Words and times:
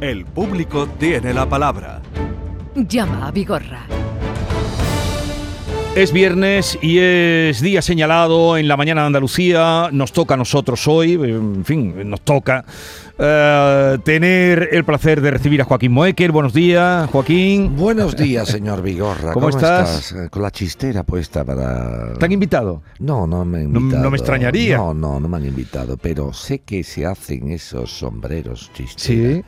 El 0.00 0.24
público 0.24 0.86
tiene 0.98 1.34
la 1.34 1.46
palabra. 1.48 2.00
Llama 2.74 3.28
a 3.28 3.30
Vigorra. 3.30 3.86
Es 5.96 6.12
viernes 6.12 6.78
y 6.80 6.98
es 7.00 7.60
día 7.60 7.82
señalado 7.82 8.56
en 8.56 8.68
la 8.68 8.76
mañana 8.76 9.00
de 9.02 9.08
Andalucía. 9.08 9.88
Nos 9.92 10.12
toca 10.12 10.34
a 10.34 10.36
nosotros 10.36 10.86
hoy, 10.86 11.14
en 11.14 11.64
fin, 11.64 12.08
nos 12.08 12.20
toca 12.20 12.64
eh, 13.18 13.98
tener 14.04 14.68
el 14.72 14.84
placer 14.84 15.20
de 15.20 15.32
recibir 15.32 15.60
a 15.60 15.64
Joaquín 15.64 15.90
Moecker. 15.90 16.30
Buenos 16.30 16.54
días, 16.54 17.10
Joaquín. 17.10 17.74
Buenos 17.76 18.16
días, 18.16 18.48
señor 18.48 18.82
Vigorra. 18.82 19.32
¿Cómo 19.32 19.48
estás? 19.48 20.12
Eh, 20.12 20.28
Con 20.30 20.42
la 20.42 20.52
chistera 20.52 21.02
puesta 21.02 21.44
para... 21.44 22.14
¿Te 22.14 22.24
han 22.24 22.32
invitado? 22.32 22.82
No, 23.00 23.26
no 23.26 23.44
me 23.44 23.58
han 23.58 23.72
No- 23.72 23.80
invitado. 23.80 24.04
no 24.04 24.10
me 24.12 24.16
extrañaría. 24.16 24.76
No, 24.76 24.94
no, 24.94 25.18
no 25.18 25.28
me 25.28 25.38
han 25.38 25.44
invitado, 25.46 25.96
pero 25.96 26.32
sé 26.32 26.60
que 26.60 26.84
se 26.84 27.04
hacen 27.04 27.50
esos 27.50 27.90
sombreros 27.90 28.70
chistera 28.74 29.40
Sí. 29.40 29.44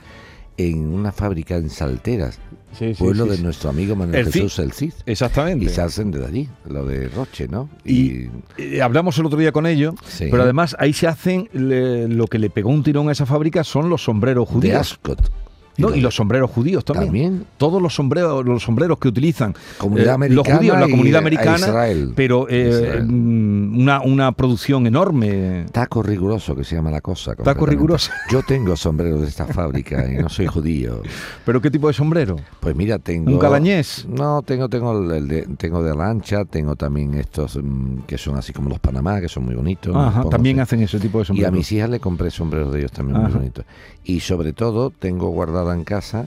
En 0.56 0.92
una 0.92 1.12
fábrica 1.12 1.56
en 1.56 1.70
Salteras, 1.70 2.38
Sí, 2.78 2.94
sí, 2.94 3.02
pueblo 3.02 3.24
sí, 3.24 3.30
de 3.32 3.38
nuestro 3.42 3.68
amigo 3.68 3.94
Manuel 3.94 4.20
El 4.20 4.32
Cid. 4.32 4.42
Jesús 4.42 4.58
el 4.58 4.72
Cid. 4.72 4.92
Exactamente. 5.04 5.66
Y 5.66 5.68
se 5.68 5.82
hacen 5.82 6.10
desde 6.10 6.26
allí, 6.26 6.48
lo 6.66 6.86
de 6.86 7.08
Roche, 7.08 7.46
¿no? 7.46 7.68
Y 7.84 8.28
eh, 8.56 8.80
hablamos 8.80 9.18
el 9.18 9.26
otro 9.26 9.38
día 9.38 9.52
con 9.52 9.66
ellos, 9.66 9.94
pero 10.18 10.42
además 10.42 10.74
ahí 10.78 10.94
se 10.94 11.06
hacen 11.06 11.50
le- 11.52 12.08
lo 12.08 12.26
que 12.28 12.38
le 12.38 12.48
pegó 12.48 12.70
un 12.70 12.82
tirón 12.82 13.08
a 13.10 13.12
esa 13.12 13.26
fábrica 13.26 13.62
son 13.62 13.90
los 13.90 14.04
sombreros 14.04 14.48
de 14.48 14.54
judíos. 14.54 14.80
Ascot. 14.92 15.30
No, 15.78 15.94
y 15.94 16.00
los 16.00 16.14
sombreros 16.14 16.50
judíos 16.50 16.84
también. 16.84 17.06
También. 17.06 17.46
Todos 17.56 17.80
los 17.80 17.94
sombreros, 17.94 18.44
los 18.44 18.62
sombreros 18.62 18.98
que 18.98 19.08
utilizan 19.08 19.54
Comunidad 19.78 20.22
eh, 20.22 20.28
los 20.28 20.46
judíos, 20.46 20.78
la 20.78 20.88
comunidad 20.88 21.18
americana, 21.20 21.66
Israel. 21.66 22.12
pero 22.14 22.46
eh, 22.48 22.68
Israel. 22.68 23.04
mm, 23.06 23.80
una, 23.80 24.00
una 24.02 24.32
producción 24.32 24.86
enorme. 24.86 25.66
Taco 25.72 26.02
riguroso, 26.02 26.54
que 26.54 26.64
se 26.64 26.76
llama 26.76 26.90
la 26.90 27.00
cosa. 27.00 27.34
Taco 27.34 27.66
riguroso. 27.66 28.10
Yo 28.30 28.42
tengo 28.42 28.76
sombreros 28.76 29.22
de 29.22 29.28
esta 29.28 29.46
fábrica 29.46 30.06
y 30.10 30.16
no 30.16 30.28
soy 30.28 30.46
judío. 30.46 31.02
¿Pero 31.44 31.60
qué 31.60 31.70
tipo 31.70 31.88
de 31.88 31.94
sombrero? 31.94 32.36
Pues 32.60 32.76
mira, 32.76 32.98
tengo... 32.98 33.32
¿Un 33.32 33.38
calañés? 33.38 34.06
No, 34.08 34.42
tengo 34.42 34.68
tengo 34.68 35.12
el, 35.12 35.28
de, 35.28 35.42
tengo 35.56 35.82
de 35.82 35.94
lancha, 35.94 36.44
tengo 36.44 36.76
también 36.76 37.14
estos 37.14 37.56
mm, 37.62 38.00
que 38.06 38.18
son 38.18 38.36
así 38.36 38.52
como 38.52 38.68
los 38.68 38.78
Panamá, 38.78 39.20
que 39.20 39.28
son 39.28 39.44
muy 39.44 39.54
bonitos. 39.54 39.94
Ajá, 39.96 40.24
también 40.28 40.60
así. 40.60 40.74
hacen 40.76 40.82
ese 40.82 40.98
tipo 41.00 41.18
de 41.18 41.22
Y 41.22 41.24
a 41.24 41.26
sombreros. 41.26 41.52
mis 41.52 41.72
hijas 41.72 41.90
le 41.90 42.00
compré 42.00 42.30
sombreros 42.30 42.72
de 42.72 42.80
ellos 42.80 42.92
también 42.92 43.20
muy 43.20 43.32
bonitos. 43.32 43.64
Y 44.04 44.20
sobre 44.20 44.52
todo 44.52 44.90
tengo 44.90 45.30
en 45.70 45.84
casa 45.84 46.26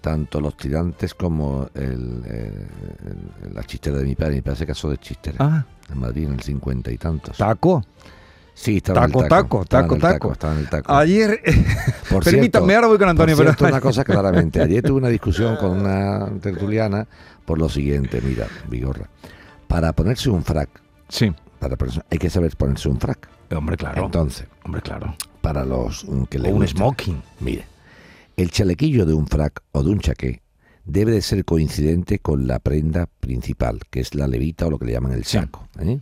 tanto 0.00 0.40
los 0.40 0.56
tirantes 0.56 1.14
como 1.14 1.68
el, 1.74 1.82
el- 1.82 2.68
el- 3.46 3.54
la 3.54 3.64
chistera 3.64 3.98
de 3.98 4.04
mi 4.04 4.14
padre. 4.14 4.34
Mi 4.36 4.40
padre 4.42 4.58
se 4.58 4.66
casó 4.66 4.88
de 4.90 4.98
chistera 4.98 5.36
Ah, 5.40 5.64
en 5.90 5.98
Madrid 5.98 6.26
en 6.28 6.34
el 6.34 6.40
cincuenta 6.42 6.92
y 6.92 6.98
tantos. 6.98 7.36
taco. 7.36 7.82
Sí, 8.54 8.76
estaba 8.78 9.00
en 9.00 9.04
el 9.06 9.10
Taco, 9.12 9.28
taco, 9.28 9.64
taco, 9.66 9.94
el 9.96 10.00
taco. 10.00 10.32
Estaba 10.32 10.52
en 10.54 10.58
el 10.60 10.68
taco. 10.70 10.92
Ayer, 10.94 11.40
Por 12.08 12.22
permítame, 12.24 12.74
ahora 12.74 12.86
voy 12.86 12.96
con 12.98 13.08
Antonio. 13.08 13.36
Por 13.36 13.44
cierto, 13.44 13.64
pero- 13.64 13.74
una 13.74 13.80
cosa 13.82 14.04
claramente. 14.04 14.62
Ayer 14.62 14.82
tuve 14.82 14.98
una 14.98 15.08
discusión 15.08 15.56
con 15.56 15.70
una 15.72 16.26
tertuliana 16.40 17.06
por 17.44 17.58
lo 17.58 17.68
siguiente, 17.68 18.20
mira, 18.22 18.46
Vigorra. 18.68 19.08
Para 19.66 19.92
ponerse 19.92 20.30
un 20.30 20.42
frac, 20.44 20.68
Sí, 21.08 21.32
para 21.58 21.76
hay 22.10 22.18
que 22.18 22.30
saber 22.30 22.54
ponerse 22.56 22.88
un 22.88 22.98
frac. 23.00 23.28
hombre, 23.54 23.76
claro. 23.76 24.04
Entonces, 24.06 24.46
hombre, 24.64 24.80
claro. 24.82 25.14
para 25.42 25.64
los 25.64 26.06
que 26.30 26.38
le 26.38 26.48
O 26.50 26.52
un 26.54 26.60
gusta, 26.62 26.78
smoking. 26.78 27.22
Mire, 27.40 27.66
el 28.36 28.50
chalequillo 28.50 29.06
de 29.06 29.14
un 29.14 29.26
frac 29.26 29.62
o 29.72 29.82
de 29.82 29.90
un 29.90 30.00
chaqué 30.00 30.42
debe 30.84 31.12
de 31.12 31.22
ser 31.22 31.44
coincidente 31.44 32.18
con 32.20 32.46
la 32.46 32.58
prenda 32.60 33.06
principal, 33.20 33.80
que 33.90 34.00
es 34.00 34.14
la 34.14 34.28
levita 34.28 34.66
o 34.66 34.70
lo 34.70 34.78
que 34.78 34.86
le 34.86 34.92
llaman 34.92 35.12
el 35.12 35.24
saco. 35.24 35.68
¿eh? 35.80 35.98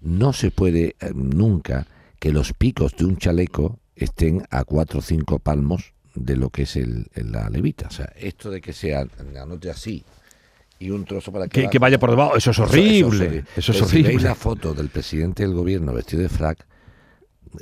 No 0.00 0.32
se 0.32 0.50
puede 0.50 0.94
eh, 1.00 1.10
nunca 1.14 1.86
que 2.18 2.30
los 2.32 2.52
picos 2.52 2.96
de 2.96 3.06
un 3.06 3.16
chaleco 3.16 3.78
estén 3.96 4.42
a 4.50 4.64
cuatro 4.64 5.00
o 5.00 5.02
cinco 5.02 5.38
palmos 5.40 5.92
de 6.14 6.36
lo 6.36 6.50
que 6.50 6.62
es 6.62 6.76
el, 6.76 7.08
la 7.14 7.48
levita. 7.50 7.88
O 7.88 7.90
sea, 7.90 8.12
esto 8.16 8.50
de 8.50 8.60
que 8.60 8.72
sea 8.72 9.06
anote 9.40 9.70
así 9.70 10.04
y 10.78 10.90
un 10.90 11.04
trozo 11.04 11.32
para 11.32 11.48
Que, 11.48 11.68
que 11.68 11.78
vaya 11.78 11.98
por 11.98 12.10
debajo. 12.10 12.36
Eso 12.36 12.50
es 12.50 12.56
Eso- 12.58 12.64
eso 12.66 12.72
horrible. 12.78 13.44
Eso 13.56 13.72
es 13.72 13.78
Si 13.78 13.96
veis 13.96 14.06
horrible. 14.06 14.24
la 14.24 14.34
foto 14.34 14.74
del 14.74 14.88
presidente 14.88 15.42
del 15.42 15.54
gobierno 15.54 15.92
vestido 15.92 16.22
de 16.22 16.28
frac, 16.28 16.66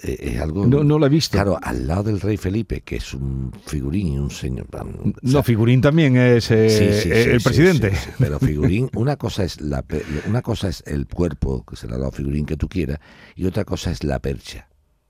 es 0.02 0.40
algo... 0.40 0.66
No, 0.66 0.84
no 0.84 0.98
lo 0.98 1.06
he 1.06 1.08
visto. 1.08 1.32
Claro, 1.32 1.58
al 1.62 1.86
lado 1.86 2.04
del 2.04 2.20
rey 2.20 2.36
Felipe, 2.36 2.82
que 2.82 2.96
es 2.96 3.14
un 3.14 3.52
figurín 3.66 4.08
y 4.08 4.18
un 4.18 4.30
señor... 4.30 4.66
o 4.72 5.12
No, 5.22 5.42
Figurín 5.42 5.80
también 5.80 6.16
es 6.16 6.50
eh, 6.50 6.68
sí, 6.68 7.02
sí, 7.02 7.10
eh, 7.10 7.24
sí, 7.24 7.30
el 7.30 7.40
presidente. 7.40 7.92
pero 8.18 8.38
figurín, 8.38 8.90
una 8.94 9.16
cosa 9.16 9.44
es 9.44 9.60
la 9.60 9.84
una 10.26 10.42
cosa 10.42 10.68
es 10.68 10.82
el 10.86 11.06
cuerpo 11.06 11.64
que 11.64 11.76
se 11.76 11.86
le 11.88 11.94
ha 11.94 11.98
dado 11.98 12.10
figurín 12.12 12.44
que 12.44 12.56
tú 12.56 12.68
quieras 12.68 12.98
y 13.34 13.46
otra 13.46 13.64
cosa 13.64 13.90
es 13.90 14.04
la 14.04 14.18
percha. 14.18 14.68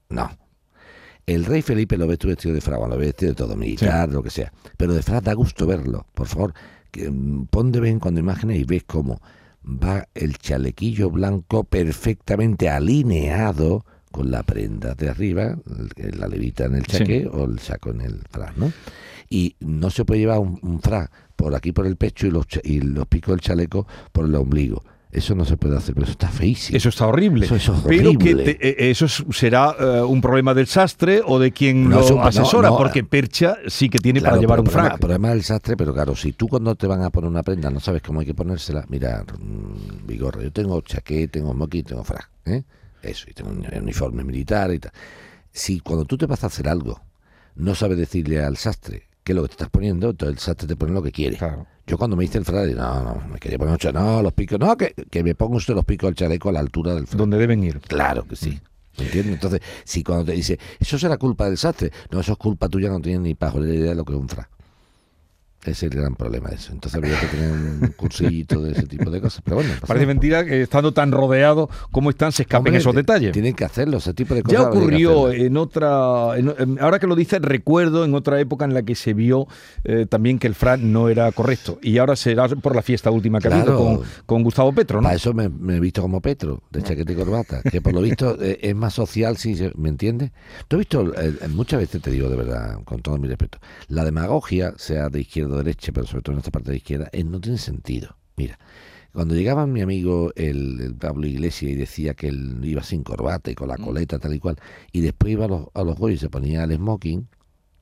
No. 0.08 0.30
El 1.26 1.44
rey 1.44 1.60
Felipe 1.60 1.98
lo 1.98 2.06
ves 2.06 2.18
tú 2.18 2.28
vestido 2.28 2.54
de 2.54 2.60
bueno, 2.60 2.88
lo 2.88 2.96
ves 2.96 3.08
vestido 3.08 3.32
de 3.32 3.36
todo 3.36 3.56
militar, 3.56 4.08
lo 4.08 4.22
que 4.22 4.30
sea, 4.30 4.50
pero 4.76 4.94
de 4.94 5.02
frac 5.02 5.24
da 5.24 5.34
gusto 5.34 5.66
verlo. 5.66 6.06
Por 6.14 6.26
favor, 6.26 6.54
que, 6.90 7.10
mm, 7.10 7.46
pon 7.46 7.70
de 7.70 7.80
vez 7.80 7.92
en 7.92 8.00
cuando 8.00 8.20
imágenes 8.20 8.58
y 8.58 8.64
ves 8.64 8.84
cómo 8.86 9.20
va 9.62 10.08
el 10.14 10.38
chalequillo 10.38 11.10
blanco 11.10 11.64
perfectamente 11.64 12.70
alineado 12.70 13.84
con 14.10 14.30
la 14.30 14.42
prenda 14.42 14.94
de 14.94 15.08
arriba, 15.08 15.56
la 16.16 16.28
levita 16.28 16.64
en 16.64 16.74
el 16.76 16.86
Sí. 16.86 16.98
chaqué 16.98 17.28
o 17.30 17.44
el 17.44 17.58
saco 17.58 17.90
en 17.90 18.00
el 18.00 18.20
frac, 18.30 18.56
¿no? 18.56 18.72
Y 19.30 19.56
no 19.60 19.90
se 19.90 20.04
puede 20.04 20.20
llevar 20.20 20.38
un, 20.38 20.58
un 20.62 20.80
frac 20.80 21.10
por 21.36 21.54
aquí 21.54 21.72
por 21.72 21.86
el 21.86 21.96
pecho 21.96 22.26
y 22.26 22.30
los, 22.30 22.46
y 22.64 22.80
los 22.80 23.06
picos 23.06 23.32
del 23.32 23.40
chaleco 23.40 23.86
por 24.12 24.24
el 24.24 24.34
ombligo. 24.34 24.82
Eso 25.10 25.34
no 25.34 25.46
se 25.46 25.56
puede 25.56 25.74
hacer, 25.74 25.94
pero 25.94 26.04
eso 26.04 26.12
está 26.12 26.28
feísimo. 26.28 26.76
Eso 26.76 26.90
está 26.90 27.06
horrible. 27.06 27.46
Eso 27.46 27.56
es 27.56 27.70
Pero 27.86 28.10
que 28.18 28.34
horrible. 28.34 28.44
te- 28.54 28.68
eh, 28.86 28.90
eso 28.90 29.06
es- 29.06 29.24
será 29.30 29.74
eh, 29.80 30.02
un 30.02 30.20
problema 30.20 30.52
del 30.52 30.66
sastre 30.66 31.22
o 31.24 31.38
de 31.38 31.50
quien 31.50 31.88
No, 31.88 32.00
lo 32.00 32.10
no, 32.16 32.22
asesora, 32.24 32.68
no, 32.68 32.76
porque 32.76 33.04
Percha 33.04 33.56
sí 33.68 33.88
que 33.88 33.98
tiene 33.98 34.20
Claro, 34.20 34.32
para 34.34 34.40
llevar 34.42 34.60
un 34.60 34.66
frac. 34.66 34.98
Problema 34.98 35.30
del 35.30 35.42
sastre, 35.42 35.78
pero 35.78 35.94
claro, 35.94 36.14
si 36.14 36.32
tú 36.32 36.46
cuando 36.46 36.74
te 36.74 36.86
van 36.86 37.02
a 37.02 37.08
poner 37.08 37.30
una 37.30 37.42
prenda 37.42 37.70
no 37.70 37.80
sabes 37.80 38.02
cómo 38.02 38.20
hay 38.20 38.26
que 38.26 38.34
ponérsela, 38.34 38.84
mira, 38.90 39.24
mm, 39.38 40.06
Vigorra, 40.06 40.42
yo 40.42 40.52
tengo 40.52 40.78
chaqué, 40.82 41.26
tengo 41.28 41.54
moqui, 41.54 41.82
tengo 41.84 42.04
frac, 42.04 42.28
¿eh? 42.44 42.64
Eso, 43.02 43.26
y 43.30 43.32
tengo 43.32 43.50
un 43.50 43.66
uniforme 43.80 44.24
militar 44.24 44.72
y 44.72 44.78
tal. 44.78 44.92
Si 45.52 45.80
cuando 45.80 46.04
tú 46.04 46.16
te 46.18 46.26
vas 46.26 46.44
a 46.44 46.48
hacer 46.48 46.68
algo, 46.68 47.00
no 47.54 47.74
sabes 47.74 47.98
decirle 47.98 48.42
al 48.42 48.56
sastre 48.56 49.08
qué 49.24 49.32
es 49.32 49.36
lo 49.36 49.42
que 49.42 49.48
te 49.48 49.54
estás 49.54 49.70
poniendo, 49.70 50.10
entonces 50.10 50.36
el 50.36 50.40
sastre 50.40 50.68
te 50.68 50.76
pone 50.76 50.92
lo 50.92 51.02
que 51.02 51.12
quiere. 51.12 51.36
Claro. 51.36 51.66
Yo 51.86 51.96
cuando 51.96 52.16
me 52.16 52.24
hice 52.24 52.38
el 52.38 52.44
frac, 52.44 52.66
digo, 52.66 52.80
no, 52.80 53.02
no, 53.02 53.28
me 53.28 53.38
quería 53.38 53.58
poner 53.58 53.72
un 53.72 53.78
chaleco, 53.78 54.04
no, 54.04 54.22
los 54.22 54.32
picos, 54.32 54.58
no, 54.58 54.76
que, 54.76 54.94
que 55.10 55.22
me 55.22 55.34
ponga 55.34 55.56
usted 55.56 55.74
los 55.74 55.84
picos 55.84 56.08
del 56.08 56.14
chaleco 56.16 56.50
a 56.50 56.52
la 56.52 56.60
altura 56.60 56.94
del 56.94 57.06
frac. 57.06 57.18
Donde 57.18 57.38
deben 57.38 57.64
ir. 57.64 57.80
Claro 57.80 58.24
que 58.24 58.36
sí. 58.36 58.60
¿Me 58.98 59.04
entiendes? 59.04 59.34
Entonces, 59.34 59.60
si 59.84 60.02
cuando 60.02 60.26
te 60.26 60.32
dice, 60.32 60.58
eso 60.78 60.98
será 60.98 61.16
culpa 61.16 61.46
del 61.46 61.56
sastre, 61.56 61.92
no, 62.10 62.20
eso 62.20 62.32
es 62.32 62.38
culpa 62.38 62.68
tuya, 62.68 62.90
no 62.90 63.00
tienes 63.00 63.22
ni 63.22 63.34
pajolera 63.34 63.74
idea 63.74 63.90
de 63.90 63.94
lo 63.94 64.04
que 64.04 64.12
es 64.12 64.18
un 64.18 64.28
frac. 64.28 64.50
Es 65.64 65.82
el 65.82 65.90
gran 65.90 66.14
problema 66.14 66.48
de 66.50 66.54
eso. 66.54 66.72
Entonces 66.72 66.96
habría 66.96 67.18
que 67.20 67.26
tener 67.26 67.50
un 67.50 67.92
cursillito 67.96 68.62
de 68.62 68.72
ese 68.72 68.86
tipo 68.86 69.10
de 69.10 69.20
cosas. 69.20 69.42
Pero 69.44 69.56
bueno, 69.56 69.72
Parece 69.86 70.06
mentira 70.06 70.44
que 70.44 70.62
estando 70.62 70.92
tan 70.94 71.10
rodeado 71.10 71.68
como 71.90 72.10
están 72.10 72.30
se 72.32 72.42
escapen 72.42 72.68
Hombre, 72.68 72.78
esos 72.78 72.94
detalles. 72.94 73.32
Tienen 73.32 73.54
que 73.54 73.64
hacerlo, 73.64 73.98
ese 73.98 74.14
tipo 74.14 74.34
de 74.34 74.42
cosas. 74.44 74.58
Ya 74.60 74.68
ocurrió 74.68 75.30
en 75.32 75.56
otra, 75.56 76.38
en- 76.38 76.78
ahora 76.80 76.98
que 77.00 77.06
lo 77.08 77.16
dices, 77.16 77.42
recuerdo 77.42 78.04
en 78.04 78.14
otra 78.14 78.40
época 78.40 78.64
en 78.64 78.72
la 78.72 78.82
que 78.84 78.94
se 78.94 79.14
vio 79.14 79.48
eh, 79.84 80.06
también 80.08 80.38
que 80.38 80.46
el 80.46 80.54
frac 80.54 80.80
no 80.80 81.08
era 81.08 81.30
correcto. 81.32 81.78
Y 81.82 81.98
ahora 81.98 82.14
será 82.14 82.48
por 82.48 82.76
la 82.76 82.82
fiesta 82.82 83.10
última 83.10 83.40
que 83.40 83.48
ha 83.48 83.56
habido 83.60 83.76
Claro. 83.76 83.98
con, 83.98 84.06
con 84.26 84.42
Gustavo 84.44 84.72
Petro, 84.72 84.98
¿no? 85.00 85.02
Para 85.04 85.16
eso 85.16 85.34
me, 85.34 85.48
me 85.48 85.76
he 85.76 85.80
visto 85.80 86.00
como 86.00 86.20
Petro, 86.20 86.62
de 86.70 86.82
chaqueta 86.82 87.12
y 87.12 87.16
corbata, 87.16 87.62
que 87.62 87.80
por 87.82 87.92
lo 87.92 88.00
visto 88.00 88.36
eh, 88.40 88.58
es 88.62 88.76
más 88.76 88.94
social, 88.94 89.36
sí, 89.36 89.56
se- 89.56 89.72
¿me 89.76 89.88
entiendes? 89.88 90.30
Tú 90.68 90.76
has 90.76 90.78
visto, 90.78 91.12
eh, 91.20 91.34
muchas 91.50 91.80
veces 91.80 92.00
te 92.00 92.12
digo 92.12 92.30
de 92.30 92.36
verdad, 92.36 92.78
con 92.84 93.02
todo 93.02 93.18
mi 93.18 93.26
respeto, 93.26 93.58
la 93.88 94.04
demagogia, 94.04 94.72
sea 94.76 95.08
de 95.08 95.20
izquierda 95.20 95.47
derecha, 95.56 95.92
pero 95.92 96.06
sobre 96.06 96.22
todo 96.22 96.34
en 96.34 96.38
esta 96.38 96.50
parte 96.50 96.70
de 96.70 96.76
izquierda, 96.76 97.08
eh, 97.12 97.24
no 97.24 97.40
tiene 97.40 97.58
sentido. 97.58 98.16
Mira, 98.36 98.58
cuando 99.12 99.34
llegaba 99.34 99.66
mi 99.66 99.80
amigo 99.80 100.32
el, 100.36 100.80
el 100.80 100.94
Pablo 100.94 101.26
Iglesias 101.26 101.72
y 101.72 101.74
decía 101.74 102.14
que 102.14 102.28
él 102.28 102.60
iba 102.62 102.82
sin 102.82 103.02
corbata 103.02 103.50
y 103.50 103.54
con 103.54 103.68
la 103.68 103.76
coleta 103.76 104.18
tal 104.18 104.34
y 104.34 104.38
cual, 104.38 104.56
y 104.92 105.00
después 105.00 105.32
iba 105.32 105.46
a 105.46 105.48
los, 105.48 105.66
a 105.74 105.82
los 105.82 105.98
y 106.10 106.18
se 106.18 106.28
ponía 106.28 106.64
el 106.64 106.76
smoking, 106.76 107.28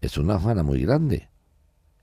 es 0.01 0.17
una 0.19 0.37
hojana 0.37 0.63
muy 0.63 0.83
grande. 0.83 1.29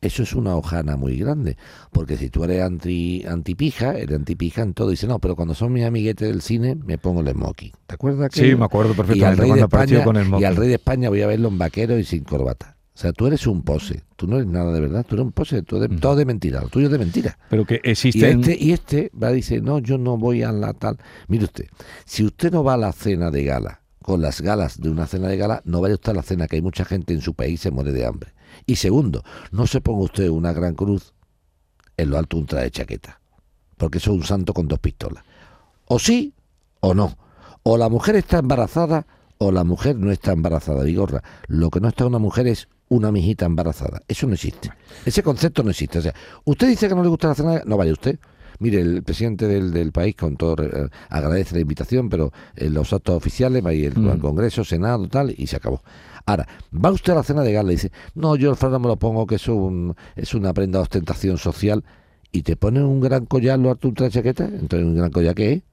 Eso 0.02 0.24
es 0.24 0.34
una 0.34 0.56
hojana 0.56 0.98
muy 0.98 1.18
grande. 1.18 1.56
Porque 1.92 2.18
si 2.18 2.30
tú 2.30 2.44
eres 2.44 2.62
anti, 2.62 3.24
antipija, 3.26 3.98
eres 3.98 4.18
antipija 4.18 4.62
en 4.62 4.74
todo. 4.74 4.90
Dice, 4.90 5.08
no, 5.08 5.20
pero 5.20 5.38
cuando 5.38 5.56
son 5.56 5.72
mis 5.72 5.86
amiguetes 5.86 6.28
del 6.28 6.42
cine, 6.42 6.76
me 6.76 6.98
pongo 6.98 7.22
el 7.22 7.30
smoking. 7.30 7.72
¿Te 7.88 7.96
acuerdas 7.96 8.30
que 8.30 8.42
Sí, 8.42 8.56
me 8.56 8.66
acuerdo 8.66 8.90
y 8.90 8.92
al, 8.92 8.98
perfectamente 8.98 9.42
rey 9.42 9.52
de 9.52 9.60
cuando 9.60 9.66
apareció 9.66 9.98
España, 10.00 10.26
con 10.26 10.36
el 10.36 10.42
y 10.42 10.44
al 10.44 10.56
rey 10.58 10.68
de 10.68 10.76
España 10.76 11.10
voy 11.10 11.22
a 11.22 11.28
verlo 11.28 11.48
en 11.48 11.58
vaquero 11.58 11.98
y 11.98 12.04
sin 12.04 12.26
corbata. 12.26 12.76
O 12.96 13.00
sea, 13.00 13.12
tú 13.12 13.26
eres 13.26 13.48
un 13.48 13.64
pose. 13.64 14.04
Tú 14.16 14.28
no 14.28 14.36
eres 14.36 14.48
nada 14.48 14.72
de 14.72 14.80
verdad. 14.80 15.06
Tú 15.08 15.16
eres 15.16 15.26
un 15.26 15.32
pose. 15.32 15.64
Tú 15.64 15.78
Ujú. 15.78 15.96
Todo 16.00 16.16
de 16.16 16.26
mentira. 16.26 16.62
Lo 16.62 16.70
tuyo 16.70 16.86
es 16.86 16.92
de 16.92 17.00
mentira. 17.00 17.38
Pero 17.50 17.66
que 17.66 17.82
Y 17.84 17.90
existen... 17.90 18.40
este, 18.42 18.64
y 18.64 18.72
este 18.72 19.12
va 19.22 19.32
y 19.32 19.36
dice, 19.36 19.62
no, 19.62 19.80
yo 19.80 19.98
no 19.98 20.18
voy 20.18 20.44
a 20.44 20.52
la 20.52 20.74
tal. 20.74 20.98
Mire 21.28 21.46
usted, 21.46 21.66
si 22.06 22.24
usted 22.24 22.52
no 22.52 22.64
va 22.64 22.76
a 22.76 22.78
la 22.78 22.92
cena 22.92 23.32
de 23.32 23.44
gala, 23.44 23.82
con 24.04 24.22
las 24.22 24.42
galas 24.42 24.80
de 24.80 24.90
una 24.90 25.08
cena 25.08 25.28
de 25.30 25.38
gala, 25.38 25.62
no 25.66 25.82
vaya 25.82 25.96
usted 25.96 26.12
a 26.12 26.16
la 26.16 26.24
cena, 26.24 26.48
que 26.48 26.58
hay 26.58 26.62
mucha 26.62 26.86
gente 26.86 27.14
en 27.14 27.22
su 27.22 27.34
país 27.34 27.62
se 27.62 27.72
muere 27.72 27.92
de 27.92 28.06
hambre. 28.06 28.34
Y 28.68 28.76
segundo, 28.76 29.24
no 29.52 29.66
se 29.66 29.82
ponga 29.82 30.04
usted 30.04 30.30
una 30.30 30.54
gran 30.54 30.76
cruz 30.76 31.14
en 31.98 32.10
lo 32.10 32.18
alto 32.18 32.38
de 32.38 32.42
un 32.42 32.48
traje 32.48 32.66
de 32.66 32.72
chaqueta, 32.72 33.22
porque 33.78 33.98
eso 33.98 34.12
es 34.12 34.18
un 34.18 34.24
santo 34.24 34.54
con 34.54 34.68
dos 34.68 34.80
pistolas. 34.80 35.24
O 35.86 36.00
sí 36.00 36.34
o 36.80 36.94
no. 36.94 37.18
O 37.64 37.78
la 37.78 37.90
mujer 37.90 38.16
está 38.18 38.40
embarazada 38.40 39.08
o 39.38 39.52
la 39.52 39.64
mujer 39.64 39.96
no 39.98 40.12
está 40.12 40.34
embarazada, 40.34 40.84
Vigorra. 40.84 41.24
Lo 41.48 41.70
que 41.70 41.80
no 41.80 41.88
está 41.88 42.06
una 42.06 42.20
mujer 42.20 42.48
es 42.48 42.68
una 42.90 43.12
mijita 43.12 43.46
embarazada. 43.46 44.02
Eso 44.08 44.28
no 44.28 44.34
existe. 44.34 44.70
Ese 45.06 45.24
concepto 45.24 45.64
no 45.64 45.72
existe. 45.72 46.00
O 46.00 46.02
sea, 46.02 46.14
usted 46.46 46.68
dice 46.68 46.88
que 46.88 46.96
no 46.96 47.04
le 47.04 47.10
gusta 47.10 47.30
la 47.30 47.36
cena, 47.36 47.62
no 47.66 47.78
vaya 47.78 47.92
usted. 47.92 48.20
Mire, 48.60 48.80
el 48.82 49.02
presidente 49.04 49.48
del, 49.48 49.72
del 49.74 49.92
país, 49.92 50.16
con 50.16 50.38
todo, 50.38 50.56
eh, 50.64 50.88
agradece 51.10 51.56
la 51.56 51.62
invitación, 51.62 52.08
pero 52.08 52.32
en 52.56 52.74
los 52.74 52.94
actos 52.94 53.16
oficiales 53.16 53.66
va 53.66 53.72
a 53.72 53.74
ir 53.74 53.94
el, 53.98 54.08
al 54.10 54.20
Congreso, 54.20 54.64
Senado, 54.64 55.08
tal, 55.10 55.34
y 55.36 55.48
se 55.48 55.56
acabó. 55.56 55.82
Ahora, 56.26 56.48
va 56.74 56.92
usted 56.92 57.14
a 57.14 57.16
la 57.18 57.24
cena 57.24 57.42
de 57.42 57.52
gala 57.52 57.72
y 57.72 57.76
dice, 57.76 57.92
no, 58.14 58.36
yo 58.36 58.52
el 58.52 58.56
fraude 58.56 58.78
me 58.80 58.88
lo 58.88 58.98
pongo, 58.98 59.26
que 59.26 59.36
es, 59.36 59.48
un, 59.48 59.96
es 60.16 60.34
una 60.36 60.54
prenda 60.54 60.78
de 60.80 60.84
ostentación 60.84 61.38
social, 61.40 61.84
y 62.32 62.44
te 62.44 62.56
ponen 62.56 62.84
un 62.84 63.02
gran 63.02 63.26
collar, 63.26 63.58
lo 63.60 63.72
harto 63.72 63.88
ultra 63.88 64.10
chaqueta, 64.10 64.46
entonces 64.46 64.86
un 64.88 64.96
gran 64.96 65.12
collar, 65.12 65.34
¿qué 65.36 65.52
es? 65.54 65.64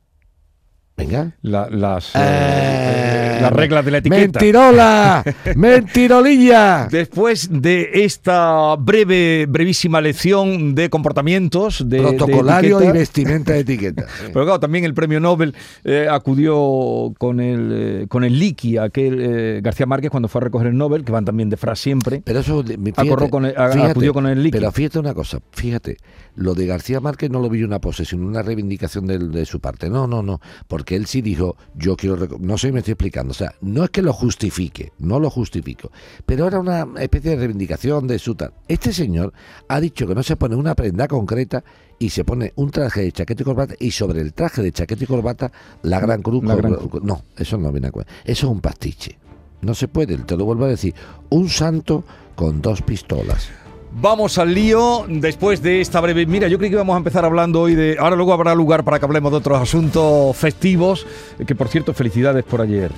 Venga. 0.97 1.37
La- 1.43 1.69
las, 1.71 2.15
eh, 2.17 2.19
Eh, 2.19 3.20
las 3.41 3.53
reglas 3.53 3.85
de 3.85 3.91
la 3.91 3.99
etiqueta. 3.99 4.21
¡Mentirola! 4.41 5.25
¡Mentirolilla! 5.57 6.89
Después 6.91 7.49
de 7.51 7.91
esta 7.95 8.77
breve, 8.77 9.47
brevísima 9.49 10.01
lección 10.01 10.75
de 10.75 10.89
comportamientos, 10.91 11.89
de, 11.89 11.97
de 11.99 12.03
Protocolario 12.03 12.71
y 12.71 12.83
etiqueta, 12.85 12.93
vestimenta 12.99 13.53
de 13.53 13.59
etiqueta. 13.61 14.07
Pero 14.33 14.45
claro, 14.45 14.61
también 14.61 14.85
el 14.85 14.95
premio 14.95 15.21
Nobel 15.21 15.55
eh, 15.85 16.07
acudió 16.11 17.13
con 17.19 17.41
el, 17.41 17.71
eh, 17.73 18.07
con 18.09 18.25
el 18.25 18.39
Liqui, 18.39 18.77
aquel 18.79 19.19
eh, 19.21 19.61
García 19.63 19.87
Márquez, 19.87 20.11
cuando 20.11 20.29
fue 20.29 20.41
a 20.41 20.45
recoger 20.45 20.69
el 20.69 20.77
Nobel, 20.77 21.05
que 21.05 21.13
van 21.13 21.25
también 21.25 21.49
de 21.51 21.57
Fras 21.57 21.79
siempre. 21.81 22.23
Pero 22.25 22.41
eso, 22.41 22.63
fíjate, 22.65 22.93
Acorró 22.97 23.29
con 23.31 23.47
el- 23.47 23.57
a- 23.57 23.91
acudió 23.91 24.13
con 24.13 24.27
el 24.27 24.43
líquido. 24.43 24.61
Pero 24.61 24.73
fíjate 24.73 24.99
una 24.99 25.15
cosa, 25.15 25.39
fíjate, 25.53 25.97
lo 26.37 26.55
de 26.55 26.67
García 26.67 27.01
Márquez 27.01 27.31
no 27.31 27.41
lo 27.41 27.49
vi 27.51 27.63
una 27.63 27.81
posesión, 27.81 28.23
una 28.25 28.43
reivindicación 28.43 29.07
del- 29.07 29.31
de, 29.31 29.45
su 29.47 29.61
parte. 29.61 29.89
No, 29.91 30.07
no, 30.07 30.23
no, 30.23 30.41
porque 30.69 30.97
él 30.97 31.07
sí 31.07 31.23
dijo, 31.23 31.57
yo 31.75 31.97
quiero, 31.97 32.17
reco-". 32.17 32.39
no 32.41 32.57
sé 32.59 32.69
si 32.69 32.73
me 32.73 32.81
estoy 32.81 32.93
explicando, 32.93 33.30
o 33.31 33.35
sea, 33.35 33.55
no 33.61 33.85
es 33.85 33.91
que 33.91 34.03
lo 34.03 34.13
justifique, 34.13 34.93
no 34.99 35.21
lo 35.21 35.31
justifico, 35.31 35.91
pero 36.27 36.47
era 36.47 36.59
una 36.59 36.87
especie 36.99 37.31
de 37.31 37.37
reivindicación 37.37 38.07
de 38.07 38.19
su 38.19 38.35
tal. 38.35 38.53
Este 38.67 38.93
señor 38.93 39.33
ha 39.69 39.81
dicho 39.81 40.07
que 40.07 40.15
no 40.15 40.23
se 40.23 40.37
pone 40.37 40.57
una 40.57 40.75
prenda 40.75 41.07
concreta 41.07 41.63
y 41.99 42.11
se 42.11 42.25
pone 42.25 42.53
un 42.57 42.71
traje 42.71 43.03
de 43.03 43.13
chaqueta 43.13 43.43
y 43.43 43.45
corbata 43.45 43.75
y 43.79 43.91
sobre 43.93 44.21
el 44.21 44.33
traje 44.33 44.63
de 44.63 44.73
chaqueta 44.73 45.05
y 45.05 45.07
corbata 45.07 45.53
la 45.83 46.01
gran 46.01 46.23
cruz. 46.23 46.43
La 46.43 46.57
gran. 46.57 46.77
No, 47.03 47.23
eso 47.37 47.57
no 47.57 47.71
viene 47.71 47.89
a 47.89 47.93
cuenta. 47.93 48.13
Eso 48.25 48.47
es 48.47 48.53
un 48.53 48.61
pastiche. 48.61 49.19
No 49.61 49.75
se 49.75 49.87
puede, 49.87 50.17
te 50.19 50.37
lo 50.37 50.45
vuelvo 50.45 50.65
a 50.65 50.69
decir. 50.69 50.95
Un 51.29 51.49
santo 51.49 52.05
con 52.35 52.63
dos 52.63 52.83
pistolas. 52.83 53.51
Vamos 53.93 54.39
al 54.39 54.55
lío 54.55 55.05
después 55.09 55.63
de 55.63 55.81
esta 55.81 56.01
breve. 56.01 56.25
Mira, 56.25 56.47
yo 56.47 56.59
creí 56.59 56.71
que 56.71 56.77
íbamos 56.77 56.95
a 56.95 56.99
empezar 56.99 57.25
hablando 57.25 57.61
hoy 57.61 57.75
de. 57.75 57.97
Ahora 57.99 58.17
luego 58.17 58.33
habrá 58.33 58.55
lugar 58.55 58.85
para 58.85 58.99
que 58.99 59.05
hablemos 59.05 59.33
de 59.33 59.39
otros 59.39 59.61
asuntos 59.61 60.37
festivos. 60.37 61.07
Que 61.45 61.55
por 61.55 61.69
cierto, 61.69 61.93
felicidades 61.93 62.45
por 62.45 62.61
ayer. 62.61 62.93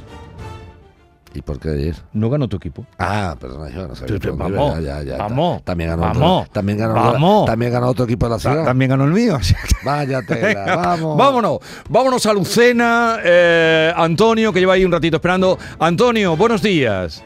¿Y 1.35 1.41
por 1.41 1.59
qué 1.59 1.71
ayer? 1.71 1.97
No 2.13 2.29
ganó 2.29 2.47
tu 2.47 2.59
equipo. 2.59 2.85
Ah, 2.99 3.35
perdona, 3.41 3.71
yo 3.71 3.89
no 3.89 3.95
sabía. 3.95 4.19
Dónde 4.19 4.31
vamos, 4.33 4.75
ya, 4.83 4.99
ya, 4.99 5.03
ya. 5.03 5.17
vamos, 5.17 5.63
También 5.65 5.89
ganó 5.91 6.03
vamos, 6.03 6.41
otro, 6.43 6.53
también 6.53 6.79
ganó, 6.79 6.95
vamos. 6.95 7.47
también 7.47 7.73
ganó 7.73 7.89
otro 7.89 8.05
equipo 8.05 8.27
de 8.27 8.31
la 8.33 8.39
ciudad. 8.39 8.65
También 8.65 8.91
ganó 8.91 9.05
el 9.05 9.13
mío. 9.13 9.37
así 9.41 9.55
que- 9.55 9.75
Vaya 9.85 10.21
tela, 10.27 10.77
vamos. 10.77 11.17
Vámonos, 11.17 11.59
vámonos 11.89 12.27
a 12.27 12.33
Lucena. 12.35 13.17
eh, 13.25 13.93
Antonio, 13.97 14.53
que 14.53 14.61
lleva 14.61 14.75
ahí 14.75 14.85
un 14.85 14.93
ratito 14.93 15.17
esperando. 15.17 15.59
Antonio, 15.79 16.37
buenos 16.37 16.61
días. 16.61 17.25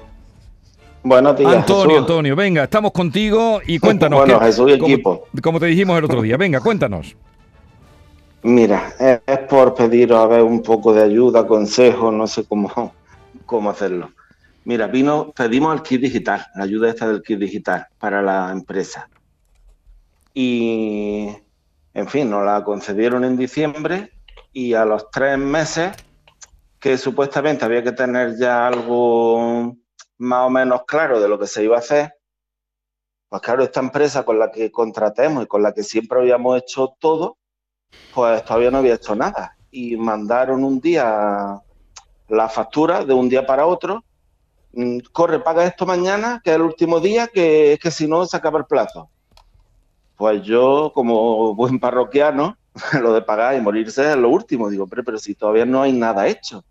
Buenos 1.02 1.36
días. 1.36 1.52
Antonio, 1.54 1.84
Jesús. 1.88 1.98
Antonio, 2.00 2.36
venga, 2.36 2.62
estamos 2.64 2.92
contigo 2.92 3.60
y 3.66 3.78
cuéntanos. 3.80 4.20
Bueno, 4.24 4.38
qué- 4.38 4.46
Jesús 4.46 4.70
y 4.72 4.78
como- 4.78 4.92
equipo. 4.94 5.24
Como 5.42 5.58
te 5.58 5.66
dijimos 5.66 5.98
el 5.98 6.04
otro 6.04 6.22
día, 6.22 6.36
venga, 6.36 6.60
cuéntanos. 6.60 7.16
Mira, 8.42 8.92
es, 9.00 9.20
es 9.26 9.38
por 9.48 9.74
pediros 9.74 10.18
a 10.22 10.26
ver 10.28 10.42
un 10.42 10.62
poco 10.62 10.92
de 10.94 11.02
ayuda, 11.02 11.44
consejo, 11.46 12.12
no 12.12 12.28
sé 12.28 12.44
cómo, 12.44 12.92
cómo 13.46 13.70
hacerlo. 13.70 14.12
Mira, 14.64 14.88
vino, 14.88 15.32
pedimos 15.32 15.74
el 15.74 15.82
kit 15.82 16.00
digital, 16.00 16.44
la 16.54 16.64
ayuda 16.64 16.90
esta 16.90 17.06
del 17.06 17.22
kit 17.22 17.38
digital 17.38 17.86
para 17.98 18.20
la 18.20 18.50
empresa. 18.50 19.08
Y, 20.34 21.28
en 21.94 22.08
fin, 22.08 22.28
nos 22.28 22.44
la 22.44 22.62
concedieron 22.64 23.24
en 23.24 23.36
diciembre 23.36 24.12
y 24.52 24.74
a 24.74 24.84
los 24.84 25.10
tres 25.10 25.38
meses, 25.38 25.92
que 26.80 26.98
supuestamente 26.98 27.64
había 27.64 27.82
que 27.82 27.92
tener 27.92 28.36
ya 28.36 28.66
algo 28.66 29.76
más 30.18 30.46
o 30.46 30.50
menos 30.50 30.82
claro 30.86 31.20
de 31.20 31.28
lo 31.28 31.38
que 31.38 31.46
se 31.46 31.62
iba 31.62 31.76
a 31.76 31.80
hacer, 31.80 32.12
pues 33.28 33.42
claro, 33.42 33.62
esta 33.62 33.80
empresa 33.80 34.24
con 34.24 34.38
la 34.38 34.50
que 34.50 34.70
contratemos 34.70 35.44
y 35.44 35.46
con 35.46 35.62
la 35.62 35.72
que 35.72 35.82
siempre 35.82 36.18
habíamos 36.18 36.58
hecho 36.58 36.96
todo, 36.98 37.38
pues 38.14 38.44
todavía 38.44 38.70
no 38.70 38.78
había 38.78 38.94
hecho 38.94 39.14
nada. 39.14 39.56
Y 39.70 39.96
mandaron 39.96 40.64
un 40.64 40.80
día 40.80 41.60
la 42.28 42.48
factura 42.48 43.04
de 43.04 43.14
un 43.14 43.28
día 43.28 43.46
para 43.46 43.66
otro. 43.66 44.04
mm, 44.72 44.98
Corre, 45.12 45.40
paga 45.40 45.64
esto 45.66 45.86
mañana, 45.86 46.40
que 46.44 46.50
es 46.50 46.56
el 46.56 46.62
último 46.62 47.00
día, 47.00 47.28
que 47.28 47.74
es 47.74 47.80
que 47.80 47.90
si 47.90 48.06
no 48.08 48.26
se 48.26 48.36
acaba 48.36 48.58
el 48.58 48.66
plazo. 48.66 49.10
Pues 50.16 50.42
yo, 50.42 50.92
como 50.94 51.54
buen 51.54 51.78
parroquiano, 51.80 52.56
lo 53.02 53.12
de 53.12 53.22
pagar 53.22 53.56
y 53.56 53.60
morirse 53.60 54.10
es 54.10 54.16
lo 54.16 54.30
último. 54.30 54.68
Digo, 54.70 54.86
pero, 54.86 55.04
pero 55.04 55.18
si 55.18 55.34
todavía 55.34 55.66
no 55.66 55.82
hay 55.82 55.92
nada 55.92 56.26
hecho. 56.26 56.64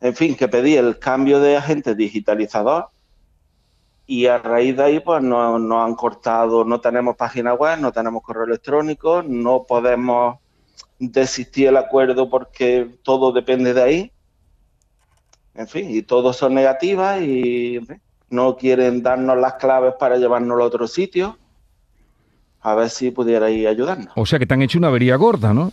En 0.00 0.14
fin, 0.14 0.36
que 0.36 0.48
pedí 0.48 0.76
el 0.76 0.98
cambio 0.98 1.40
de 1.40 1.56
agente 1.56 1.94
digitalizador 1.94 2.88
y 4.06 4.26
a 4.26 4.38
raíz 4.38 4.76
de 4.76 4.82
ahí 4.84 5.00
pues 5.00 5.22
nos, 5.22 5.60
nos 5.60 5.86
han 5.86 5.94
cortado, 5.94 6.64
no 6.64 6.80
tenemos 6.80 7.16
página 7.16 7.54
web, 7.54 7.78
no 7.80 7.92
tenemos 7.92 8.22
correo 8.22 8.44
electrónico, 8.44 9.22
no 9.22 9.64
podemos 9.64 10.38
desistir 10.98 11.68
el 11.68 11.76
acuerdo 11.76 12.28
porque 12.30 12.98
todo 13.02 13.32
depende 13.32 13.74
de 13.74 13.82
ahí. 13.82 14.12
En 15.54 15.68
fin, 15.68 15.90
y 15.90 16.02
todos 16.02 16.36
son 16.36 16.54
negativas 16.54 17.20
y 17.20 17.76
en 17.76 17.86
fin, 17.86 18.00
no 18.30 18.56
quieren 18.56 19.02
darnos 19.02 19.36
las 19.38 19.54
claves 19.54 19.94
para 19.98 20.16
llevarnos 20.16 20.60
a 20.60 20.64
otro 20.64 20.86
sitio. 20.88 21.36
A 22.60 22.74
ver 22.74 22.88
si 22.90 23.10
pudierais 23.10 23.66
ayudarnos. 23.66 24.08
O 24.16 24.24
sea 24.24 24.38
que 24.38 24.46
te 24.46 24.54
han 24.54 24.62
hecho 24.62 24.78
una 24.78 24.88
avería 24.88 25.16
gorda, 25.16 25.52
¿no? 25.52 25.72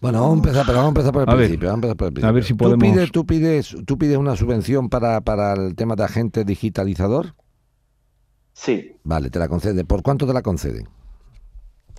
Bueno, 0.00 0.20
vamos 0.20 0.34
a 0.34 0.38
empezar, 0.48 0.66
pero 0.66 0.78
vamos 0.78 0.88
a 0.88 0.90
empezar 0.90 1.12
por 1.12 1.22
el 1.22 1.28
A 1.28 1.34
ver. 1.34 1.46
principio. 1.46 1.68
vamos 1.70 1.84
a, 1.84 1.90
empezar 1.92 1.96
por 1.96 2.06
el 2.06 2.10
A 2.10 2.12
principio. 2.14 2.34
ver 2.34 2.44
si 2.44 2.52
¿Tú 2.52 2.56
podemos- 2.58 2.82
pides, 2.94 3.10
tú, 3.12 3.26
pides, 3.26 3.76
¿Tú 3.86 3.98
pides 3.98 4.16
una 4.16 4.36
subvención 4.36 4.88
para, 4.90 5.20
para 5.22 5.54
el 5.54 5.74
tema 5.74 5.96
de 5.96 6.04
agente 6.04 6.44
digitalizador? 6.44 7.34
Sí, 8.52 8.96
Vale, 9.04 9.30
te 9.30 9.38
la 9.38 9.48
conceden. 9.48 9.86
¿Por 9.86 10.02
cuánto 10.02 10.26
te 10.26 10.32
la 10.32 10.42
conceden? 10.42 10.88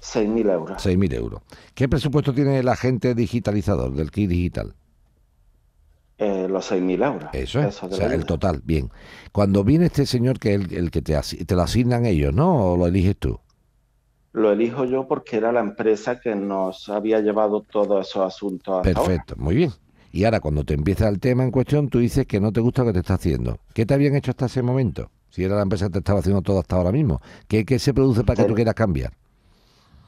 6.000 0.02 0.50
euros. 0.50 0.82
6.000 0.82 1.14
euros. 1.14 1.42
¿Qué 1.74 1.90
presupuesto 1.90 2.34
tiene 2.34 2.60
el 2.60 2.68
agente 2.70 3.16
digitalizador 3.16 3.94
del 3.94 4.12
kit 4.12 4.30
digital? 4.30 4.76
Eh, 6.20 6.48
los 6.50 6.66
6.000 6.66 7.02
euros. 7.02 7.30
Eso 7.34 7.62
es, 7.62 7.82
o 7.82 7.90
sea, 7.92 8.14
el 8.14 8.26
total, 8.26 8.62
bien. 8.66 8.92
Cuando 9.32 9.64
viene 9.64 9.86
este 9.86 10.06
señor, 10.06 10.38
que 10.40 10.54
es 10.56 10.62
el, 10.62 10.74
el 10.74 10.92
que 10.92 11.02
te, 11.02 11.18
te 11.20 11.56
lo 11.56 11.62
asignan 11.62 12.06
ellos, 12.06 12.34
¿no? 12.34 12.74
¿O 12.74 12.78
lo 12.78 12.88
eliges 12.88 13.18
tú? 13.18 13.40
Lo 14.34 14.52
elijo 14.52 14.86
yo 14.86 15.08
porque 15.08 15.38
era 15.38 15.52
la 15.52 15.60
empresa 15.60 16.20
que 16.20 16.36
nos 16.36 16.90
había 16.90 17.20
llevado 17.22 17.62
todos 17.64 18.08
esos 18.08 18.26
asuntos 18.26 18.82
hasta 18.82 19.00
ahora. 19.02 19.24
Perfecto, 19.24 19.36
muy 19.38 19.56
bien. 19.56 19.72
Y 20.12 20.24
ahora, 20.26 20.40
cuando 20.40 20.64
te 20.64 20.74
empieza 20.74 21.08
el 21.08 21.20
tema 21.20 21.44
en 21.44 21.52
cuestión, 21.52 21.90
tú 21.90 22.00
dices 22.00 22.26
que 22.26 22.40
no 22.40 22.52
te 22.52 22.60
gusta 22.62 22.82
lo 22.82 22.88
que 22.88 22.94
te 22.94 23.00
está 23.00 23.16
haciendo. 23.16 23.60
¿Qué 23.74 23.86
te 23.86 23.94
habían 23.94 24.16
hecho 24.16 24.32
hasta 24.32 24.46
ese 24.48 24.62
momento? 24.64 25.12
Si 25.30 25.44
era 25.44 25.56
la 25.56 25.62
empresa 25.64 25.86
que 25.88 25.94
te 25.94 26.00
estaba 26.00 26.20
haciendo 26.20 26.42
todo 26.42 26.60
hasta 26.60 26.76
ahora 26.76 26.92
mismo. 26.92 27.22
¿Qué, 27.48 27.66
qué 27.66 27.78
se 27.80 27.94
produce 27.94 28.24
para 28.24 28.38
que 28.38 28.46
tú 28.46 28.54
Sí. 28.54 28.56
quieras 28.56 28.74
cambiar? 28.76 29.14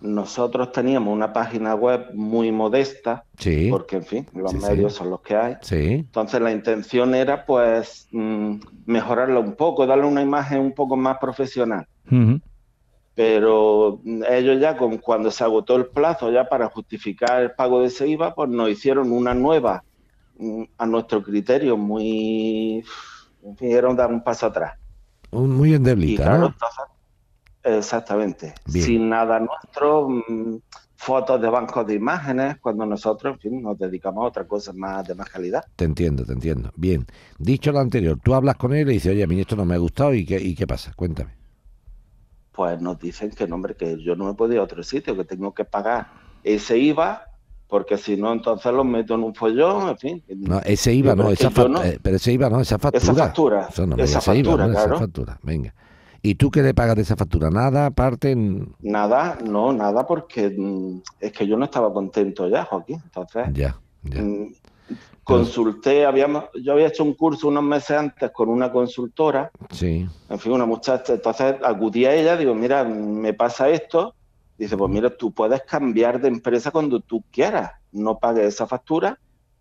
Nosotros 0.02 0.72
teníamos 0.72 1.14
una 1.14 1.32
página 1.32 1.76
web 1.76 2.08
muy 2.16 2.52
modesta, 2.52 3.24
Sí, 3.38 3.70
porque 3.70 3.98
en 3.98 4.04
fin, 4.04 4.28
los 4.34 4.52
Sí, 4.52 4.60
sí. 4.60 4.66
medios 4.68 4.94
son 4.94 5.12
los 5.12 5.22
que 5.22 5.36
hay. 5.36 5.56
sí, 5.62 5.84
Entonces 5.94 6.42
la 6.42 6.52
intención 6.52 7.14
era 7.16 7.46
pues 7.46 8.08
mm, 8.12 8.56
mejorarla 8.86 9.40
un 9.40 9.56
poco, 9.56 9.86
darle 9.86 10.06
una 10.06 10.22
imagen 10.24 10.60
un 10.62 10.74
poco 10.74 10.98
más 10.98 11.18
profesional. 11.20 11.86
Ujú. 12.12 12.40
Pero 13.14 14.00
mm, 14.04 14.24
ellos 14.30 14.60
ya 14.60 14.78
con, 14.78 14.98
cuando 14.98 15.32
se 15.32 15.44
agotó 15.44 15.76
el 15.76 15.88
plazo 15.88 16.32
ya 16.32 16.46
para 16.46 16.70
justificar 16.70 17.42
el 17.42 17.52
pago 17.54 17.82
de 17.82 17.88
ese 17.88 18.08
IVA, 18.08 18.34
pues 18.34 18.50
nos 18.50 18.70
hicieron 18.70 19.12
una 19.12 19.34
nueva 19.34 19.84
mm, 20.38 20.64
a 20.78 20.86
nuestro 20.86 21.22
criterio 21.24 21.78
muy... 21.78 22.84
En 23.44 23.58
fin, 23.58 23.72
era 23.72 23.94
dar 23.94 24.12
un 24.12 24.24
paso 24.24 24.48
atrás. 24.48 24.74
un, 25.32 25.52
muy 25.56 25.72
Y 25.72 25.74
endeblita, 25.76 26.24
claro, 26.24 26.38
¿no? 26.38 26.48
entonces, 26.48 26.86
exactamente. 27.64 28.54
Bien. 28.66 28.86
Sin 28.86 29.10
nada 29.10 29.40
nuestro, 29.40 30.10
mm, 30.10 30.60
fotos 31.02 31.42
de 31.42 31.50
bancos 31.50 31.88
de 31.88 31.96
imágenes, 31.96 32.58
cuando 32.62 32.86
nosotros, 32.86 33.34
en 33.34 33.40
fin, 33.40 33.62
nos 33.64 33.76
dedicamos 33.80 34.24
a 34.24 34.28
otra 34.28 34.48
cosa 34.48 34.72
más 34.72 35.08
de 35.08 35.16
más 35.16 35.28
calidad. 35.30 35.64
Te 35.76 35.86
entiendo, 35.86 36.24
te 36.24 36.34
entiendo. 36.34 36.72
Bien, 36.76 37.08
dicho 37.40 37.72
lo 37.72 37.80
anterior, 37.80 38.20
tú 38.24 38.36
hablas 38.36 38.56
con 38.56 38.76
él 38.76 38.88
y 38.92 38.94
dices, 38.94 39.12
oye, 39.12 39.24
a 39.24 39.28
mí 39.28 39.40
esto 39.40 39.56
no 39.56 39.66
me 39.66 39.74
ha 39.74 39.80
gustado 39.80 40.14
y 40.14 40.26
qué, 40.28 40.40
y 40.40 40.54
qué 40.54 40.68
pasa, 40.68 40.94
cuéntame. 40.96 41.32
Pues 42.52 42.80
nos 42.80 43.00
dicen 43.00 43.32
que 43.32 43.48
no, 43.48 43.56
hombre, 43.56 43.76
que 43.76 44.00
yo 44.04 44.16
no 44.16 44.26
me 44.26 44.36
puedo 44.36 44.54
ir 44.54 44.60
a 44.60 44.64
otro 44.64 44.84
sitio, 44.84 45.18
que 45.18 45.26
tengo 45.26 45.56
que 45.56 45.66
pagar 45.66 46.08
ese 46.44 46.78
IVA, 46.78 47.26
porque 47.68 47.98
si 47.98 48.16
no, 48.16 48.32
entonces 48.32 48.72
los 48.72 48.86
meto 48.86 49.16
en 49.16 49.24
un 49.24 49.34
follón, 49.34 49.90
en 49.90 49.98
fin. 49.98 50.24
No, 50.38 50.60
ese 50.60 50.94
IVA 50.94 51.16
no, 51.16 51.32
esa 51.32 51.50
no. 51.68 51.82
eh, 51.82 51.98
pero 52.00 52.18
ese 52.18 52.34
IVA 52.34 52.48
no, 52.48 52.60
esa 52.60 52.78
factura. 52.78 53.02
Esa 53.02 53.16
factura, 53.16 53.70
no 53.88 53.96
esa 53.96 53.96
digas 53.96 54.28
ese 54.28 54.38
IVA, 54.38 54.52
factura, 54.52 54.68
no, 54.68 54.74
esa 54.74 54.84
claro. 54.84 55.00
factura, 55.00 55.40
venga. 55.42 55.74
¿Y 56.22 56.36
tú 56.36 56.52
qué 56.52 56.62
le 56.62 56.74
pagas 56.74 56.96
de 56.96 57.02
esa 57.02 57.16
factura? 57.16 57.50
Nada, 57.50 57.88
aparte, 57.88 58.32
en- 58.32 58.74
Nada, 58.80 59.38
no, 59.44 59.74
nada, 59.74 60.06
porque 60.06 60.54
mm, 60.56 61.02
es 61.20 61.32
que 61.32 61.48
yo 61.48 61.58
no 61.58 61.66
estaba 61.66 61.92
contento 61.94 62.48
ya, 62.48 62.66
Joaquín. 62.66 63.00
Entonces, 63.04 63.48
ya, 63.54 63.80
ya. 64.04 64.22
mm, 64.22 64.54
consulté, 65.24 66.06
habíamos, 66.06 66.46
yo 66.62 66.74
había 66.74 66.88
hecho 66.88 67.04
un 67.04 67.14
curso 67.14 67.48
unos 67.48 67.64
meses 67.64 67.92
antes 67.98 68.32
con 68.32 68.50
una 68.50 68.72
consultora, 68.72 69.52
Sí. 69.72 70.06
en 70.30 70.40
fin, 70.40 70.52
una 70.52 70.66
muchacha, 70.66 71.14
entonces 71.14 71.56
acudí 71.64 72.06
a 72.06 72.14
ella, 72.14 72.38
digo, 72.38 72.54
mira, 72.56 72.84
me 72.84 73.34
pasa 73.34 73.70
esto, 73.70 74.16
dice, 74.58 74.78
pues 74.78 74.92
mira, 74.92 75.10
tú 75.16 75.32
puedes 75.32 75.62
cambiar 75.64 76.20
de 76.22 76.28
empresa 76.28 76.72
cuando 76.72 77.00
tú 77.02 77.24
quieras, 77.32 77.72
no 77.92 78.18
pagues 78.20 78.48
esa 78.48 78.68
factura 78.68 79.18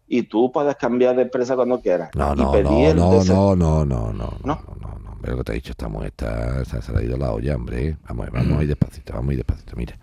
y 0.07 0.23
tú 0.25 0.51
puedes 0.51 0.77
cambiar 0.77 1.17
de 1.17 1.23
empresa 1.23 1.55
cuando 1.57 1.81
quieras. 1.81 2.11
No, 2.15 2.35
no, 2.35 2.53
no, 2.53 2.95
no, 2.95 3.25
no, 3.25 3.55
no, 3.57 3.85
no, 3.85 4.13
no, 4.13 4.31
¿No? 4.45 4.61
Pero 5.21 5.33
lo 5.37 5.39
que 5.39 5.45
te 5.45 5.53
he 5.53 5.55
dicho, 5.57 5.73
estamos, 5.73 6.05
está, 6.05 6.65
se 6.65 6.77
ha 6.97 7.03
ido 7.03 7.17
la 7.17 7.33
olla, 7.33 7.55
hombre. 7.57 7.97
Vamos, 8.09 8.29
vamos 8.33 8.59
a 8.59 8.63
ir 8.63 8.69
despacito, 8.69 9.13
vamos 9.13 9.31
a 9.31 9.33
ir 9.33 9.39
despacito. 9.39 9.77
Mira, 9.77 9.99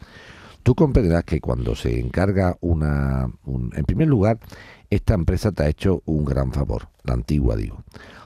tú 0.63 0.75
comprenderás 0.75 1.23
que 1.23 1.41
cuando 1.41 1.75
se 1.75 1.99
encarga 1.99 2.57
una, 2.61 3.27
un- 3.45 3.71
en 3.75 3.85
primer 3.85 4.07
lugar, 4.07 4.39
esta 4.89 5.13
empresa 5.15 5.51
te 5.51 5.63
ha 5.63 5.67
hecho 5.69 6.01
un 6.05 6.23
gran 6.25 6.51
favor, 6.51 6.89
la 7.03 7.13
antigua 7.13 7.55
digo, 7.55 7.83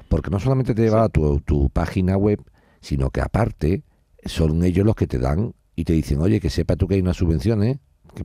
porque 0.10 0.29
no 0.29 0.39
solamente 0.39 0.74
te 0.75 0.81
lleva 0.83 1.03
a 1.03 1.10
tu, 1.10 1.39
tu 1.41 1.69
página 1.69 2.17
web, 2.17 2.41
sino 2.81 3.10
que 3.10 3.21
aparte 3.21 3.83
son 4.25 4.63
ellos 4.63 4.86
los 4.86 4.95
que 4.95 5.07
te 5.07 5.17
dan 5.17 5.53
y 5.75 5.86
te 5.86 5.93
dicen, 5.93 6.19
oye, 6.21 6.39
que 6.39 6.50
sepa 6.50 6.75
tú 6.75 6.88
que 6.88 6.95
hay 6.95 7.01
unas 7.01 7.17
subvenciones 7.17 7.77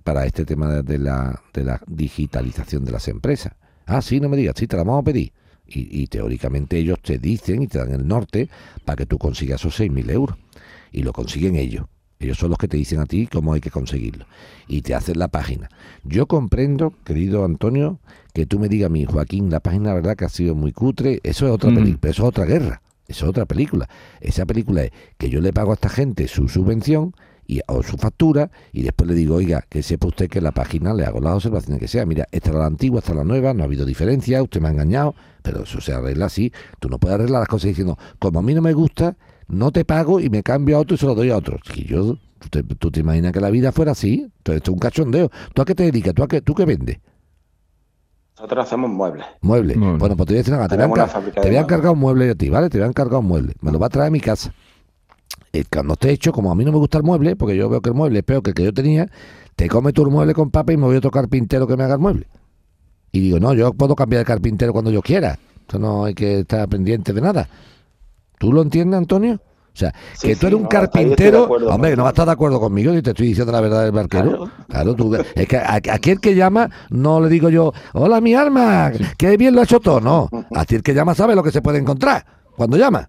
para 0.03 0.27
este 0.27 0.45
tema 0.45 0.69
de- 0.69 0.83
de 0.83 0.99
la, 0.99 1.41
de 1.55 1.65
la 1.65 1.81
digitalización 1.87 2.85
de 2.85 2.93
las 2.93 3.07
empresas. 3.09 3.53
Ah, 3.87 4.03
sí, 4.03 4.19
no 4.19 4.29
me 4.29 4.37
digas, 4.37 4.55
sí, 4.59 4.67
te 4.67 4.77
la 4.77 4.83
vamos 4.83 5.01
a 5.03 5.05
pedir. 5.05 5.33
Y, 5.69 6.03
y 6.03 6.07
teóricamente 6.07 6.79
ellos 6.79 6.99
te 7.03 7.19
dicen 7.19 7.63
y 7.63 7.67
te 7.67 7.79
dan 7.79 7.93
el 7.93 8.07
norte 8.07 8.49
para 8.85 8.97
que 8.97 9.07
tú 9.07 9.19
consigas 9.19 9.61
esos 9.61 9.79
6.000 9.81 10.11
euros. 10.11 10.37
Y 10.93 11.03
lo 11.03 11.13
consiguen 11.13 11.57
ellos. 11.57 11.87
Ellos 12.19 12.39
son 12.39 12.49
los 12.51 12.59
que 12.59 12.69
te 12.69 12.77
dicen 12.79 12.99
a 13.01 13.05
ti 13.07 13.27
cómo 13.31 13.53
hay 13.53 13.61
que 13.61 13.71
conseguirlo. 13.71 14.25
Y 14.69 14.81
te 14.83 14.95
hacen 14.95 15.19
la 15.19 15.29
página. 15.29 15.69
Yo 16.03 16.27
comprendo, 16.27 16.95
querido 17.05 17.45
Antonio, 17.45 17.99
que 18.33 18.47
tú 18.47 18.59
me 18.59 18.69
digas 18.69 18.87
a 18.87 18.91
mí, 18.91 19.05
Joaquín, 19.05 19.51
la 19.51 19.61
página 19.61 19.91
la 19.91 19.95
verdad 19.97 20.17
que 20.17 20.25
ha 20.25 20.29
sido 20.31 20.55
muy 20.55 20.73
cutre. 20.73 21.21
Eso 21.25 21.47
es 21.47 21.53
otra 21.53 21.71
Mm. 21.71 21.75
película, 21.75 22.11
eso 22.11 22.23
es 22.23 22.29
otra 22.29 22.45
guerra. 22.47 22.81
Eso 23.09 23.27
es 23.27 23.31
otra 23.31 23.45
película. 23.45 23.89
Esa 24.21 24.47
película 24.47 24.85
es 24.85 24.93
que 25.19 25.29
yo 25.31 25.41
le 25.41 25.53
pago 25.53 25.73
a 25.73 25.75
esta 25.75 25.89
gente 25.91 26.27
su 26.27 26.49
subvención 26.49 27.15
y, 27.47 27.61
o 27.69 27.83
su 27.83 27.97
factura 27.97 28.51
y 28.73 28.83
después 28.83 29.09
le 29.09 29.15
digo, 29.15 29.37
oiga, 29.37 29.65
que 29.69 29.83
sepa 29.83 30.09
usted 30.09 30.29
que 30.29 30.39
en 30.39 30.45
la 30.45 30.53
página 30.53 30.95
le 30.95 31.05
hago 31.05 31.21
las 31.21 31.35
observaciones 31.35 31.81
que 31.81 31.89
sea. 31.89 32.07
Mira, 32.07 32.27
esta 32.31 32.51
era 32.51 32.61
la 32.61 32.67
antigua, 32.67 33.01
esta 33.01 33.13
es 33.13 33.19
la 33.19 33.25
nueva, 33.25 33.55
no 33.55 33.63
ha 33.63 33.67
habido 33.67 33.85
diferencia, 33.85 34.43
usted 34.43 34.61
me 34.61 34.69
ha 34.69 34.73
engañado, 34.73 35.15
pero 35.43 35.63
eso 35.63 35.81
se 35.81 35.93
arregla 35.93 36.27
así. 36.27 36.53
Tú 36.81 36.89
no 36.89 36.99
puedes 36.99 37.15
arreglar 37.15 37.41
las 37.41 37.49
cosas 37.49 37.69
diciendo, 37.69 37.99
como 38.19 38.39
a 38.39 38.43
mí 38.43 38.55
no 38.55 38.63
me 38.63 38.73
gusta, 38.73 39.17
no 39.49 39.71
te 39.71 39.85
pago 39.85 40.21
y 40.21 40.29
me 40.29 40.43
cambio 40.43 40.77
a 40.77 40.81
otro 40.81 40.95
y 40.95 40.99
se 40.99 41.07
lo 41.07 41.15
doy 41.15 41.31
a 41.31 41.37
otro. 41.37 41.59
Y 41.75 41.85
yo, 41.85 42.17
¿tú 42.39 42.49
te, 42.51 42.63
tú 42.63 42.91
te 42.91 43.01
imaginas 43.01 43.33
que 43.33 43.41
la 43.41 43.51
vida 43.51 43.73
fuera 43.73 43.93
así? 43.93 44.31
Entonces 44.39 44.57
esto 44.57 44.71
es 44.71 44.75
un 44.75 44.79
cachondeo. 44.79 45.31
¿Tú 45.55 45.63
a 45.63 45.65
qué 45.65 45.75
te 45.75 45.85
dedicas? 45.85 46.15
¿Tú, 46.15 46.23
a 46.23 46.29
qué, 46.29 46.41
¿Tú 46.41 46.55
qué 46.55 46.65
vendes? 46.65 46.99
Nosotros 48.37 48.67
hacemos 48.67 48.91
muebles. 48.91 49.25
Muebles. 49.41 49.79
Bueno, 49.79 50.15
pues 50.15 50.27
te 50.27 50.35
voy 50.35 50.35
a 50.35 50.39
decir 50.39 50.53
una 50.53 50.65
cosa, 50.65 50.77
te 50.77 50.87
voy 50.87 51.01
a 51.01 51.41
te 51.41 51.49
voy 51.49 51.57
a 51.57 51.61
encargar 51.61 51.93
un 51.93 51.99
mueble 51.99 52.31
a 52.31 52.35
ti, 52.35 52.51
¿vale? 52.51 52.69
Te 52.69 52.77
voy 52.77 52.85
a 52.85 52.89
encargar 52.89 53.21
un 53.21 53.27
mueble. 53.27 53.55
Me 53.63 53.73
lo 53.73 53.79
va 53.79 53.87
a 53.87 53.89
traer 53.89 54.09
a 54.09 54.11
mi 54.11 54.21
casa. 54.21 54.53
Cuando 55.65 55.95
esté 55.95 56.11
hecho, 56.11 56.33
como 56.33 56.51
a 56.51 56.55
mí 56.55 56.65
no 56.65 56.73
me 56.73 56.79
gusta 56.79 56.99
el 56.99 57.05
mueble, 57.05 57.37
porque 57.37 57.57
yo 57.57 57.69
veo 57.69 57.81
que 57.81 57.91
el 57.91 57.95
mueble 57.95 58.19
es 58.21 58.25
peor 58.25 58.43
que 58.43 58.51
el 58.51 58.55
que 58.55 58.65
yo 58.65 58.73
tenía, 58.73 59.09
te 59.55 59.69
come 59.69 59.93
tu 59.93 60.09
mueble 60.11 60.35
con 60.35 60.51
papa 60.51 60.73
y 60.73 60.77
me 60.77 60.85
voy 60.85 60.97
a 60.97 60.99
otro 60.99 61.11
carpintero 61.11 61.67
que 61.67 61.77
me 61.77 61.85
haga 61.85 61.95
el 61.95 62.01
mueble. 62.01 62.27
Y 63.13 63.21
digo, 63.21 63.41
no, 63.41 63.55
yo 63.55 63.73
puedo 63.73 63.95
cambiar 63.95 64.21
de 64.21 64.27
carpintero 64.27 64.73
cuando 64.73 64.91
yo 64.91 65.01
quiera. 65.03 65.39
Esto 65.61 65.79
no 65.79 66.05
hay 66.05 66.15
que 66.15 66.41
estar 66.41 66.69
pendiente 66.69 67.13
de 67.13 67.21
nada. 67.21 67.49
¿Tú 68.39 68.53
lo 68.53 68.63
entiendes, 68.63 68.99
Antonio? 68.99 69.35
O 69.35 69.79
sea, 69.79 69.93
Sí, 70.15 70.29
que 70.29 70.35
tú 70.35 70.41
sí, 70.41 70.47
eres 70.47 70.57
un 70.57 70.63
no, 70.65 70.69
carpintero. 70.69 71.45
acuerdo 71.45 71.69
Hombre, 71.71 71.91
que 71.91 71.97
no 71.97 72.03
vas 72.05 72.11
a 72.11 72.13
estar 72.15 72.27
de 72.27 72.33
acuerdo 72.33 72.61
conmigo 72.61 72.95
y 72.95 73.03
te 73.03 73.11
estoy 73.11 73.29
diciendo 73.29 73.53
la 73.53 73.61
verdad 73.61 73.83
del 73.85 73.93
barquero. 73.93 74.31
Claro. 74.31 74.51
Claro, 74.69 74.95
tú, 74.95 75.15
es 75.15 75.47
que 75.49 75.57
a, 75.57 75.73
a 75.73 75.77
aquel 75.77 76.21
que 76.21 76.35
llama 76.35 76.71
no 76.91 77.21
le 77.21 77.29
digo 77.29 77.49
yo, 77.51 77.73
hola 77.93 78.21
mi 78.23 78.35
alma, 78.35 78.91
que 79.19 79.37
bien 79.37 79.55
lo 79.55 79.61
ha 79.61 79.65
hecho 79.65 79.81
todo. 79.81 80.01
No, 80.01 80.29
a 80.55 80.65
ti 80.65 80.77
el 80.77 80.83
que 80.83 80.95
llama 80.95 81.15
sabe 81.15 81.35
lo 81.35 81.43
que 81.43 81.51
se 81.53 81.61
puede 81.63 81.79
encontrar 81.79 82.25
cuando 82.57 82.77
llama. 82.77 83.09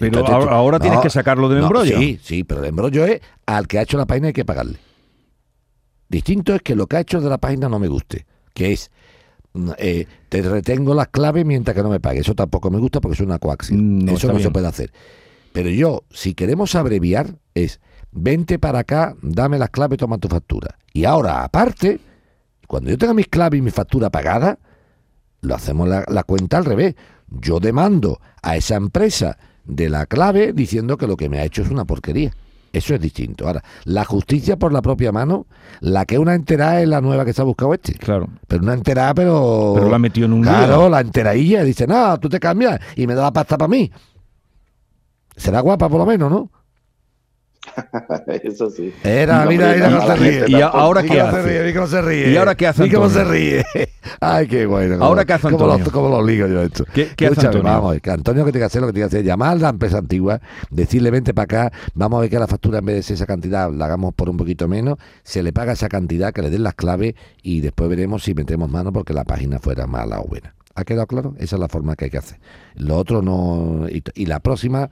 Pero 0.00 0.20
Entonces, 0.20 0.50
ahora, 0.50 0.80
tienes 0.80 1.00
que 1.00 1.10
sacarlo 1.10 1.50
del 1.50 1.58
no, 1.58 1.66
embrollo. 1.66 1.98
Sí, 1.98 2.18
sí, 2.22 2.42
pero 2.42 2.62
el 2.62 2.68
embrollo 2.70 3.04
es 3.04 3.20
al 3.44 3.68
que 3.68 3.78
ha 3.78 3.82
hecho 3.82 3.98
la 3.98 4.06
página 4.06 4.28
hay 4.28 4.32
que 4.32 4.46
pagarle. 4.46 4.78
Distinto 6.08 6.54
es 6.54 6.62
que 6.62 6.74
lo 6.74 6.86
que 6.86 6.96
ha 6.96 7.00
hecho 7.00 7.20
de 7.20 7.28
la 7.28 7.36
página 7.36 7.68
no 7.68 7.78
me 7.78 7.86
guste, 7.86 8.24
que 8.54 8.72
es 8.72 8.90
mm, 9.52 9.70
eh, 9.76 10.06
te 10.30 10.40
retengo 10.40 10.94
las 10.94 11.08
claves 11.08 11.44
mientras 11.44 11.76
que 11.76 11.82
no 11.82 11.90
me 11.90 12.00
pague. 12.00 12.20
Eso 12.20 12.34
tampoco 12.34 12.70
me 12.70 12.78
gusta 12.78 13.02
porque 13.02 13.16
es 13.16 13.20
una 13.20 13.38
coacción. 13.38 13.98
Mm, 13.98 14.04
no 14.06 14.12
Eso 14.12 14.32
no 14.32 14.38
se 14.38 14.50
puede 14.50 14.68
hacer. 14.68 14.90
Pero 15.52 15.68
yo, 15.68 16.04
si 16.08 16.32
queremos 16.32 16.74
abreviar, 16.74 17.36
es 17.54 17.78
vente 18.10 18.58
para 18.58 18.78
acá, 18.78 19.14
dame 19.20 19.58
las 19.58 19.68
claves, 19.68 19.98
toma 19.98 20.16
tu 20.16 20.28
factura. 20.28 20.78
Y 20.94 21.04
ahora, 21.04 21.44
aparte, 21.44 22.00
cuando 22.66 22.88
yo 22.88 22.96
tenga 22.96 23.12
mis 23.12 23.28
claves 23.28 23.58
y 23.58 23.62
mi 23.62 23.70
factura 23.70 24.08
pagada, 24.08 24.58
lo 25.42 25.54
hacemos 25.54 25.86
la, 25.86 26.06
la 26.08 26.22
cuenta 26.22 26.56
al 26.56 26.64
revés. 26.64 26.94
Yo 27.28 27.60
demando 27.60 28.18
a 28.40 28.56
esa 28.56 28.76
empresa 28.76 29.36
de 29.64 29.88
la 29.88 30.06
clave 30.06 30.52
diciendo 30.52 30.96
que 30.96 31.06
lo 31.06 31.16
que 31.16 31.28
me 31.28 31.38
ha 31.38 31.44
hecho 31.44 31.62
es 31.62 31.70
una 31.70 31.84
porquería. 31.84 32.32
Eso 32.72 32.94
es 32.94 33.00
distinto. 33.00 33.46
Ahora, 33.48 33.64
la 33.84 34.04
justicia 34.04 34.56
por 34.56 34.72
la 34.72 34.80
propia 34.80 35.10
mano, 35.10 35.46
la 35.80 36.04
que 36.06 36.18
una 36.20 36.34
enterada 36.34 36.80
es 36.80 36.88
la 36.88 37.00
nueva 37.00 37.24
que 37.24 37.32
se 37.32 37.40
ha 37.42 37.44
buscado 37.44 37.74
este. 37.74 37.94
Claro. 37.94 38.28
Pero 38.46 38.62
una 38.62 38.74
enterada, 38.74 39.12
pero... 39.12 39.72
Pero 39.74 39.88
la 39.90 39.96
ha 39.96 39.98
metido 39.98 40.26
en 40.26 40.34
un 40.34 40.42
Claro, 40.42 40.76
lío. 40.82 40.88
la 40.88 41.00
enteradilla. 41.00 41.64
Dice, 41.64 41.88
no, 41.88 42.16
tú 42.20 42.28
te 42.28 42.38
cambias 42.38 42.78
y 42.94 43.08
me 43.08 43.14
da 43.16 43.22
la 43.22 43.32
pasta 43.32 43.58
para 43.58 43.68
mí. 43.68 43.90
Será 45.36 45.60
guapa 45.60 45.88
por 45.88 45.98
lo 45.98 46.06
menos, 46.06 46.30
¿no? 46.30 46.50
Eso 48.42 48.70
sí. 48.70 48.92
Era, 49.04 49.44
No, 49.44 49.50
mira, 49.50 49.72
mira 49.74 49.90
no, 49.90 50.00
cómo 50.00 50.08
se 50.08 50.16
ríe. 50.16 50.44
¿Y 50.48 50.60
ahora 50.62 51.02
qué 51.02 51.08
cómo 51.08 51.20
hace? 51.22 51.74
cómo 51.74 51.86
se 51.86 52.02
ríe. 52.02 52.30
¿Y 52.32 52.36
ahora 52.36 52.54
qué 52.54 52.66
hace 52.66 52.90
cómo 52.92 53.08
se 53.10 53.24
ríe. 53.24 53.64
Ay, 54.20 54.46
qué 54.48 54.66
bueno. 54.66 54.94
cómo- 54.94 55.04
¿Ahora 55.04 55.24
qué 55.24 55.34
hace 55.34 55.50
cómo 55.50 55.66
lo- 55.66 55.72
Antonio? 55.74 55.92
Cómo 55.92 56.08
lo 56.08 56.24
ligo 56.26 56.46
yo 56.46 56.62
esto. 56.62 56.84
¿Qué- 56.92 57.08
qué 57.14 57.26
hace 57.26 57.32
Escúchame, 57.34 57.56
Antonio? 57.58 57.72
Vamos 57.80 58.00
que 58.00 58.10
Antonio 58.10 58.44
que 58.44 58.52
tiene 58.52 58.62
que 58.62 58.66
hacer 58.66 58.80
lo 58.80 58.86
que 58.88 58.92
tiene 58.94 59.08
que 59.08 59.16
hacer, 59.16 59.24
llamar 59.26 59.52
a 59.52 59.60
la 59.60 59.68
empresa 59.68 59.98
antigua, 59.98 60.40
decirle 60.70 61.10
vente 61.10 61.34
para 61.34 61.44
acá, 61.66 61.72
vamos 61.94 62.18
a 62.18 62.20
ver 62.22 62.30
que 62.30 62.38
la 62.38 62.46
factura 62.46 62.78
en 62.78 62.84
vez 62.86 62.96
de 62.96 63.02
ser 63.02 63.14
esa 63.14 63.26
cantidad 63.26 63.70
la 63.72 63.84
hagamos 63.84 64.14
por 64.14 64.30
un 64.30 64.36
poquito 64.36 64.66
menos, 64.66 64.98
se 65.22 65.42
le 65.42 65.52
paga 65.52 65.72
esa 65.72 65.88
cantidad, 65.88 66.32
que 66.32 66.42
le 66.42 66.50
den 66.50 66.62
las 66.62 66.74
claves 66.74 67.14
y 67.42 67.60
después 67.60 67.90
veremos 67.90 68.22
si 68.24 68.34
metemos 68.34 68.70
mano 68.70 68.92
porque 68.92 69.12
la 69.12 69.24
página 69.24 69.58
fuera 69.58 69.86
mala 69.86 70.20
o 70.20 70.24
buena. 70.24 70.54
¿Ha 70.76 70.84
quedado 70.84 71.06
claro? 71.08 71.34
Esa 71.38 71.56
es 71.56 71.60
la 71.60 71.68
forma 71.68 71.94
que 71.96 72.06
hay 72.06 72.10
que 72.10 72.18
hacer. 72.18 72.38
Lo 72.76 72.96
otro 72.96 73.20
no... 73.22 73.86
Y, 73.90 74.02
y 74.14 74.26
la 74.26 74.38
próxima, 74.40 74.88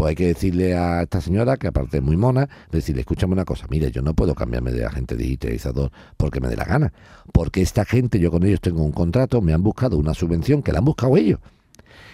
pues 0.00 0.08
hay 0.12 0.16
que 0.16 0.28
decirle 0.28 0.74
a 0.74 1.02
esta 1.02 1.20
señora, 1.20 1.58
que 1.58 1.66
aparte 1.66 1.98
es 1.98 2.02
muy 2.02 2.16
mona, 2.16 2.48
decirle, 2.72 3.02
escúchame 3.02 3.34
una 3.34 3.44
cosa, 3.44 3.66
mire, 3.68 3.90
yo 3.90 4.00
no 4.00 4.14
puedo 4.14 4.34
cambiarme 4.34 4.72
de 4.72 4.86
agente 4.86 5.14
digitalizador 5.14 5.90
porque 6.16 6.40
me 6.40 6.48
dé 6.48 6.56
la 6.56 6.64
gana. 6.64 6.90
Porque 7.34 7.60
esta 7.60 7.84
gente, 7.84 8.18
yo 8.18 8.30
con 8.30 8.42
ellos 8.44 8.62
tengo 8.62 8.82
un 8.82 8.92
contrato, 8.92 9.42
me 9.42 9.52
han 9.52 9.62
buscado 9.62 9.98
una 9.98 10.14
subvención 10.14 10.62
que 10.62 10.72
la 10.72 10.78
han 10.78 10.86
buscado 10.86 11.18
ellos. 11.18 11.38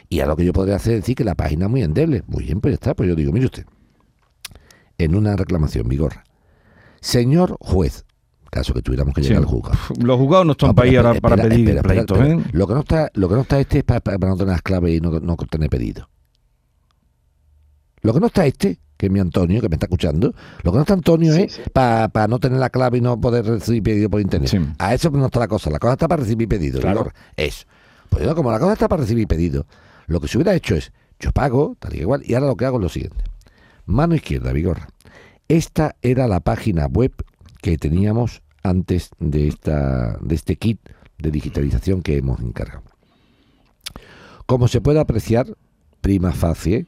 Y 0.09 0.19
a 0.19 0.27
lo 0.27 0.35
que 0.35 0.45
yo 0.45 0.53
podría 0.53 0.75
hacer 0.75 0.95
es 0.95 1.03
decir 1.03 1.15
que 1.15 1.23
la 1.23 1.37
página 1.37 1.67
es 1.67 1.71
muy 1.71 1.83
endeble. 1.85 2.25
Muy 2.27 2.43
bien, 2.43 2.61
pues 2.61 2.73
ya 2.73 2.75
está. 2.75 2.95
Pues 2.97 3.09
yo 3.09 3.15
digo, 3.15 3.31
mire 3.31 3.47
usted, 3.47 3.67
en 4.99 5.15
una 5.15 5.37
reclamación, 5.37 5.89
Vigorra, 5.89 6.25
señor 7.01 7.57
juez, 7.61 8.05
caso 8.51 8.75
que 8.75 8.83
tuviéramos 8.83 9.15
que 9.15 9.23
llegar 9.23 9.37
Sí. 9.39 9.43
al 9.45 9.49
juzgado. 9.49 9.79
Los 10.03 10.19
jugados 10.19 10.45
no 10.47 10.53
están 10.53 10.71
No, 10.71 10.75
para 10.75 10.89
ir 10.89 10.97
ahora 10.97 11.13
espera, 11.13 11.37
para 11.37 11.49
pedir 11.49 11.69
espera, 11.69 11.81
espera, 11.83 12.05
pleitos, 12.05 12.19
espera. 12.19 12.41
¿eh? 12.41 12.51
Lo 12.53 12.67
que 12.67 12.75
no 12.75 12.81
está, 12.81 13.11
lo 13.15 13.29
que 13.29 13.35
no 13.37 13.41
está 13.43 13.61
este 13.61 13.79
es 13.79 13.85
para, 13.85 14.01
para 14.01 14.27
no 14.29 14.37
tener 14.37 14.51
las 14.55 14.63
claves 14.63 14.93
y 14.97 15.01
no, 15.01 15.21
no 15.21 15.37
tener 15.37 15.71
pedido. 15.71 16.09
Lo 18.03 18.13
que 18.13 18.21
no 18.21 18.27
está 18.27 18.47
este, 18.47 18.79
que 18.97 19.07
es 19.07 19.13
mi 19.13 19.21
Antonio, 19.21 19.61
que 19.61 19.69
me 19.69 19.75
está 19.77 19.87
escuchando, 19.87 20.35
lo 20.63 20.71
que 20.73 20.77
no 20.77 20.83
está 20.83 20.95
Antonio 20.95 21.35
Sí, 21.35 21.43
es 21.43 21.53
sí. 21.55 21.63
para 21.73 22.29
no 22.29 22.39
tener 22.39 22.59
la 22.59 22.71
clave 22.71 22.99
y 22.99 23.01
no 23.01 23.21
poder 23.21 23.45
recibir 23.45 23.83
pedido 23.83 24.11
por 24.11 24.21
internet. 24.21 24.49
Sí. 24.51 24.59
A 24.79 24.95
eso 24.95 25.11
no 25.11 25.27
está 25.27 25.41
la 25.41 25.49
cosa. 25.49 25.71
La 25.71 25.79
cosa 25.79 25.95
está 25.95 26.09
para 26.09 26.23
recibir 26.23 26.49
pedido. 26.49 26.81
Claro. 26.81 27.11
Eso. 27.37 27.67
Pues 28.09 28.25
yo, 28.25 28.35
como 28.35 28.51
la 28.53 28.59
cosa 28.59 28.73
está 28.75 28.89
para 28.89 29.03
recibir 29.03 29.27
pedido, 29.27 29.67
lo 30.07 30.21
que 30.21 30.29
se 30.29 30.39
hubiera 30.39 30.55
hecho 30.55 30.75
es, 30.77 30.93
yo 31.19 31.33
pago, 31.33 31.77
tal 31.79 31.95
y 31.95 32.01
igual, 32.01 32.23
y 32.25 32.35
ahora 32.35 32.47
lo 32.47 32.57
que 32.57 32.65
hago 32.67 32.79
es 32.79 32.83
lo 32.83 32.89
siguiente. 32.89 33.25
Mano 33.87 34.15
izquierda, 34.15 34.53
Vigorra. 34.53 34.89
Esta 35.49 35.97
era 36.03 36.27
la 36.27 36.41
página 36.41 36.87
web 36.87 37.13
que 37.63 37.79
teníamos 37.79 38.43
antes 38.63 39.11
de, 39.19 39.49
esta, 39.49 40.19
de 40.21 40.35
este 40.35 40.57
kit 40.57 40.81
de 41.19 41.31
digitalización 41.31 42.03
que 42.03 42.17
hemos 42.17 42.41
encargado. 42.41 42.83
Como 44.47 44.69
se 44.69 44.81
puede 44.81 45.01
apreciar, 45.01 45.47
prima 46.01 46.33
facie, 46.33 46.87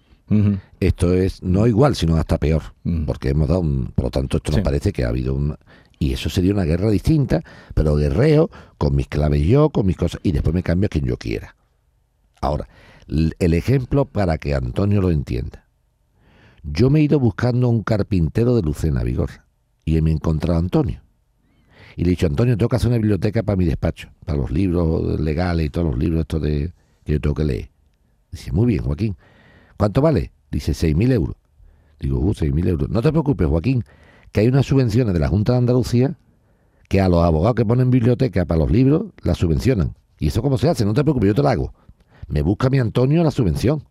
Esto 0.81 1.15
es 1.15 1.43
no 1.43 1.67
igual, 1.67 1.97
sino 1.97 2.17
hasta 2.17 2.39
peor, 2.39 2.63
porque 3.07 3.31
hemos 3.31 3.49
dado 3.49 3.61
un, 3.61 3.93
por 3.95 4.07
lo 4.07 4.11
tanto 4.11 4.37
esto 4.37 4.53
Sí. 4.53 4.59
nos 4.59 4.65
parece 4.65 4.93
que 4.93 5.05
ha 5.05 5.09
habido 5.09 5.35
un 5.35 5.57
y 5.99 6.13
eso 6.13 6.31
sería 6.31 6.53
una 6.53 6.65
guerra 6.65 6.91
distinta, 6.91 7.43
pero 7.75 7.97
guerreo 7.97 8.51
con 8.77 8.95
mis 8.95 9.09
claves 9.09 9.45
yo, 9.45 9.71
con 9.71 9.87
mis 9.87 9.97
cosas 9.97 10.21
y 10.23 10.31
después 10.33 10.55
me 10.55 10.63
cambio 10.63 10.87
a 10.87 10.91
quien 10.91 11.07
yo 11.07 11.17
quiera. 11.17 11.57
Ahora, 12.41 12.69
el 13.09 13.55
ejemplo 13.55 14.05
para 14.05 14.39
que 14.39 14.55
Antonio 14.55 15.01
lo 15.01 15.11
entienda. 15.11 15.65
Yo 16.63 16.91
me 16.91 17.01
he 17.01 17.03
ido 17.03 17.19
buscando 17.19 17.69
un 17.69 17.83
carpintero 17.83 18.55
de 18.55 18.63
Lucena, 18.63 19.03
Vigorra, 19.03 19.47
y 19.85 20.01
me 20.03 20.11
he 20.11 20.13
encontrado 20.13 20.57
a 20.57 20.61
Antonio. 20.61 21.01
Y 21.97 22.03
le 22.05 22.09
he 22.09 22.11
dicho, 22.11 22.27
Antonio, 22.27 22.57
tengo 22.57 22.69
que 22.69 22.77
hacer 22.77 22.89
una 22.89 22.99
biblioteca 22.99 23.43
para 23.43 23.57
mi 23.57 23.65
despacho, 23.65 24.09
para 24.25 24.39
los 24.39 24.51
libros 24.51 25.19
legales 25.19 25.67
y 25.67 25.71
todos 25.71 25.89
los 25.89 25.99
libros 25.99 26.21
estos 26.21 26.43
de, 26.43 26.73
que 27.05 27.13
yo 27.13 27.21
tengo 27.21 27.35
que 27.35 27.45
leer. 27.45 27.71
Dice, 28.31 28.53
muy 28.53 28.67
bien, 28.67 28.85
Joaquín. 28.85 29.17
¿Cuánto 29.79 30.03
vale? 30.03 30.33
Dice, 30.51 30.73
6.000 30.73 31.13
euros. 31.13 31.37
Digo, 32.01 32.19
uh, 32.19 32.35
6.000 32.35 32.69
euros. 32.69 32.91
No 32.91 33.01
te 33.01 33.11
preocupes, 33.11 33.47
Joaquín, 33.47 33.85
que 34.33 34.41
hay 34.41 34.49
unas 34.49 34.67
subvenciones 34.67 35.15
de 35.15 35.21
la 35.21 35.29
Junta 35.29 35.53
de 35.53 35.59
Andalucía 35.59 36.19
que 36.89 37.01
a 37.01 37.09
los 37.09 37.23
abogados 37.23 37.55
que 37.55 37.65
ponen 37.65 37.91
biblioteca 37.91 38.45
para 38.45 38.59
los 38.59 38.71
libros 38.71 39.07
las 39.23 39.39
subvencionan. 39.39 39.95
¿Y 40.19 40.29
eso 40.29 40.43
cómo 40.43 40.59
se 40.59 40.69
hace? 40.69 40.85
No 40.85 40.95
te 40.95 41.05
preocupes, 41.05 41.29
yo 41.29 41.35
te 41.35 41.43
lo 41.43 41.49
hago. 41.49 41.75
Me 42.27 42.43
busca 42.43 42.71
mi 42.71 42.81
Antonio 42.81 43.23
la 43.23 43.31
subvención. 43.31 43.85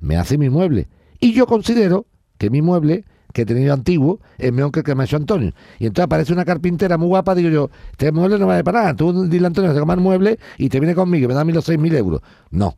Me 0.00 0.16
hace 0.16 0.38
mi 0.38 0.48
mueble. 0.48 0.88
Y 1.18 1.32
yo 1.32 1.46
considero 1.46 2.06
que 2.38 2.48
mi 2.48 2.62
mueble 2.62 3.04
que 3.32 3.42
he 3.42 3.46
tenido 3.46 3.74
antiguo 3.74 4.20
es 4.38 4.52
mejor 4.52 4.70
que 4.70 4.80
el 4.80 4.84
que 4.84 4.94
me 4.94 5.02
ha 5.02 5.06
hecho 5.06 5.16
Antonio. 5.16 5.52
Y 5.80 5.86
entonces 5.86 6.04
aparece 6.04 6.32
una 6.32 6.44
carpintera 6.44 6.98
muy 6.98 7.08
guapa, 7.08 7.34
digo 7.34 7.50
yo, 7.50 7.70
este 7.90 8.12
mueble 8.12 8.38
no 8.38 8.46
vale 8.46 8.62
para 8.62 8.80
nada. 8.80 8.96
Tú 8.96 9.24
dile 9.28 9.46
a 9.46 9.48
Antonio 9.48 9.74
que 9.74 9.78
se 9.78 9.96
mueble 9.96 10.38
y 10.56 10.68
te 10.68 10.78
viene 10.78 10.94
conmigo 10.94 11.24
y 11.24 11.28
me 11.28 11.34
da 11.34 11.40
a 11.40 11.44
mí 11.44 11.52
los 11.52 11.68
6.000 11.68 11.96
euros. 11.96 12.20
No, 12.50 12.76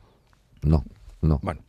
no, 0.63 0.85
no. 1.21 1.41
Bueno. 1.43 1.61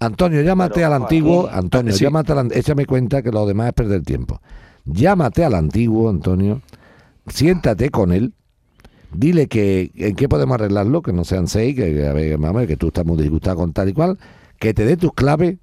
Antonio, 0.00 0.42
llámate 0.42 0.74
Pero, 0.76 0.86
al 0.86 0.92
antiguo. 1.02 1.42
Joaquín, 1.42 1.58
Antonio, 1.58 1.92
sí. 1.92 2.04
llámate 2.04 2.32
al 2.32 2.52
Échame 2.52 2.86
cuenta 2.86 3.22
que 3.22 3.30
lo 3.30 3.46
demás 3.46 3.68
es 3.68 3.72
perder 3.74 4.02
tiempo. 4.02 4.40
Llámate 4.84 5.44
al 5.44 5.54
antiguo, 5.54 6.08
Antonio. 6.08 6.62
Siéntate 7.28 7.90
con 7.90 8.12
él. 8.12 8.32
Dile 9.12 9.46
que 9.48 9.90
en 9.94 10.14
qué 10.16 10.28
podemos 10.28 10.54
arreglarlo, 10.56 11.02
que 11.02 11.12
no 11.12 11.24
sean 11.24 11.48
seis, 11.48 11.74
que, 11.74 11.94
que, 11.94 12.06
a 12.06 12.12
ver, 12.12 12.38
mamá, 12.38 12.66
que 12.66 12.76
tú 12.76 12.88
estás 12.88 13.04
muy 13.06 13.16
disgustado 13.20 13.56
con 13.56 13.72
tal 13.72 13.88
y 13.88 13.92
cual. 13.92 14.18
Que 14.58 14.74
te 14.74 14.84
dé 14.84 14.96
tus 14.96 15.12
claves 15.12 15.56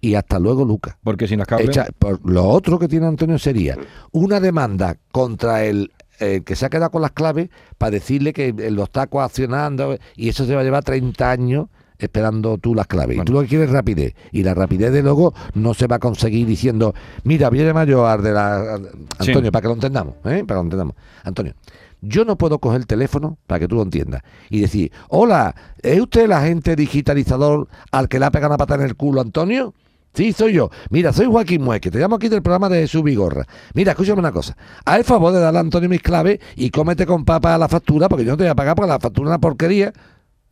y 0.00 0.14
hasta 0.14 0.38
luego, 0.38 0.64
Lucas. 0.64 0.96
Porque 1.02 1.26
sin 1.28 1.38
las. 1.38 1.48
Echa- 1.48 1.88
por- 1.98 2.20
lo 2.28 2.44
otro 2.48 2.78
que 2.78 2.88
tiene 2.88 3.06
Antonio 3.06 3.38
sería 3.38 3.76
una 4.12 4.40
demanda 4.40 4.96
contra 5.10 5.64
el, 5.64 5.92
el 6.18 6.44
que 6.44 6.56
se 6.56 6.66
ha 6.66 6.70
quedado 6.70 6.90
con 6.90 7.02
las 7.02 7.12
claves 7.12 7.48
para 7.78 7.90
decirle 7.92 8.32
que 8.32 8.48
él 8.56 8.74
lo 8.74 8.84
está 8.84 9.06
coaccionando 9.06 9.96
y 10.16 10.28
eso 10.28 10.44
se 10.44 10.54
va 10.54 10.60
a 10.60 10.64
llevar 10.64 10.84
30 10.84 11.30
años 11.30 11.66
esperando 12.04 12.58
tú 12.58 12.74
las 12.74 12.86
claves. 12.86 13.16
Bueno. 13.16 13.22
Y 13.22 13.24
tú 13.26 13.32
lo 13.32 13.42
que 13.42 13.48
quieres 13.48 13.68
es 13.68 13.72
rapidez. 13.72 14.14
Y 14.30 14.42
la 14.42 14.54
rapidez 14.54 14.92
de 14.92 15.02
luego 15.02 15.34
no 15.54 15.74
se 15.74 15.86
va 15.86 15.96
a 15.96 15.98
conseguir 15.98 16.46
diciendo, 16.46 16.94
mira, 17.24 17.48
voy 17.50 17.60
a 17.60 17.64
llamar 17.64 17.86
yo 17.88 18.06
al 18.06 18.22
de 18.22 18.32
la... 18.32 18.74
Antonio, 19.18 19.44
Sí. 19.44 19.50
para 19.50 19.62
que 19.62 19.68
lo 19.68 19.74
entendamos, 19.74 20.14
¿eh? 20.24 20.44
Para 20.46 20.46
que 20.46 20.54
lo 20.54 20.60
entendamos. 20.60 20.96
Antonio, 21.24 21.54
yo 22.00 22.24
no 22.24 22.36
puedo 22.36 22.58
coger 22.58 22.80
el 22.80 22.86
teléfono, 22.86 23.38
para 23.46 23.60
que 23.60 23.68
tú 23.68 23.76
lo 23.76 23.82
entiendas, 23.82 24.22
y 24.50 24.60
decir, 24.60 24.90
hola, 25.08 25.54
¿es 25.82 26.00
usted 26.00 26.22
el 26.24 26.32
agente 26.32 26.74
digitalizador 26.76 27.68
al 27.90 28.08
que 28.08 28.18
le 28.18 28.24
ha 28.26 28.30
pegado 28.30 28.50
una 28.50 28.58
pata 28.58 28.74
en 28.74 28.82
el 28.82 28.96
culo, 28.96 29.20
Antonio? 29.20 29.74
Sí, 30.14 30.32
soy 30.34 30.52
yo. 30.52 30.68
Mira, 30.90 31.10
soy 31.12 31.24
Joaquín 31.26 31.62
Mueque, 31.62 31.90
te 31.90 31.98
llamo 31.98 32.16
aquí 32.16 32.28
del 32.28 32.42
programa 32.42 32.68
de 32.68 32.80
Jesús 32.82 33.02
Vigorra. 33.02 33.46
Mira, 33.72 33.92
escúchame 33.92 34.18
una 34.18 34.30
cosa. 34.30 34.54
Haz 34.84 34.98
el 34.98 35.04
favor 35.04 35.32
de 35.32 35.40
darle 35.40 35.58
a 35.58 35.62
Antonio 35.62 35.88
mis 35.88 36.02
claves 36.02 36.38
y 36.54 36.68
cómete 36.70 37.06
con 37.06 37.24
papa 37.24 37.56
la 37.56 37.66
factura, 37.68 38.10
porque 38.10 38.24
yo 38.24 38.32
no 38.32 38.36
te 38.36 38.42
voy 38.42 38.50
a 38.50 38.54
pagar 38.54 38.74
porque 38.74 38.90
la 38.90 38.98
factura 39.00 39.28
es 39.28 39.30
una 39.30 39.40
porquería. 39.40 39.92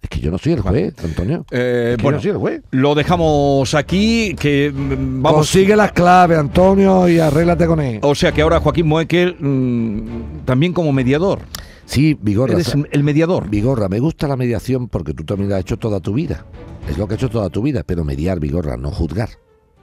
Es 0.02 0.08
que 0.08 0.20
yo 0.20 0.30
no 0.30 0.38
soy 0.38 0.52
el 0.52 0.60
juez, 0.60 0.94
Antonio. 1.04 1.44
Eh, 1.50 1.90
Es 1.92 1.96
que 1.96 2.00
yo 2.00 2.02
bueno, 2.02 2.16
no 2.16 2.22
soy 2.22 2.30
el 2.30 2.36
juez. 2.38 2.62
lo 2.70 2.94
dejamos 2.94 3.74
aquí, 3.74 4.34
que 4.38 4.72
mm, 4.74 5.22
vamos... 5.22 5.38
Consigue 5.40 5.76
las 5.76 5.92
claves, 5.92 6.38
Antonio, 6.38 7.08
y 7.08 7.18
arréglate 7.18 7.66
con 7.66 7.80
él. 7.80 7.98
O 8.02 8.14
sea 8.14 8.32
que 8.32 8.40
ahora 8.42 8.60
Joaquín 8.60 8.86
Moekel 8.86 9.36
mm, 9.38 10.44
también 10.46 10.72
como 10.72 10.92
mediador. 10.92 11.40
Sí, 11.84 12.16
Vigorra. 12.20 12.54
Eres 12.54 12.74
el 12.92 13.02
mediador. 13.02 13.50
Vigorra, 13.50 13.88
me 13.88 13.98
gusta 13.98 14.28
la 14.28 14.36
mediación 14.36 14.88
porque 14.88 15.12
tú 15.12 15.24
también 15.24 15.50
la 15.50 15.56
has 15.56 15.62
hecho 15.62 15.76
toda 15.76 16.00
tu 16.00 16.14
vida. 16.14 16.46
Es 16.88 16.96
lo 16.96 17.06
que 17.06 17.14
has 17.14 17.18
hecho 17.20 17.28
toda 17.30 17.50
tu 17.50 17.62
vida, 17.62 17.82
pero 17.84 18.04
mediar, 18.04 18.40
Vigorra, 18.40 18.76
no 18.76 18.90
juzgar. 18.90 19.28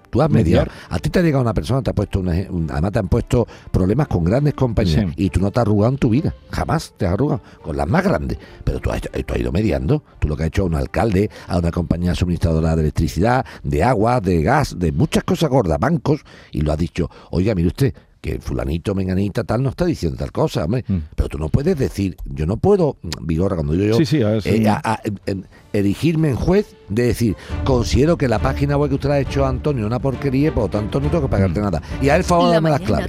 Tú 0.10 0.22
has 0.22 0.30
mediado. 0.30 0.66
Mediar. 0.66 0.72
A 0.90 1.00
ti 1.00 1.10
te 1.10 1.20
ha 1.20 1.22
llegado 1.22 1.42
una 1.42 1.54
persona, 1.54 1.82
te 1.82 1.90
ha 1.90 1.94
puesto 1.94 2.20
una, 2.20 2.34
un- 2.50 2.70
además 2.72 2.92
te 2.92 3.00
han 3.00 3.08
puesto 3.08 3.48
problemas 3.72 4.08
con 4.08 4.24
grandes 4.24 4.54
compañías 4.54 5.06
Sí. 5.08 5.14
y 5.26 5.30
tú 5.30 5.40
no 5.40 5.52
te 5.52 5.60
has 5.60 5.64
arrugado 5.66 5.92
en 5.94 5.98
tu 6.00 6.10
vida. 6.10 6.34
Jamás 6.52 6.94
te 6.98 7.06
has 7.06 7.14
arrugado 7.14 7.42
con 7.62 7.76
las 7.78 7.88
más 7.88 8.04
grandes. 8.04 8.38
Pero 8.64 8.80
tú 8.80 8.92
has, 8.92 9.02
tú 9.02 9.34
has 9.34 9.40
ido 9.40 9.52
mediando. 9.52 10.04
Tú 10.20 10.28
lo 10.28 10.36
que 10.38 10.44
has 10.44 10.48
hecho 10.48 10.64
a 10.64 10.66
un 10.66 10.76
alcalde, 10.76 11.30
a 11.48 11.58
una 11.58 11.72
compañía 11.72 12.16
suministradora 12.16 12.76
de 12.76 12.82
electricidad, 12.84 13.46
de 13.64 13.84
agua, 13.84 14.22
de 14.22 14.42
gas, 14.42 14.78
de 14.80 14.92
muchas 14.92 15.24
cosas 15.24 15.50
gordas, 15.50 15.78
bancos, 15.80 16.22
y 16.52 16.62
lo 16.62 16.72
has 16.72 16.78
dicho, 16.78 17.10
oiga, 17.32 17.54
mire 17.56 17.68
usted, 17.68 17.94
que 18.34 18.40
fulanito, 18.42 18.94
menganita, 18.94 19.44
tal, 19.44 19.64
no 19.64 19.70
está 19.70 19.86
diciendo 19.86 20.18
tal 20.18 20.32
cosa, 20.32 20.66
hombre. 20.66 20.84
Mm. 20.88 20.98
Pero 21.16 21.30
tú 21.30 21.38
no 21.38 21.50
puedes 21.50 21.78
decir, 21.78 22.18
yo 22.26 22.46
no 22.46 22.58
puedo, 22.58 22.98
Vigorra, 23.22 23.56
cuando 23.56 23.74
digo 23.74 23.86
yo, 23.86 23.98
Sí, 23.98 24.06
sí, 24.06 24.22
a 24.22 24.30
ver, 24.30 24.42
sí. 24.42 24.50
eh, 24.50 24.68
a- 24.70 24.82
a- 24.84 25.02
en- 25.26 25.46
erigirme 25.74 26.30
en 26.30 26.36
juez 26.36 26.76
de 26.90 27.04
decir, 27.04 27.36
considero 27.64 28.18
que 28.18 28.28
la 28.28 28.40
página 28.40 28.78
web 28.78 28.90
que 28.90 28.96
usted 28.96 29.10
le 29.10 29.16
ha 29.16 29.20
hecho 29.20 29.46
a 29.46 29.50
Antonio 29.50 29.84
es 29.84 29.88
una 29.88 30.00
porquería, 30.00 30.54
por 30.54 30.64
lo 30.64 30.70
tanto 30.70 31.00
no 31.00 31.10
tengo 31.10 31.24
que 31.24 31.30
pagarte 31.30 31.60
nada. 31.60 31.82
Y 32.02 32.10
a 32.10 32.16
él 32.16 32.24
favor 32.24 32.46
de 32.46 32.50
La 32.50 32.54
darme 32.56 32.70
las 32.72 32.80
claves. 32.82 33.06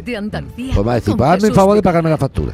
Pues 0.75 0.87
va 0.87 0.93
a 0.93 0.95
decir, 0.97 1.11
con 1.13 1.19
pues 1.19 1.31
hazme 1.31 1.49
el 1.49 1.55
favor 1.55 1.75
de 1.77 1.83
pagarme 1.83 2.11
la 2.11 2.19
factura. 2.19 2.53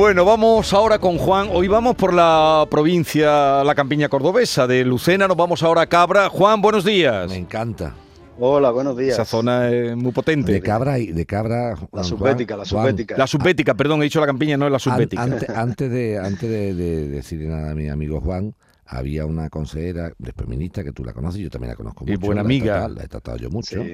Bueno, 0.00 0.24
vamos 0.24 0.72
ahora 0.72 0.98
con 0.98 1.18
Juan. 1.18 1.50
Hoy 1.52 1.68
vamos 1.68 1.94
por 1.94 2.14
la 2.14 2.66
provincia, 2.70 3.62
la 3.62 3.74
campiña 3.74 4.08
cordobesa 4.08 4.66
de 4.66 4.82
Lucena. 4.82 5.28
Nos 5.28 5.36
vamos 5.36 5.62
ahora 5.62 5.82
a 5.82 5.86
Cabra. 5.88 6.30
Juan, 6.30 6.62
buenos 6.62 6.86
días. 6.86 7.28
Me 7.28 7.36
encanta. 7.36 7.92
Hola, 8.38 8.70
buenos 8.70 8.96
días. 8.96 9.12
Esa 9.12 9.26
zona 9.26 9.68
es 9.68 9.94
muy 9.94 10.12
potente. 10.12 10.52
De 10.52 10.62
cabra 10.62 10.98
y 10.98 11.08
de 11.08 11.26
cabra. 11.26 11.76
Juan, 11.76 11.88
La 11.92 12.04
subbética, 12.04 12.56
la 12.56 12.64
Juan, 12.64 12.84
subbética. 12.86 13.14
La 13.18 13.26
subbética, 13.26 13.74
perdón, 13.74 14.00
he 14.00 14.04
dicho 14.04 14.20
la 14.20 14.26
campiña, 14.26 14.56
no 14.56 14.64
es 14.64 14.70
la 14.72 14.76
an- 14.76 14.80
subbética. 14.80 15.22
ante- 15.22 15.52
antes 15.54 15.90
de 15.90 16.18
antes 16.18 16.48
de, 16.48 16.72
de 16.74 17.08
decirle 17.10 17.48
nada 17.48 17.72
a 17.72 17.74
mi 17.74 17.90
amigo 17.90 18.22
Juan, 18.22 18.54
había 18.92 19.24
una 19.24 19.48
consejera 19.50 20.12
después 20.18 20.48
ministra 20.48 20.82
que 20.82 20.90
tú 20.90 21.04
la 21.04 21.12
conoces, 21.12 21.40
yo 21.40 21.48
también 21.48 21.70
la 21.70 21.76
conozco 21.76 22.04
Y 22.06 22.10
mucho. 22.12 22.26
buena 22.26 22.42
la 22.42 22.42
he 22.42 22.44
amiga. 22.46 22.64
tratado- 22.74 22.94
la 22.96 23.04
he 23.04 23.08
tratado 23.08 23.36
yo 23.38 23.50
mucho. 23.50 23.84
Sí. 23.84 23.92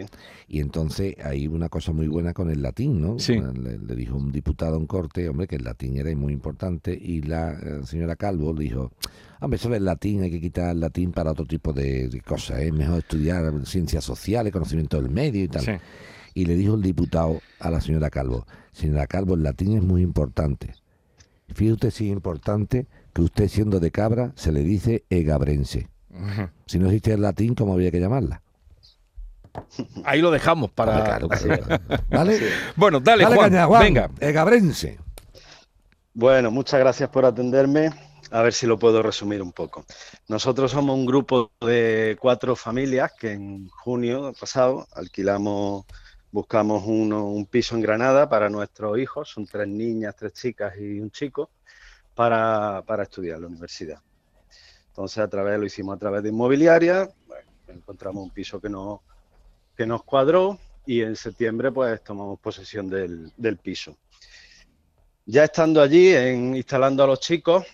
Y 0.48 0.60
entonces 0.60 1.14
hay 1.22 1.46
una 1.48 1.68
cosa 1.68 1.92
muy 1.92 2.08
buena 2.08 2.32
con 2.32 2.50
el 2.50 2.62
latín, 2.62 3.00
¿no? 3.02 3.18
Sí. 3.18 3.34
Le, 3.38 3.78
le 3.78 3.94
dijo 3.94 4.16
un 4.16 4.32
diputado 4.32 4.78
en 4.78 4.86
corte, 4.86 5.28
hombre, 5.28 5.46
que 5.46 5.56
el 5.56 5.64
latín 5.64 5.98
era 5.98 6.14
muy 6.16 6.32
importante 6.32 6.92
y 6.98 7.20
la 7.22 7.52
eh, 7.52 7.80
señora 7.84 8.16
Calvo 8.16 8.54
le 8.54 8.64
dijo, 8.64 8.90
hombre, 9.40 9.56
eso 9.56 9.68
del 9.68 9.84
latín 9.84 10.22
hay 10.22 10.30
que 10.30 10.40
quitar 10.40 10.70
el 10.70 10.80
latín 10.80 11.12
para 11.12 11.30
otro 11.32 11.44
tipo 11.44 11.74
de, 11.74 12.08
de 12.08 12.20
cosas, 12.22 12.60
es 12.60 12.72
mejor 12.72 13.00
estudiar 13.00 13.52
ciencias 13.66 14.02
sociales, 14.02 14.50
conocimiento 14.52 15.00
del 15.00 15.10
medio 15.10 15.44
y 15.44 15.48
tal. 15.48 15.62
Sí. 15.62 15.72
Y 16.34 16.44
le 16.46 16.54
dijo 16.54 16.74
el 16.74 16.82
diputado 16.82 17.40
a 17.60 17.70
la 17.70 17.80
señora 17.82 18.08
Calvo, 18.10 18.46
señora 18.72 19.06
Calvo, 19.06 19.34
el 19.34 19.42
latín 19.42 19.76
es 19.76 19.82
muy 19.82 20.00
importante. 20.02 20.74
Fíjate 21.54 21.72
usted 21.72 21.90
si 21.90 22.06
es 22.06 22.12
importante 22.12 22.86
que 23.12 23.22
usted 23.22 23.48
siendo 23.48 23.80
de 23.80 23.90
cabra 23.90 24.32
se 24.36 24.52
le 24.52 24.60
dice 24.62 25.04
egabrense. 25.10 25.88
Si 26.66 26.78
no 26.78 26.86
existe 26.86 27.12
el 27.12 27.22
latín, 27.22 27.54
¿cómo 27.54 27.72
habría 27.74 27.90
que 27.90 28.00
llamarla? 28.00 28.42
Ahí 30.04 30.20
lo 30.20 30.30
dejamos 30.30 30.70
para. 30.70 31.04
Claro, 31.04 31.28
claro, 31.28 31.62
claro. 31.66 31.82
¿Vale? 32.10 32.40
Bueno, 32.74 33.00
dale, 33.00 33.24
Dale, 33.24 33.36
Juan. 33.36 33.50
caña, 33.50 33.66
Juan. 33.66 33.82
Venga. 33.82 34.10
Egabrense. 34.20 34.98
Bueno, 36.14 36.50
muchas 36.50 36.80
gracias 36.80 37.08
por 37.10 37.24
atenderme. 37.24 37.90
A 38.32 38.42
ver 38.42 38.52
si 38.52 38.66
lo 38.66 38.76
puedo 38.78 39.02
resumir 39.02 39.40
un 39.40 39.52
poco. 39.52 39.84
Nosotros 40.28 40.72
somos 40.72 40.96
un 40.96 41.06
grupo 41.06 41.52
de 41.60 42.16
cuatro 42.20 42.56
familias 42.56 43.12
que 43.18 43.32
en 43.32 43.68
junio 43.68 44.32
pasado 44.38 44.88
alquilamos, 44.94 45.84
buscamos 46.30 46.84
un 46.84 47.46
piso 47.46 47.74
en 47.74 47.80
Granada 47.80 48.28
para 48.28 48.48
nuestros 48.50 48.98
hijos, 48.98 49.30
son 49.30 49.46
tres 49.46 49.68
niñas, 49.68 50.14
tres 50.16 50.32
chicas 50.32 50.74
y 50.78 51.00
un 51.00 51.10
chico, 51.10 51.50
para, 52.14 52.82
para 52.86 53.04
estudiar 53.04 53.36
en 53.36 53.42
la 53.42 53.48
universidad. 53.48 54.00
Entonces, 54.88 55.18
a 55.18 55.28
través, 55.28 55.58
lo 55.60 55.66
hicimos 55.66 55.94
a 55.94 55.98
través 55.98 56.22
de 56.22 56.30
inmobiliaria, 56.30 57.08
encontramos 57.68 58.24
un 58.24 58.30
piso 58.30 58.60
que, 58.60 58.70
no, 58.70 59.02
que 59.76 59.86
nos 59.86 60.02
cuadró 60.04 60.58
y 60.86 61.02
en 61.02 61.16
septiembre 61.16 61.70
pues 61.72 62.02
tomamos 62.02 62.40
posesión 62.40 62.88
del, 62.88 63.30
del 63.36 63.58
piso. 63.58 63.96
Ya 65.26 65.44
estando 65.44 65.82
allí, 65.82 66.14
en, 66.14 66.56
instalando 66.56 67.02
a 67.02 67.06
los 67.06 67.20
chicos, 67.20 67.66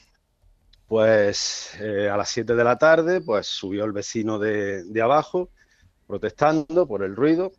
pues 0.88 1.74
eh, 1.80 2.08
a 2.08 2.16
las 2.16 2.28
7 2.30 2.54
de 2.54 2.64
la 2.64 2.76
tarde, 2.76 3.20
pues 3.20 3.46
subió 3.46 3.84
el 3.84 3.92
vecino 3.92 4.38
de, 4.38 4.82
de 4.84 5.02
abajo 5.02 5.50
protestando 6.06 6.86
por 6.86 7.04
el 7.04 7.14
ruido. 7.14 7.52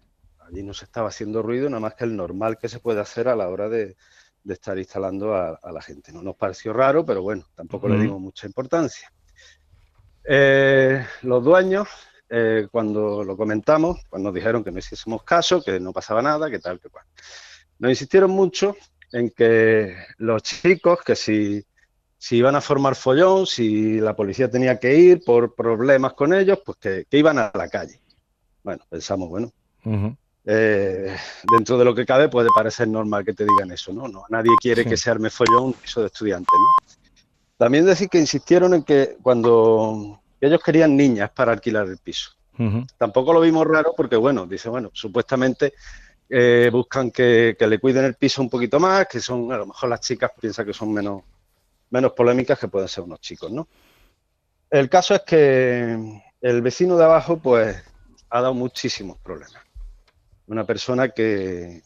Allí 0.47 0.63
no 0.63 0.73
se 0.73 0.85
estaba 0.85 1.09
haciendo 1.09 1.41
ruido, 1.41 1.69
nada 1.69 1.79
más 1.79 1.95
que 1.95 2.03
el 2.03 2.15
normal 2.15 2.57
que 2.57 2.69
se 2.69 2.79
puede 2.79 2.99
hacer 2.99 3.27
a 3.27 3.35
la 3.35 3.49
hora 3.49 3.69
de, 3.69 3.95
de 4.43 4.53
estar 4.53 4.77
instalando 4.77 5.35
a, 5.35 5.59
a 5.61 5.71
la 5.71 5.81
gente. 5.81 6.11
No 6.11 6.21
nos 6.21 6.35
pareció 6.35 6.73
raro, 6.73 7.05
pero 7.05 7.21
bueno, 7.21 7.45
tampoco 7.55 7.87
le 7.87 7.99
dimos 7.99 8.19
mucha 8.19 8.45
importancia. 8.47 9.11
Eh, 10.25 11.05
los 11.23 11.43
dueños, 11.43 11.87
eh, 12.29 12.67
cuando 12.71 13.23
lo 13.23 13.35
comentamos, 13.35 13.99
pues 14.09 14.21
nos 14.21 14.33
dijeron 14.33 14.63
que 14.63 14.71
no 14.71 14.79
hiciésemos 14.79 15.23
caso, 15.23 15.63
que 15.63 15.79
no 15.79 15.91
pasaba 15.91 16.21
nada, 16.21 16.49
que 16.49 16.59
tal, 16.59 16.79
que 16.79 16.89
cual. 16.89 17.05
Nos 17.79 17.89
insistieron 17.91 18.31
mucho 18.31 18.75
en 19.11 19.29
que 19.29 19.95
los 20.17 20.41
chicos, 20.43 20.99
que 21.05 21.15
si, 21.15 21.65
si 22.17 22.37
iban 22.37 22.55
a 22.55 22.61
formar 22.61 22.95
follón, 22.95 23.45
si 23.45 23.99
la 23.99 24.15
policía 24.15 24.49
tenía 24.49 24.79
que 24.79 24.95
ir 24.95 25.23
por 25.23 25.55
problemas 25.55 26.13
con 26.13 26.33
ellos, 26.33 26.59
pues 26.65 26.77
que, 26.77 27.05
que 27.09 27.17
iban 27.17 27.37
a 27.37 27.51
la 27.53 27.67
calle. 27.67 27.99
Bueno, 28.63 28.83
pensamos, 28.89 29.29
bueno. 29.29 29.51
Eh, 30.45 31.15
dentro 31.55 31.77
de 31.77 31.85
lo 31.85 31.95
que 31.95 32.05
cabe 32.05 32.27
puede 32.29 32.49
parecer 32.53 32.87
normal 32.87 33.23
que 33.23 33.33
te 33.33 33.45
digan 33.45 33.71
eso, 33.71 33.93
¿no? 33.93 34.07
no 34.07 34.25
nadie 34.29 34.51
quiere 34.61 34.83
Sí. 34.83 34.89
que 34.89 34.97
se 34.97 35.09
arme 35.09 35.29
follón 35.29 35.63
un 35.63 35.73
piso 35.73 36.01
de 36.01 36.07
estudiantes, 36.07 36.53
¿no? 36.59 36.93
También 37.57 37.85
decir 37.85 38.09
que 38.09 38.19
insistieron 38.19 38.73
en 38.73 38.83
que 38.83 39.17
cuando 39.21 40.19
ellos 40.41 40.61
querían 40.61 40.97
niñas 40.97 41.29
para 41.31 41.53
alquilar 41.53 41.87
el 41.87 41.97
piso. 41.97 42.31
Tampoco 42.97 43.33
lo 43.33 43.39
vimos 43.41 43.65
raro 43.65 43.93
porque, 43.95 44.15
bueno, 44.15 44.45
dice, 44.45 44.69
bueno, 44.69 44.91
supuestamente 44.93 45.73
eh, 46.29 46.69
buscan 46.71 47.09
que, 47.09 47.55
que 47.57 47.65
le 47.67 47.79
cuiden 47.79 48.05
el 48.05 48.15
piso 48.15 48.41
un 48.41 48.49
poquito 48.49 48.79
más, 48.79 49.07
que 49.07 49.19
son, 49.19 49.51
a 49.51 49.57
lo 49.57 49.65
mejor 49.67 49.89
las 49.89 50.01
chicas 50.01 50.31
piensan 50.39 50.65
que 50.65 50.73
son 50.73 50.91
menos, 50.93 51.23
menos 51.89 52.11
polémicas 52.11 52.59
que 52.59 52.67
pueden 52.67 52.87
ser 52.87 53.05
unos 53.05 53.21
chicos, 53.21 53.51
¿no? 53.51 53.67
El 54.69 54.89
caso 54.89 55.15
es 55.15 55.21
que 55.21 56.21
el 56.41 56.61
vecino 56.61 56.97
de 56.97 57.05
abajo, 57.05 57.37
pues, 57.37 57.81
ha 58.29 58.41
dado 58.41 58.53
muchísimos 58.53 59.17
problemas. 59.19 59.62
Una 60.47 60.65
persona 60.65 61.09
que, 61.09 61.83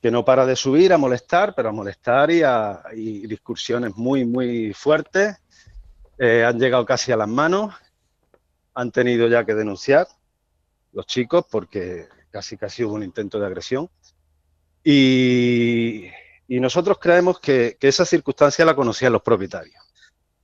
que 0.00 0.10
no 0.10 0.24
para 0.24 0.46
de 0.46 0.56
subir 0.56 0.92
a 0.92 0.98
molestar, 0.98 1.54
pero 1.54 1.68
a 1.68 1.72
molestar 1.72 2.30
y 2.30 2.42
a 2.42 2.82
y 2.94 3.26
discusiones 3.26 3.96
muy, 3.96 4.24
muy 4.24 4.72
fuertes. 4.72 5.36
Eh, 6.18 6.44
han 6.44 6.58
llegado 6.58 6.84
casi 6.86 7.12
a 7.12 7.16
las 7.16 7.28
manos, 7.28 7.74
han 8.74 8.90
tenido 8.90 9.28
ya 9.28 9.44
que 9.44 9.54
denunciar 9.54 10.06
los 10.92 11.06
chicos 11.06 11.44
porque 11.50 12.08
casi 12.30 12.56
casi 12.56 12.84
hubo 12.84 12.94
un 12.94 13.02
intento 13.02 13.38
de 13.38 13.46
agresión. 13.46 13.90
Y, 14.82 16.06
y 16.48 16.60
nosotros 16.60 16.98
creemos 16.98 17.38
que, 17.38 17.76
que, 17.78 17.88
esa 17.88 18.06
circunstancia 18.06 18.64
la 18.64 18.74
conocían 18.74 19.12
los 19.12 19.20
propietarios, 19.20 19.84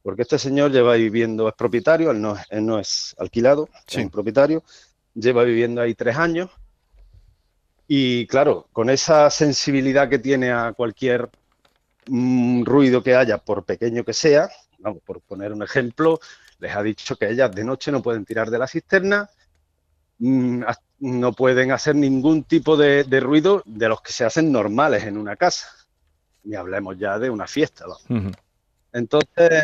porque 0.02 0.22
este 0.22 0.38
señor 0.38 0.70
lleva 0.70 0.94
viviendo, 0.94 1.48
es 1.48 1.54
propietario, 1.54 2.10
él 2.10 2.20
no, 2.20 2.36
él 2.50 2.66
no 2.66 2.78
es 2.78 3.14
alquilado, 3.18 3.70
sí. 3.86 4.00
es 4.00 4.04
un 4.04 4.10
propietario, 4.10 4.62
lleva 5.14 5.42
viviendo 5.44 5.80
ahí 5.80 5.94
tres 5.94 6.16
años 6.16 6.50
y 7.88 8.26
claro, 8.26 8.68
con 8.72 8.90
esa 8.90 9.30
sensibilidad 9.30 10.08
que 10.08 10.18
tiene 10.18 10.50
a 10.50 10.72
cualquier 10.72 11.30
mm, 12.06 12.64
ruido 12.64 13.02
que 13.02 13.14
haya, 13.14 13.38
por 13.38 13.64
pequeño 13.64 14.04
que 14.04 14.12
sea, 14.12 14.48
vamos, 14.78 15.02
por 15.04 15.20
poner 15.20 15.52
un 15.52 15.62
ejemplo, 15.62 16.18
les 16.58 16.74
ha 16.74 16.82
dicho 16.82 17.16
que 17.16 17.30
ellas 17.30 17.54
de 17.54 17.64
noche 17.64 17.92
no 17.92 18.02
pueden 18.02 18.24
tirar 18.24 18.50
de 18.50 18.58
la 18.58 18.66
cisterna, 18.66 19.30
mmm, 20.18 20.62
no 20.98 21.32
pueden 21.32 21.72
hacer 21.72 21.94
ningún 21.94 22.44
tipo 22.44 22.76
de, 22.76 23.04
de, 23.04 23.20
ruido 23.20 23.62
de 23.66 23.88
los 23.88 24.00
que 24.00 24.12
se 24.12 24.24
hacen 24.24 24.50
normales 24.50 25.04
en 25.04 25.18
una 25.18 25.36
casa. 25.36 25.68
Ni 26.44 26.56
hablemos 26.56 26.96
ya 26.98 27.18
de 27.18 27.28
una 27.28 27.46
fiesta. 27.46 27.86
Uh 27.86 27.92
-huh. 28.08 28.34
Entonces, 28.92 29.62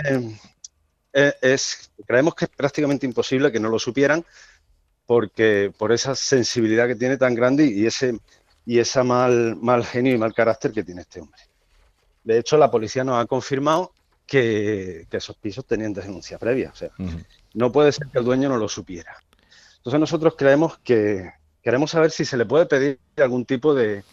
es, 1.13 1.35
es, 1.41 1.93
creemos 2.07 2.35
que 2.35 2.45
es 2.45 2.51
prácticamente 2.51 3.07
imposible 3.07 3.51
que 3.51 3.61
no 3.61 3.71
lo 3.71 3.79
supieran 3.79 4.25
porque 5.07 5.73
por 5.77 5.93
esa 5.93 6.15
sensibilidad 6.15 6.87
que 6.87 6.97
tiene 6.97 7.17
tan 7.17 7.35
grande 7.35 7.67
y 7.67 7.87
ese 7.87 8.19
y 8.65 8.79
esa 8.79 9.03
mal, 9.03 9.57
mal 9.57 9.85
genio 9.85 10.15
y 10.15 10.19
mal 10.19 10.35
carácter 10.35 10.73
que 10.73 10.85
tiene 10.85 11.03
este 11.03 11.21
hombre. 11.21 11.41
De 12.23 12.39
hecho, 12.39 12.57
la 12.57 12.71
policía 12.71 13.03
nos 13.03 13.21
ha 13.23 13.27
confirmado 13.27 13.93
que, 14.27 15.07
que 15.11 15.17
esos 15.17 15.37
pisos 15.37 15.67
tenían 15.67 15.93
denuncia 15.93 16.39
previa. 16.39 16.71
O 16.73 16.77
sea, 16.77 16.91
uh 16.99 17.03
-huh. 17.03 17.27
no 17.55 17.73
puede 17.73 17.91
ser 17.91 18.07
que 18.07 18.19
el 18.19 18.25
dueño 18.25 18.49
no 18.49 18.57
lo 18.57 18.69
supiera. 18.69 19.17
Entonces 19.79 19.99
nosotros 19.99 20.35
creemos 20.39 20.79
que 20.79 21.29
queremos 21.61 21.91
saber 21.91 22.13
si 22.13 22.25
se 22.25 22.37
le 22.37 22.47
puede 22.47 22.67
pedir 22.67 23.01
algún 23.17 23.45
tipo 23.45 23.75
de, 23.75 24.05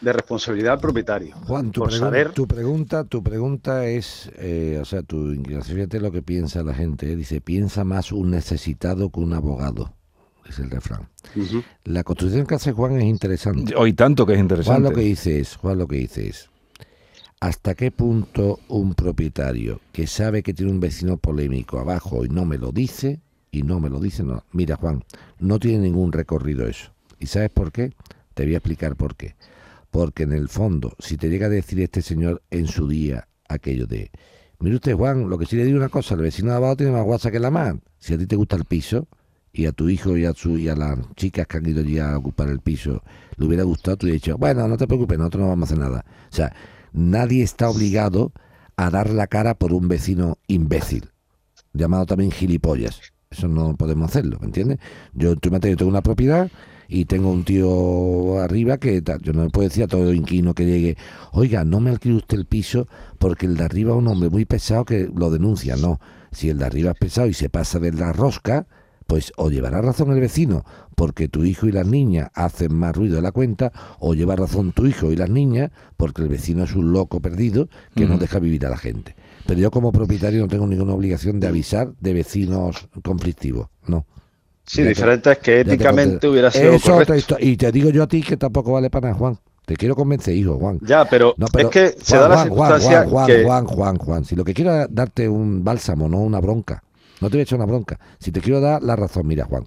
de 0.00 0.12
responsabilidad 0.12 0.74
al 0.74 0.80
propietario. 0.80 1.34
Juan, 1.44 1.72
tu, 1.72 1.82
pregun 1.82 1.98
saber... 1.98 2.30
tu 2.32 2.46
pregunta, 2.46 3.04
tu 3.04 3.22
pregunta 3.24 3.86
es, 3.86 4.30
eh, 4.36 4.78
o 4.80 4.84
sea, 4.84 5.02
tu 5.02 5.32
inclinación, 5.32 5.78
fíjate 5.78 5.98
lo 5.98 6.12
que 6.12 6.22
piensa 6.22 6.62
la 6.62 6.74
gente, 6.74 7.10
¿eh? 7.10 7.16
dice, 7.16 7.40
piensa 7.40 7.82
más 7.82 8.12
un 8.12 8.30
necesitado 8.30 9.10
que 9.10 9.18
un 9.18 9.32
abogado 9.32 9.95
es 10.48 10.58
el 10.58 10.70
refrán. 10.70 11.08
Uh 11.34 11.40
-huh. 11.40 11.64
La 11.84 12.04
construcción 12.04 12.46
que 12.46 12.54
hace 12.54 12.72
Juan 12.72 12.96
es 12.98 13.04
interesante. 13.04 13.74
Hoy 13.76 13.92
tanto 13.92 14.26
que 14.26 14.34
es 14.34 14.40
interesante. 14.40 14.80
Juan 14.80 14.82
lo 14.82 14.96
que 14.96 15.04
dice 15.04 15.40
es, 15.40 15.56
Juan 15.56 15.78
lo 15.78 15.86
que 15.86 15.96
dice 15.96 16.28
es, 16.28 16.48
¿hasta 17.40 17.74
qué 17.74 17.90
punto 17.90 18.60
un 18.68 18.94
propietario 18.94 19.80
que 19.92 20.06
sabe 20.06 20.42
que 20.42 20.54
tiene 20.54 20.72
un 20.72 20.80
vecino 20.80 21.16
polémico 21.16 21.78
abajo 21.78 22.24
y 22.24 22.28
no 22.28 22.44
me 22.44 22.58
lo 22.58 22.72
dice, 22.72 23.20
y 23.50 23.62
no 23.62 23.80
me 23.80 23.88
lo 23.88 24.00
dice, 24.00 24.22
no. 24.22 24.44
Mira 24.52 24.76
Juan, 24.76 25.04
no 25.38 25.58
tiene 25.58 25.78
ningún 25.78 26.12
recorrido 26.12 26.66
eso. 26.66 26.90
¿Y 27.18 27.26
sabes 27.26 27.50
por 27.50 27.72
qué? 27.72 27.92
Te 28.34 28.44
voy 28.44 28.54
a 28.54 28.58
explicar 28.58 28.96
por 28.96 29.16
qué. 29.16 29.34
Porque 29.90 30.24
en 30.24 30.32
el 30.32 30.48
fondo, 30.48 30.94
si 30.98 31.16
te 31.16 31.30
llega 31.30 31.46
a 31.46 31.50
decir 31.50 31.80
este 31.80 32.02
señor 32.02 32.42
en 32.50 32.66
su 32.66 32.86
día 32.86 33.28
aquello 33.48 33.86
de, 33.86 34.10
mire 34.58 34.76
usted 34.76 34.94
Juan, 34.94 35.30
lo 35.30 35.38
que 35.38 35.46
sí 35.46 35.56
le 35.56 35.64
digo 35.64 35.78
una 35.78 35.88
cosa, 35.88 36.14
el 36.14 36.20
vecino 36.20 36.50
de 36.50 36.56
abajo 36.56 36.76
tiene 36.76 36.92
más 36.92 37.04
guasa 37.04 37.30
que 37.30 37.38
la 37.38 37.50
más. 37.50 37.76
Si 37.98 38.12
a 38.12 38.18
ti 38.18 38.26
te 38.26 38.36
gusta 38.36 38.56
el 38.56 38.64
piso, 38.64 39.08
y 39.56 39.64
a 39.64 39.72
tu 39.72 39.88
hijo 39.88 40.18
y 40.18 40.26
a, 40.26 40.34
su, 40.34 40.58
y 40.58 40.68
a 40.68 40.76
las 40.76 40.98
chicas 41.14 41.46
que 41.46 41.56
han 41.56 41.66
ido 41.66 41.82
ya 41.82 42.12
a 42.12 42.18
ocupar 42.18 42.50
el 42.50 42.60
piso 42.60 43.02
le 43.38 43.46
hubiera 43.46 43.64
gustado, 43.64 43.96
tú 43.96 44.06
hubieras 44.06 44.22
dicho, 44.22 44.36
bueno, 44.36 44.68
no 44.68 44.76
te 44.76 44.86
preocupes, 44.86 45.18
nosotros 45.18 45.42
no 45.42 45.48
vamos 45.48 45.70
a 45.70 45.74
hacer 45.74 45.78
nada. 45.78 46.04
O 46.30 46.34
sea, 46.34 46.54
nadie 46.92 47.42
está 47.42 47.70
obligado 47.70 48.32
a 48.76 48.90
dar 48.90 49.10
la 49.10 49.26
cara 49.26 49.54
por 49.54 49.72
un 49.72 49.88
vecino 49.88 50.38
imbécil, 50.46 51.10
llamado 51.72 52.04
también 52.04 52.30
gilipollas. 52.30 53.00
Eso 53.30 53.48
no 53.48 53.76
podemos 53.76 54.10
hacerlo, 54.10 54.38
¿me 54.40 54.46
entiendes? 54.46 54.78
Yo, 55.14 55.36
tú 55.36 55.50
me 55.50 55.58
yo 55.58 55.76
tengo 55.76 55.90
una 55.90 56.02
propiedad 56.02 56.50
y 56.88 57.06
tengo 57.06 57.30
un 57.30 57.44
tío 57.44 58.38
arriba 58.38 58.78
que 58.78 59.02
yo 59.22 59.32
no 59.32 59.44
le 59.44 59.50
puedo 59.50 59.68
decir 59.68 59.84
a 59.84 59.88
todo 59.88 60.12
inquilino 60.12 60.54
que 60.54 60.66
llegue, 60.66 60.96
oiga, 61.32 61.64
no 61.64 61.80
me 61.80 61.90
alquile 61.90 62.16
usted 62.16 62.38
el 62.38 62.46
piso 62.46 62.88
porque 63.18 63.46
el 63.46 63.56
de 63.56 63.64
arriba 63.64 63.92
es 63.92 63.98
un 63.98 64.08
hombre 64.08 64.28
muy 64.28 64.44
pesado 64.44 64.84
que 64.84 65.10
lo 65.14 65.30
denuncia. 65.30 65.76
No, 65.76 65.98
si 66.30 66.50
el 66.50 66.58
de 66.58 66.66
arriba 66.66 66.90
es 66.90 66.98
pesado 66.98 67.26
y 67.26 67.34
se 67.34 67.48
pasa 67.48 67.78
de 67.78 67.92
la 67.92 68.12
rosca, 68.12 68.66
pues 69.06 69.32
o 69.36 69.50
llevará 69.50 69.80
razón 69.80 70.12
el 70.12 70.20
vecino 70.20 70.64
porque 70.94 71.28
tu 71.28 71.44
hijo 71.44 71.66
y 71.66 71.72
las 71.72 71.86
niñas 71.86 72.30
hacen 72.34 72.74
más 72.74 72.96
ruido 72.96 73.16
de 73.16 73.22
la 73.22 73.32
cuenta, 73.32 73.72
o 73.98 74.14
lleva 74.14 74.34
razón 74.34 74.72
tu 74.72 74.86
hijo 74.86 75.12
y 75.12 75.16
las 75.16 75.28
niñas 75.28 75.70
porque 75.96 76.22
el 76.22 76.28
vecino 76.28 76.64
es 76.64 76.74
un 76.74 76.92
loco 76.92 77.20
perdido 77.20 77.68
que 77.94 78.04
uh 78.04 78.06
-huh. 78.06 78.10
no 78.10 78.18
deja 78.18 78.38
vivir 78.38 78.64
a 78.66 78.70
la 78.70 78.78
gente. 78.78 79.14
Pero 79.46 79.60
yo 79.60 79.70
como 79.70 79.92
propietario 79.92 80.40
no 80.40 80.48
tengo 80.48 80.66
ninguna 80.66 80.94
obligación 80.94 81.38
de 81.38 81.46
avisar 81.46 81.92
de 82.00 82.12
vecinos 82.12 82.88
conflictivos, 83.04 83.68
no. 83.86 84.06
Sí, 84.64 84.82
ya 84.82 84.88
diferente 84.88 85.22
te, 85.22 85.32
es 85.32 85.38
que 85.38 85.60
éticamente 85.60 86.18
te, 86.18 86.28
hubiera 86.28 86.50
sido 86.50 86.72
Eso 86.72 86.94
correcto. 86.94 87.36
y 87.38 87.56
te 87.56 87.70
digo 87.70 87.90
yo 87.90 88.02
a 88.02 88.08
ti 88.08 88.20
que 88.22 88.36
tampoco 88.36 88.72
vale 88.72 88.90
para 88.90 89.08
nada, 89.08 89.18
Juan. 89.18 89.38
Te 89.64 89.76
quiero 89.76 89.94
convencer, 89.94 90.34
hijo, 90.34 90.58
Juan. 90.58 90.78
Ya, 90.82 91.04
pero, 91.04 91.34
no, 91.36 91.46
pero 91.52 91.68
es 91.68 91.72
que 91.72 91.86
Juan, 91.92 92.04
se 92.04 92.16
da 92.16 92.28
la 92.28 92.34
Juan, 92.36 92.46
circunstancia 92.46 92.98
Juan, 93.02 93.08
Juan, 93.10 93.26
que... 93.26 93.44
Juan, 93.44 93.66
Juan, 93.66 93.96
Juan, 93.98 94.24
si 94.24 94.36
lo 94.36 94.44
que 94.44 94.54
quiero 94.54 94.82
es 94.82 94.88
darte 94.90 95.28
un 95.28 95.62
bálsamo, 95.62 96.08
no 96.08 96.18
una 96.18 96.40
bronca. 96.40 96.82
No 97.20 97.28
te 97.28 97.36
voy 97.36 97.40
a 97.40 97.42
echar 97.42 97.58
una 97.58 97.66
bronca. 97.66 97.98
Si 98.18 98.30
te 98.30 98.40
quiero 98.40 98.60
dar 98.60 98.82
la 98.82 98.96
razón, 98.96 99.26
mira, 99.26 99.44
Juan. 99.44 99.66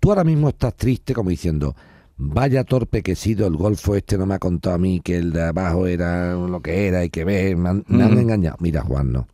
Tú 0.00 0.10
ahora 0.10 0.24
mismo 0.24 0.48
estás 0.48 0.74
triste 0.74 1.14
como 1.14 1.30
diciendo, 1.30 1.76
vaya 2.16 2.64
torpe 2.64 3.02
que 3.02 3.12
he 3.12 3.16
sido, 3.16 3.46
el 3.46 3.56
golfo 3.56 3.94
este 3.94 4.18
no 4.18 4.26
me 4.26 4.34
ha 4.34 4.38
contado 4.38 4.74
a 4.74 4.78
mí 4.78 5.00
que 5.00 5.16
el 5.16 5.32
de 5.32 5.42
abajo 5.42 5.86
era 5.86 6.34
lo 6.34 6.60
que 6.60 6.88
era 6.88 7.04
y 7.04 7.10
que 7.10 7.24
ve, 7.24 7.54
me 7.54 7.68
han, 7.68 7.84
me 7.86 8.02
han 8.02 8.18
engañado. 8.18 8.56
Mira, 8.60 8.82
Juan, 8.82 9.12
no. 9.12 9.28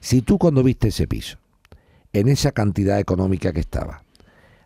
Si 0.00 0.22
tú 0.22 0.38
cuando 0.38 0.62
viste 0.62 0.88
ese 0.88 1.06
piso, 1.06 1.38
en 2.12 2.28
esa 2.28 2.52
cantidad 2.52 2.98
económica 2.98 3.52
que 3.52 3.60
estaba, 3.60 4.02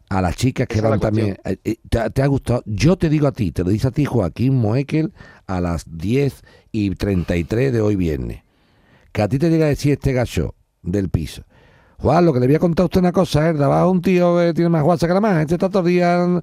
a 0.09 0.23
las 0.23 0.37
chicas 0.37 0.69
que 0.69 0.81
van 0.81 1.01
también, 1.01 1.37
eh, 1.45 1.77
te, 1.89 2.11
te, 2.11 2.23
ha 2.23 2.27
gustado, 2.27 2.63
yo 2.67 2.97
te 2.97 3.09
digo 3.09 3.27
a 3.27 3.33
ti, 3.33 3.51
te 3.51 3.65
lo 3.65 3.71
dice 3.71 3.89
a 3.89 3.91
ti 3.91 4.05
Joaquín 4.05 4.57
Moekel 4.57 5.13
a 5.47 5.61
las 5.61 5.85
10 5.99 6.43
y 6.73 6.95
33 6.95 7.73
de 7.73 7.81
hoy 7.81 7.97
viernes, 7.97 8.43
que 9.13 9.23
a 9.23 9.29
ti 9.29 9.39
te 9.39 9.51
llega 9.51 9.67
a 9.67 9.69
decir 9.69 9.93
este 9.93 10.13
gacho 10.13 10.55
del 10.85 11.09
piso, 11.09 11.43
Juan, 11.99 12.25
lo 12.25 12.33
que 12.33 12.41
le 12.41 12.47
voy 12.47 12.57
a 12.57 12.59
contar 12.59 12.85
a 12.85 12.87
usted 12.87 13.01
una 13.01 13.13
cosa, 13.13 13.49
¿eh? 13.49 13.51
Abajo 13.51 13.91
un 13.91 14.03
tío 14.03 14.37
que 14.37 14.53
tiene 14.53 14.69
más 14.69 14.83
guasa 14.83 15.07
que 15.07 15.15
la 15.15 15.21
más. 15.21 15.41
Este 15.41 15.55
está 15.55 15.71
todo 15.71 15.87
el 15.87 15.95
día 15.95 16.43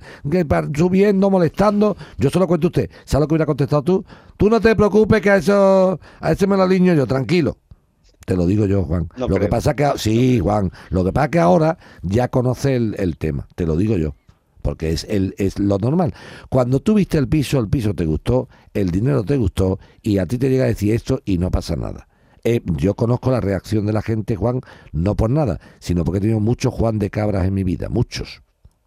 subiendo, 0.75 1.29
molestando. 1.29 1.95
Yo 2.17 2.29
se 2.29 2.39
lo 2.39 2.47
cuento 2.47 2.67
a 2.67 2.69
usted. 2.69 2.89
¿Sabes 3.05 3.21
lo 3.21 3.27
que 3.27 3.33
hubiera 3.33 3.45
contestado 3.45 3.83
tú? 3.83 4.05
Tú 4.37 4.49
no 4.49 4.59
te 4.59 4.75
preocupes 4.75 5.21
que 5.21 5.29
a 5.29 5.35
eso, 5.35 5.99
a 6.19 6.31
ese 6.31 6.47
me 6.47 6.57
lo 6.57 6.63
aliño 6.63 6.93
yo, 6.93 7.05
tranquilo. 7.05 7.57
Te 8.25 8.35
lo 8.35 8.45
digo 8.45 8.65
yo, 8.65 8.83
Juan. 8.83 9.09
No 9.17 9.27
lo 9.27 9.35
creo. 9.35 9.41
que 9.41 9.47
pasa 9.49 9.75
que 9.75 9.91
sí, 9.97 10.39
Juan. 10.39 10.71
Lo 10.89 11.03
que 11.03 11.11
pasa 11.11 11.29
que 11.29 11.39
ahora 11.39 11.77
ya 12.01 12.29
conoce 12.29 12.75
el, 12.75 12.95
el 12.97 13.17
tema. 13.17 13.47
Te 13.55 13.65
lo 13.65 13.75
digo 13.75 13.97
yo 13.97 14.15
porque 14.61 14.91
es, 14.91 15.05
el, 15.09 15.35
es 15.37 15.59
lo 15.59 15.77
normal. 15.79 16.13
Cuando 16.49 16.79
tú 16.79 16.93
viste 16.93 17.17
el 17.17 17.27
piso, 17.27 17.59
el 17.59 17.67
piso 17.67 17.93
te 17.93 18.05
gustó, 18.05 18.47
el 18.73 18.91
dinero 18.91 19.23
te 19.23 19.37
gustó 19.37 19.79
y 20.01 20.19
a 20.19 20.25
ti 20.25 20.37
te 20.37 20.49
llega 20.49 20.65
a 20.65 20.67
decir 20.67 20.93
esto 20.93 21.21
y 21.25 21.37
no 21.37 21.51
pasa 21.51 21.75
nada. 21.75 22.07
Eh, 22.43 22.61
yo 22.65 22.95
conozco 22.95 23.31
la 23.31 23.39
reacción 23.39 23.85
de 23.85 23.93
la 23.93 24.01
gente, 24.01 24.35
Juan, 24.35 24.61
no 24.91 25.15
por 25.15 25.29
nada, 25.29 25.59
sino 25.79 26.03
porque 26.03 26.17
he 26.17 26.21
tenido 26.21 26.39
muchos 26.39 26.73
Juan 26.73 26.99
de 26.99 27.09
Cabras 27.09 27.45
en 27.45 27.53
mi 27.53 27.63
vida, 27.63 27.87
muchos, 27.89 28.41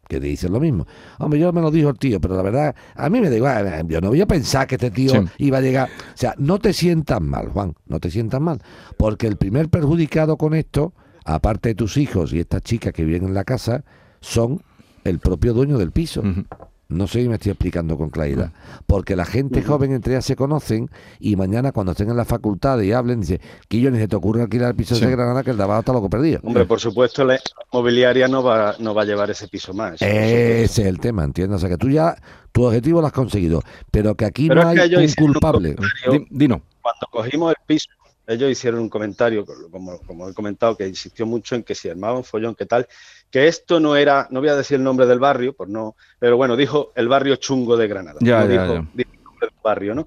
que 0.09 0.21
te 0.21 0.27
dicen 0.27 0.53
lo 0.53 0.61
mismo. 0.61 0.87
Hombre, 1.19 1.39
yo 1.39 1.53
me 1.53 1.61
lo 1.61 1.71
dijo 1.71 1.89
el 1.91 1.99
tío, 1.99 2.21
pero 2.21 2.37
la 2.37 2.43
verdad, 2.43 2.75
a 2.95 3.09
mí 3.09 3.21
me 3.21 3.31
da 3.31 3.37
igual, 3.37 3.87
yo 3.89 4.01
no 4.01 4.09
voy 4.09 4.21
a 4.21 4.27
pensar 4.27 4.67
que 4.67 4.75
este 4.75 4.91
tío 4.91 5.11
sí. 5.11 5.29
iba 5.39 5.59
a 5.59 5.61
llegar. 5.61 5.89
O 5.89 6.17
sea, 6.17 6.35
no 6.39 6.59
te 6.59 6.73
sientas 6.73 7.21
mal, 7.21 7.49
Juan, 7.49 7.75
no 7.87 8.01
te 8.01 8.11
sientas 8.11 8.41
mal, 8.41 8.61
porque 8.97 9.27
el 9.27 9.37
primer 9.37 9.69
perjudicado 9.69 10.37
con 10.37 10.55
esto, 10.55 10.93
aparte 11.25 11.71
de 11.71 11.75
tus 11.77 11.97
hijos 11.97 12.33
y 12.33 12.41
estas 12.41 12.63
chicas 12.63 12.93
que 12.93 13.05
viven 13.05 13.25
en 13.25 13.35
la 13.35 13.45
casa, 13.45 13.85
son 14.21 14.63
el 15.05 15.21
propio 15.21 15.53
dueño 15.55 15.79
del 15.79 15.93
piso. 15.93 16.23
Uh 16.23 16.25
-huh. 16.25 16.47
No 16.89 17.07
sé 17.07 17.23
si 17.23 17.29
me 17.29 17.35
estoy 17.35 17.53
explicando 17.53 17.97
con 17.97 18.11
claridad. 18.11 18.53
Porque 18.87 19.17
la 19.17 19.25
gente 19.25 19.63
joven 19.63 19.93
entre 19.93 20.15
ellas 20.15 20.25
se 20.25 20.37
conocen 20.37 20.91
y 21.19 21.37
mañana 21.37 21.73
cuando 21.73 21.93
estén 21.93 22.11
en 22.11 22.17
la 22.17 22.25
facultad 22.25 22.81
y 22.81 22.93
hablen, 22.93 23.21
dice, 23.21 23.41
que 23.69 23.81
yo 23.81 23.91
ni 23.91 23.99
se 23.99 24.09
te 24.09 24.17
ocurre 24.17 24.43
alquilar 24.43 24.71
el 24.71 24.77
piso 24.77 24.95
sí. 24.95 25.05
de 25.05 25.11
Granada 25.11 25.43
que 25.43 25.51
el 25.51 25.57
de 25.57 25.63
abajo 25.63 25.81
está 25.81 25.93
loco 25.93 26.11
perdido. 26.11 26.41
Hombre, 26.43 26.67
por 26.67 26.81
supuesto, 26.81 27.25
la 27.25 27.39
mobiliaria 27.73 28.29
no 28.29 28.43
va, 28.43 28.77
no 28.79 28.95
va 28.95 29.03
a 29.03 29.05
llevar 29.05 29.31
ese 29.31 29.49
piso 29.49 29.73
más. 29.73 30.03
Ese 30.03 30.65
es 30.65 30.79
el 30.79 31.01
tema, 31.01 31.25
¿entiendes? 31.25 31.57
O 31.57 31.61
sea, 31.61 31.71
que 31.71 31.79
tú 31.79 31.89
ya, 31.89 32.17
tu 32.53 32.65
objetivo 32.65 33.01
lo 33.01 33.07
has 33.07 33.13
conseguido, 33.13 33.63
pero 33.91 34.15
que 34.15 34.27
aquí 34.27 34.49
pero 34.49 34.63
no 34.63 34.69
hay 34.69 34.95
un 34.95 35.13
culpable. 35.15 35.77
Un 36.07 36.27
Dino. 36.31 36.63
Cuando 36.83 37.07
cogimos 37.11 37.51
el 37.51 37.57
piso, 37.67 37.89
ellos 38.27 38.51
hicieron 38.51 38.81
un 38.81 38.89
comentario, 38.89 39.45
como, 39.71 39.99
como, 40.01 40.29
he 40.29 40.35
comentado, 40.35 40.77
que 40.77 40.87
insistió 40.87 41.27
mucho 41.27 41.55
en 41.55 41.63
que 41.63 41.75
si 41.75 41.89
armaba 41.89 42.17
un 42.17 42.25
follón, 42.25 42.55
qué 42.55 42.67
tal, 42.67 42.87
que 43.31 43.49
esto 43.49 43.81
no 43.81 43.97
era, 43.97 44.27
no 44.31 44.41
voy 44.41 44.49
a 44.49 44.57
decir 44.57 44.77
el 44.77 44.85
nombre 44.85 45.07
del 45.07 45.19
barrio, 45.19 45.53
por 45.55 45.69
no, 45.69 45.97
pero 46.19 46.37
bueno, 46.37 46.57
dijo 46.57 46.93
el 46.95 47.09
barrio 47.09 47.37
chungo 47.37 47.77
de 47.77 47.89
Granada. 47.89 48.19
Ya, 48.21 48.41
no 48.41 48.47
ya, 48.47 48.63
dijo, 48.63 48.75
ya. 48.75 48.89
dijo, 48.95 49.11
el 49.13 49.25
nombre 49.25 49.49
del 49.49 49.61
barrio, 49.63 49.95
¿no? 49.95 50.07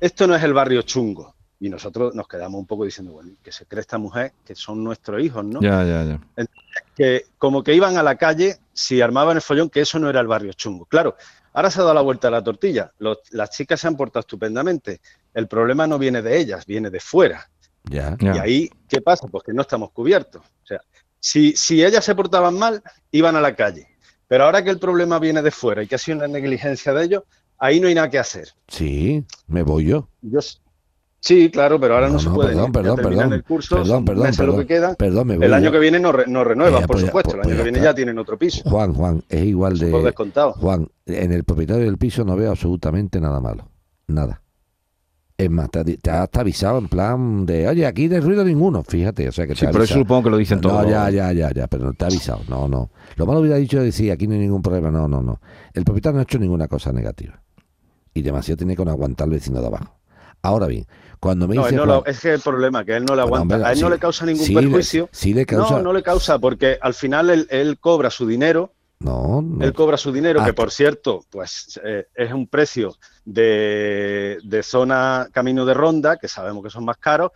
Esto 0.00 0.26
no 0.26 0.34
es 0.34 0.42
el 0.42 0.52
barrio 0.52 0.82
chungo. 0.82 1.34
Y 1.60 1.68
nosotros 1.68 2.12
nos 2.12 2.26
quedamos 2.26 2.58
un 2.58 2.66
poco 2.66 2.84
diciendo, 2.84 3.12
bueno, 3.12 3.34
que 3.40 3.52
se 3.52 3.66
cree 3.66 3.82
esta 3.82 3.96
mujer, 3.96 4.32
que 4.44 4.56
son 4.56 4.82
nuestros 4.82 5.22
hijos, 5.22 5.44
¿no? 5.44 5.60
Ya, 5.60 5.84
ya, 5.84 6.02
ya. 6.02 6.20
Entonces, 6.36 6.82
que 6.96 7.26
como 7.38 7.62
que 7.62 7.72
iban 7.72 7.96
a 7.96 8.02
la 8.02 8.16
calle 8.16 8.56
si 8.72 9.00
armaban 9.00 9.36
el 9.36 9.42
follón, 9.42 9.70
que 9.70 9.80
eso 9.80 10.00
no 10.00 10.10
era 10.10 10.18
el 10.18 10.26
barrio 10.26 10.52
chungo. 10.54 10.86
Claro, 10.86 11.14
Ahora 11.52 11.70
se 11.70 11.80
ha 11.80 11.82
dado 11.82 11.94
la 11.94 12.00
vuelta 12.00 12.28
a 12.28 12.30
la 12.30 12.42
tortilla. 12.42 12.92
Los- 12.98 13.18
las 13.30 13.50
chicas 13.50 13.80
se 13.80 13.86
han 13.88 13.96
portado 13.96 14.20
estupendamente. 14.20 15.00
El 15.34 15.48
problema 15.48 15.86
no 15.86 15.98
viene 15.98 16.22
de 16.22 16.38
ellas, 16.38 16.66
viene 16.66 16.90
de 16.90 17.00
fuera. 17.00 17.48
Ya. 17.84 18.16
Ya. 18.20 18.34
Y 18.36 18.38
ahí, 18.38 18.70
¿qué 18.88 19.00
pasa? 19.00 19.26
Pues 19.28 19.44
que 19.44 19.52
no 19.52 19.62
estamos 19.62 19.90
cubiertos. 19.92 20.42
O 20.42 20.66
sea, 20.66 20.80
si, 21.20 21.54
si 21.56 21.84
ellas 21.84 22.04
se 22.04 22.14
portaban 22.14 22.58
mal, 22.58 22.82
iban 23.10 23.36
a 23.36 23.40
la 23.40 23.54
calle. 23.54 23.88
Pero 24.28 24.44
ahora 24.44 24.62
que 24.64 24.70
el 24.70 24.78
problema 24.78 25.18
viene 25.18 25.42
de 25.42 25.50
fuera 25.50 25.82
y 25.82 25.86
que 25.86 25.96
ha 25.96 25.98
sido 25.98 26.18
una 26.18 26.28
negligencia 26.28 26.92
de 26.92 27.04
ellos, 27.04 27.22
ahí 27.58 27.80
no 27.80 27.88
hay 27.88 27.94
nada 27.94 28.08
que 28.08 28.18
hacer. 28.18 28.48
Sí, 28.68 29.24
me 29.46 29.62
voy 29.62 29.86
yo. 29.86 30.08
Sí, 31.22 31.50
claro, 31.50 31.80
pero 31.80 31.94
ahora 31.94 32.08
no, 32.08 32.14
No, 32.14 32.18
se 32.18 32.28
no, 32.28 32.34
puede. 32.34 32.48
perdón, 32.50 32.72
perdón, 32.72 32.96
perdón. 32.96 33.32
el 33.32 33.42
curso, 33.44 33.76
Perdón, 33.76 34.04
perdón, 34.04 34.24
meses 34.24 34.38
lo 34.40 34.44
perdón. 34.52 34.60
que 34.60 34.66
queda. 34.74 34.94
Perdón, 34.96 35.26
me 35.28 35.36
voy 35.38 35.46
El 35.46 35.54
año 35.54 35.72
que 35.72 35.78
viene 35.78 35.98
no, 36.00 36.12
re- 36.12 36.26
no 36.26 36.44
renuevan, 36.44 36.82
Eh, 36.82 36.86
por 36.86 36.96
pues 36.96 37.06
supuesto. 37.06 37.30
pues- 37.30 37.34
el 37.36 37.40
pues 37.42 37.54
año 37.54 37.56
que 37.64 37.70
viene 37.70 37.80
ya 37.82 37.94
tienen 37.94 38.18
otro 38.18 38.36
piso. 38.36 38.68
Juan, 38.68 38.92
Juan, 38.92 39.22
es 39.30 39.44
igual 39.44 39.74
Eso 39.74 39.90
por 39.90 40.00
de... 40.00 40.06
descontado. 40.06 40.52
Juan, 40.54 40.88
en 41.06 41.32
el 41.32 41.44
propietario 41.44 41.84
del 41.86 41.96
piso 41.96 42.24
no 42.24 42.36
veo 42.36 42.50
absolutamente 42.50 43.20
nada 43.20 43.40
malo. 43.40 43.68
Nada. 44.08 44.40
Es 45.38 45.50
más, 45.50 45.70
te 45.70 45.82
te 45.96 46.10
avisado 46.10 46.78
en 46.78 46.88
plan 46.88 47.46
de, 47.46 47.66
oye, 47.66 47.84
aquí 47.86 48.06
de 48.06 48.20
ruido 48.20 48.44
ninguno. 48.44 48.84
Fíjate, 48.84 49.28
o 49.28 49.32
sea 49.32 49.46
que 49.46 49.54
te 49.54 49.60
Sí, 49.60 49.66
pero 49.72 49.82
eso 49.82 49.94
supongo 49.94 50.24
que 50.24 50.30
lo 50.30 50.36
dicen 50.36 50.60
todos. 50.60 50.84
No, 50.84 50.88
ya, 50.90 51.10
ya, 51.10 51.32
ya, 51.32 51.50
ya, 51.50 51.66
pero 51.66 51.84
no 51.86 51.94
te 51.94 52.04
ha 52.04 52.08
avisado. 52.08 52.42
No, 52.48 52.68
no. 52.68 52.90
Lo 53.16 53.26
malo 53.26 53.40
hubiera 53.40 53.56
dicho 53.56 53.80
decir, 53.82 54.12
aquí 54.12 54.28
no 54.28 54.34
hay 54.34 54.40
ningún 54.40 54.62
problema. 54.62 54.90
No, 54.92 55.08
no, 55.08 55.20
no. 55.22 55.40
El 55.72 55.84
propietario 55.84 56.14
no 56.16 56.20
ha 56.20 56.22
hecho 56.24 56.38
ninguna 56.38 56.68
cosa 56.68 56.92
negativa. 56.92 57.42
Y 58.14 58.22
demasiado 58.22 58.58
tiene 58.58 58.76
que 58.76 58.84
no 58.84 58.90
aguantar 58.92 59.26
el 59.26 59.32
vecino 59.34 59.60
de 59.60 59.66
abajo. 59.66 59.96
Ahora 60.42 60.66
bien, 60.66 60.86
cuando 61.20 61.46
me 61.46 61.54
No, 61.54 61.62
dice 61.62 61.74
él 61.74 61.80
no 61.80 61.84
Juan- 61.86 61.96
lo- 61.98 62.06
es 62.06 62.20
que 62.20 62.32
el 62.32 62.40
problema 62.40 62.84
que 62.84 62.96
él 62.96 63.04
no 63.04 63.14
le 63.14 63.22
aguanta. 63.22 63.54
hombre, 63.56 63.68
a 63.68 63.72
él 63.72 63.80
no 63.80 63.88
le 63.90 63.98
causa 63.98 64.26
ningún 64.26 64.44
Sí 64.44 64.54
le- 64.54 64.60
perjuicio. 64.62 65.08
sí 65.12 65.32
le 65.34 65.46
causa- 65.46 65.76
No, 65.76 65.82
no 65.82 65.92
le 65.92 66.02
causa, 66.02 66.38
porque 66.38 66.78
al 66.80 66.94
final 66.94 67.30
él, 67.30 67.46
él 67.50 67.78
cobra 67.78 68.10
su 68.10 68.26
dinero. 68.26 68.72
No, 68.98 69.42
no. 69.42 69.64
Él 69.64 69.72
cobra 69.72 69.96
su 69.96 70.12
dinero, 70.12 70.40
Ah. 70.40 70.44
que 70.44 70.52
por 70.52 70.70
cierto, 70.70 71.24
pues 71.30 71.80
eh, 71.84 72.06
es 72.14 72.32
un 72.32 72.46
precio 72.46 72.94
de, 73.24 74.38
de 74.44 74.62
zona 74.62 75.28
camino 75.32 75.64
de 75.64 75.74
ronda, 75.74 76.16
que 76.18 76.28
sabemos 76.28 76.62
que 76.62 76.70
son 76.70 76.84
más 76.84 76.96
caros, 76.98 77.32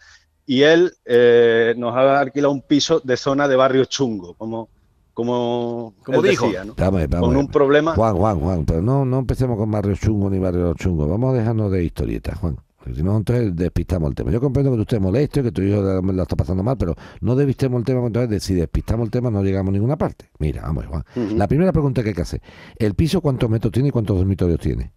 y 0.46 0.62
él 0.62 0.92
eh, 1.04 1.74
nos 1.76 1.94
ha 1.96 2.20
alquilado 2.20 2.52
un 2.52 2.62
piso 2.62 3.00
de 3.02 3.16
zona 3.16 3.48
de 3.48 3.56
barrio 3.56 3.84
chungo, 3.86 4.34
como, 4.34 4.68
como, 5.12 5.94
Como 6.04 6.22
dijo. 6.22 6.46
decía, 6.46 6.64
¿no? 6.64 6.74
Vamos, 6.76 7.02
vamos. 7.08 7.28
con 7.28 7.36
un 7.36 7.48
problema. 7.48 7.94
Juan, 7.96 8.14
Juan, 8.16 8.38
Juan, 8.40 8.64
pero 8.64 8.80
no, 8.82 9.04
no 9.04 9.18
empecemos 9.18 9.56
con 9.58 9.70
barrio 9.70 9.96
chungo 9.96 10.30
ni 10.30 10.38
barrio 10.38 10.72
chungo. 10.74 11.08
Vamos 11.08 11.34
a 11.34 11.38
dejarnos 11.38 11.72
de 11.72 11.82
historietas, 11.84 12.38
Juan. 12.38 12.56
Si 12.94 13.02
no, 13.02 13.16
entonces 13.16 13.54
despistamos 13.54 14.08
el 14.10 14.14
tema. 14.14 14.30
Yo 14.30 14.40
comprendo 14.40 14.70
que 14.70 14.76
tú 14.76 14.82
estés 14.82 15.00
molesto, 15.00 15.42
que 15.42 15.52
tu 15.52 15.62
hijo 15.62 15.82
la 15.82 16.22
está 16.22 16.36
pasando 16.36 16.62
mal, 16.62 16.76
pero 16.78 16.94
no 17.20 17.34
despistemos 17.34 17.78
el 17.80 17.84
tema, 17.84 18.06
entonces 18.06 18.42
si 18.42 18.54
despistamos 18.54 19.06
el 19.06 19.10
tema 19.10 19.30
no 19.30 19.42
llegamos 19.42 19.70
a 19.70 19.72
ninguna 19.72 19.96
parte. 19.96 20.30
Mira, 20.38 20.62
vamos, 20.62 20.86
Juan. 20.86 21.04
Ujú. 21.16 21.36
La 21.36 21.48
primera 21.48 21.72
pregunta 21.72 22.02
que 22.02 22.10
hay 22.10 22.14
que 22.14 22.22
hacer. 22.22 22.42
¿El 22.78 22.94
piso 22.94 23.20
cuántos 23.20 23.50
metros 23.50 23.72
tiene 23.72 23.88
y 23.88 23.92
cuántos 23.92 24.16
dormitorios 24.16 24.60
tiene? 24.60 24.92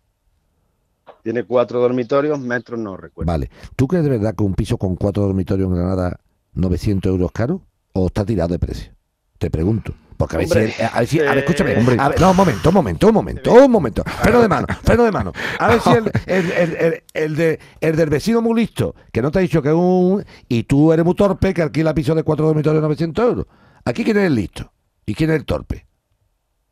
Tiene 1.23 1.43
cuatro 1.43 1.80
dormitorios, 1.82 2.39
metros 2.39 2.80
no 2.80 2.95
recuerdo. 2.95 3.32
Vale. 3.32 3.49
¿Tú 3.75 3.88
crees 3.88 4.04
de 4.04 4.12
verdad 4.12 4.36
que 4.36 4.43
un 4.43 4.54
piso 4.54 4.78
con 4.78 4.95
cuatro 4.95 5.23
dormitorios 5.23 5.67
en 5.67 5.75
Granada, 5.75 6.19
900 6.54 7.10
euros 7.12 7.32
caro? 7.32 7.62
¿O 7.93 8.08
está 8.08 8.23
tirado 8.23 8.49
de 8.49 8.60
precio? 8.60 8.93
Te 9.38 9.49
pregunto. 9.49 9.93
Porque 10.20 10.36
a 10.36 10.40
ver 10.40 10.48
Hombre, 10.48 10.72
si... 10.74 10.82
el- 10.82 10.88
a 10.94 11.00
ver, 11.00 11.08
si- 11.08 11.20
a 11.20 11.24
ver, 11.24 11.38
eh, 11.38 11.40
escúchame. 11.40 11.78
hombre. 11.78 11.96
A 11.98 12.10
ver, 12.10 12.20
no, 12.20 12.32
un 12.32 12.36
momento, 12.36 12.68
un 12.70 12.76
momento, 12.76 13.08
un 13.08 13.14
momento, 13.14 13.54
un 13.54 13.72
momento. 13.72 14.04
Freno 14.04 14.42
de 14.42 14.50
mano, 14.50 14.68
freno 14.84 15.04
de 15.06 15.12
mano. 15.14 15.32
A 15.58 15.68
ver 15.70 15.80
si 15.80 15.90
el, 16.28 16.52
el, 16.52 17.04
el, 17.14 17.36
de, 17.38 17.60
el 17.80 17.96
del 17.96 18.10
vecino 18.10 18.42
muy 18.42 18.60
listo, 18.60 18.96
que 19.14 19.22
no 19.22 19.32
te 19.32 19.40
ha 19.40 19.42
dicho 19.42 19.62
que 19.62 19.70
es 19.70 19.76
un... 19.76 20.22
Y 20.50 20.64
tú 20.64 20.92
eres 20.92 21.06
muy 21.06 21.16
torpe, 21.16 21.54
que 21.54 21.62
alquila 21.62 21.94
piso 21.94 22.14
de 22.16 22.24
cuatro 22.24 22.48
dormitorios 22.48 22.82
900 22.84 23.26
euros. 23.30 23.46
Aquí, 23.86 24.04
¿quién 24.04 24.18
es 24.18 24.26
el 24.26 24.36
listo? 24.36 24.70
¿Y 25.06 25.16
quién 25.16 25.30
es 25.30 25.38
el 25.38 25.46
torpe? 25.46 25.86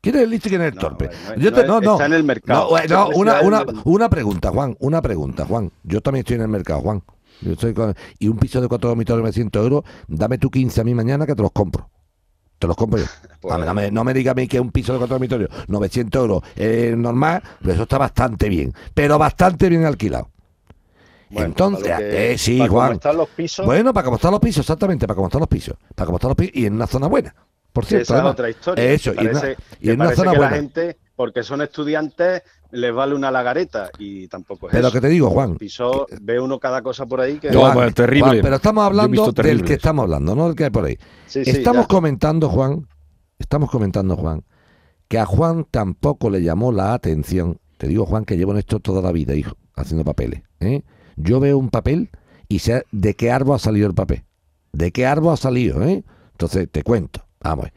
¿Quién 0.01 0.15
es 0.17 0.21
el 0.23 0.29
listo 0.29 0.49
y 0.49 0.51
quién 0.51 0.61
es 0.63 0.67
el 0.69 0.75
No, 0.75 0.81
torpe? 0.81 1.09
no, 1.29 1.35
Yo 1.41 1.53
te- 1.53 1.65
no, 1.65 1.79
está 1.79 2.05
en 2.05 2.13
el 2.13 2.23
mercado. 2.25 2.69
No, 2.71 2.77
Está 2.77 3.05
una, 3.07 3.39
una, 3.41 3.63
una 3.85 4.09
pregunta, 4.09 4.49
Juan, 4.51 4.75
una 4.81 5.01
pregunta, 5.01 5.45
Juan. 5.45 5.71
Yo 5.83 6.01
también 6.01 6.21
estoy 6.23 6.35
en 6.35 6.41
el 6.41 6.47
mercado, 6.49 6.81
Juan. 6.81 7.01
Yo 7.39 7.53
estoy 7.53 7.73
con- 7.73 7.95
y 8.19 8.27
un 8.27 8.37
piso 8.37 8.59
de 8.59 8.67
cuatro 8.67 8.89
dormitorios 8.89 9.21
900 9.21 9.63
euros, 9.63 9.83
dame 10.09 10.37
tú 10.37 10.49
15 10.51 10.81
a 10.81 10.83
mí 10.83 10.93
mañana 10.93 11.25
que 11.25 11.33
te 11.33 11.41
los 11.41 11.51
compro. 11.51 11.89
Te 12.59 12.67
los 12.67 12.75
compro 12.75 12.99
yo. 12.99 13.05
Pues- 13.39 13.53
A 13.53 13.57
ver, 13.57 13.67
no, 13.67 13.73
me, 13.75 13.91
no 13.91 14.03
me 14.03 14.13
diga 14.15 14.31
a 14.31 14.35
mí 14.35 14.47
que 14.47 14.59
un 14.59 14.71
piso 14.71 14.93
de 14.93 14.97
cuatro 14.97 15.13
dormitorios 15.15 15.49
900 15.67 16.19
euros 16.21 16.41
es 16.55 16.97
normal, 16.97 17.41
pero 17.61 17.73
eso 17.73 17.83
está 17.83 17.97
bastante 17.99 18.49
bien. 18.49 18.73
Pero 18.95 19.17
bastante 19.19 19.69
bien 19.69 19.85
alquilado. 19.85 20.29
Bueno, 21.29 21.47
Entonces, 21.47 21.97
que- 21.97 22.33
eh, 22.33 22.37
sí, 22.37 22.57
para 22.57 22.67
cómo 22.69 22.79
Juan. 22.81 22.93
están 22.93 23.17
los 23.17 23.29
pisos, 23.29 23.65
Bueno, 23.65 23.93
para 23.93 24.05
cómo 24.05 24.15
están 24.15 24.31
los 24.31 24.39
pisos, 24.39 24.61
exactamente, 24.61 25.05
para 25.05 25.15
cómo 25.15 25.27
están 25.27 25.39
los 25.41 25.49
pisos. 25.49 25.75
Para 25.93 26.05
cómo 26.05 26.17
están 26.17 26.29
los 26.29 26.37
pisos 26.37 26.55
y 26.55 26.65
en 26.65 26.73
una 26.73 26.87
zona 26.87 27.07
buena. 27.07 27.35
Por 27.73 27.85
cierto, 27.85 28.13
esa 28.15 28.19
es 28.25 28.31
otra 28.31 28.49
historia. 28.49 28.83
Eso, 28.91 29.13
y 29.13 29.19
en 29.19 29.29
una- 29.29 29.41
y 29.81 29.89
en 29.91 30.01
una 30.01 30.15
zona 30.15 30.31
que 30.31 30.37
buena. 30.37 30.51
la 30.51 30.57
gente, 30.57 30.97
porque 31.15 31.43
son 31.43 31.61
estudiantes, 31.61 32.41
les 32.71 32.93
vale 32.93 33.15
una 33.15 33.31
lagareta 33.31 33.89
y 33.97 34.27
tampoco 34.27 34.67
es 34.67 34.71
Pero 34.73 34.87
eso. 34.87 34.93
que 34.93 35.01
te 35.01 35.09
digo, 35.09 35.29
Juan, 35.29 35.55
Piso, 35.57 36.07
ve 36.21 36.39
uno 36.39 36.59
cada 36.59 36.81
cosa 36.81 37.05
por 37.05 37.21
ahí 37.21 37.39
que... 37.39 37.51
No, 37.51 37.61
Juan, 37.61 37.73
bueno, 37.73 37.91
terrible. 37.93 38.29
Juan, 38.29 38.41
pero 38.41 38.55
estamos 38.55 38.83
hablando 38.83 39.31
del 39.31 39.63
que 39.63 39.73
estamos 39.73 40.03
hablando, 40.03 40.35
no 40.35 40.47
del 40.47 40.55
que 40.55 40.65
hay 40.65 40.69
por 40.69 40.85
ahí. 40.85 40.97
Sí, 41.27 41.43
sí, 41.43 41.51
estamos 41.51 41.83
ya. 41.83 41.87
comentando, 41.87 42.49
Juan, 42.49 42.87
estamos 43.39 43.69
comentando, 43.69 44.15
Juan, 44.15 44.43
que 45.07 45.19
a 45.19 45.25
Juan 45.25 45.65
tampoco 45.69 46.29
le 46.29 46.41
llamó 46.41 46.71
la 46.71 46.93
atención. 46.93 47.59
Te 47.77 47.87
digo, 47.87 48.05
Juan, 48.05 48.25
que 48.25 48.37
llevo 48.37 48.51
en 48.51 48.57
esto 48.57 48.79
toda 48.79 49.01
la 49.01 49.11
vida, 49.11 49.35
hijo, 49.35 49.55
haciendo 49.75 50.03
papeles. 50.03 50.41
¿eh? 50.59 50.83
Yo 51.15 51.39
veo 51.39 51.57
un 51.57 51.69
papel 51.69 52.09
y 52.47 52.59
sé 52.59 52.85
de 52.91 53.15
qué 53.15 53.31
árbol 53.31 53.55
ha 53.55 53.59
salido 53.59 53.87
el 53.87 53.93
papel. 53.93 54.23
¿De 54.73 54.91
qué 54.91 55.05
árbol 55.05 55.33
ha 55.33 55.37
salido? 55.37 55.83
¿eh? 55.83 56.03
Entonces, 56.31 56.67
te 56.71 56.83
cuento. 56.83 57.25
Vamos. 57.39 57.67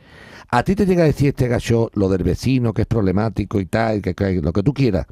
A 0.52 0.62
ti 0.64 0.74
te 0.74 0.84
llega 0.84 1.04
a 1.04 1.06
decir 1.06 1.28
este 1.28 1.46
gacho 1.46 1.90
lo 1.94 2.08
del 2.08 2.24
vecino 2.24 2.72
que 2.72 2.82
es 2.82 2.88
problemático 2.88 3.60
y 3.60 3.66
tal, 3.66 4.02
que, 4.02 4.40
lo 4.42 4.52
que 4.52 4.62
tú 4.62 4.74
quieras. 4.74 5.06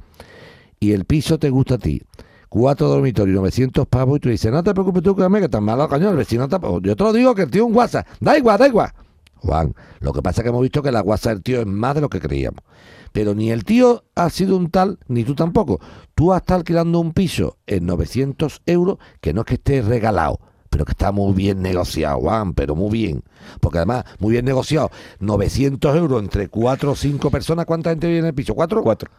Y 0.81 0.93
el 0.93 1.05
piso 1.05 1.39
te 1.39 1.51
gusta 1.51 1.75
a 1.75 1.79
ti. 1.79 2.03
Cuatro 2.49 2.89
dormitorios, 2.89 3.37
900 3.37 3.87
pavos, 3.87 4.17
y 4.17 4.21
tú 4.21 4.29
dices, 4.31 4.51
no 4.51 4.63
te 4.63 4.73
preocupes 4.73 5.03
tú, 5.03 5.15
que 5.15 5.29
que 5.41 5.49
tan 5.49 5.63
malo, 5.63 5.89
coño, 5.89 6.11
el 6.11 6.17
vecino 6.17 6.49
tampoco. 6.49 6.81
Yo 6.81 6.97
te 6.97 7.05
lo 7.05 7.13
digo 7.13 7.35
que 7.35 7.43
el 7.43 7.51
tío 7.51 7.65
es 7.65 7.69
un 7.69 7.77
WhatsApp. 7.77 8.07
Da 8.21 8.37
igual, 8.37 8.59
da 8.59 8.67
igual. 8.67 8.91
Juan, 9.37 9.75
lo 10.01 10.13
que 10.13 10.23
pasa 10.23 10.41
es 10.41 10.45
que 10.45 10.49
hemos 10.49 10.63
visto 10.63 10.83
que 10.83 10.91
la 10.91 11.03
WhatsApp 11.03 11.35
del 11.35 11.43
tío 11.43 11.61
es 11.61 11.67
más 11.67 11.95
de 11.95 12.01
lo 12.01 12.09
que 12.09 12.21
creíamos. 12.21 12.65
Pero 13.13 13.35
ni 13.35 13.51
el 13.51 13.65
tío 13.65 14.05
ha 14.15 14.31
sido 14.31 14.57
un 14.57 14.71
tal, 14.71 14.99
ni 15.07 15.25
tú 15.25 15.35
tampoco. 15.35 15.79
Tú 16.15 16.33
has 16.33 16.41
estado 16.41 16.59
alquilando 16.59 16.99
un 16.99 17.13
piso 17.13 17.59
en 17.67 17.87
900 17.87 18.63
euros, 18.67 18.99
que 19.21 19.33
no 19.33 19.43
es 19.43 19.47
que 19.47 19.55
esté 19.55 19.83
regalado, 19.83 20.41
pero 20.71 20.85
que 20.85 20.93
está 20.93 21.13
muy 21.13 21.33
bien 21.33 21.63
negociado, 21.63 22.21
Juan, 22.21 22.55
pero 22.55 22.75
muy 22.75 22.91
bien. 22.91 23.23
Porque 23.61 23.79
además, 23.79 24.05
muy 24.19 24.33
bien 24.33 24.45
negociado. 24.45 24.91
900 25.21 25.97
euros 25.97 26.23
entre 26.23 26.49
cuatro 26.49 26.93
o 26.93 26.97
cinco 26.97 27.31
personas, 27.31 27.67
¿cuánta 27.67 27.91
gente 27.91 28.07
vive 28.07 28.21
en 28.21 28.27
el 28.27 28.35
piso? 28.35 28.55
¿Cuatro? 28.55 28.83
Cuatro. 28.83 29.11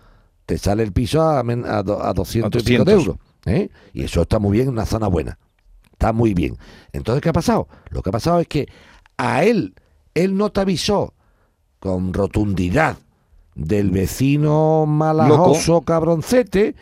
te 0.45 0.57
sale 0.57 0.83
el 0.83 0.91
piso 0.91 1.21
a, 1.21 1.39
a, 1.39 1.41
a 1.41 2.13
200, 2.13 2.61
y 2.61 2.65
pico 2.65 2.83
200. 2.83 2.85
de 2.85 2.91
euros. 2.93 3.15
¿eh? 3.45 3.69
Y 3.93 4.03
eso 4.03 4.21
está 4.21 4.39
muy 4.39 4.53
bien 4.53 4.67
en 4.67 4.73
una 4.73 4.85
zona 4.85 5.07
buena. 5.07 5.37
Está 5.91 6.13
muy 6.13 6.33
bien. 6.33 6.57
Entonces, 6.93 7.21
¿qué 7.21 7.29
ha 7.29 7.33
pasado? 7.33 7.67
Lo 7.89 8.01
que 8.01 8.09
ha 8.09 8.13
pasado 8.13 8.39
es 8.39 8.47
que 8.47 8.67
a 9.17 9.43
él, 9.43 9.75
él 10.13 10.37
no 10.37 10.49
te 10.51 10.61
avisó 10.61 11.13
con 11.79 12.13
rotundidad 12.13 12.97
del 13.55 13.91
vecino 13.91 14.85
malajoso 14.85 15.81
cabroncete 15.81 16.75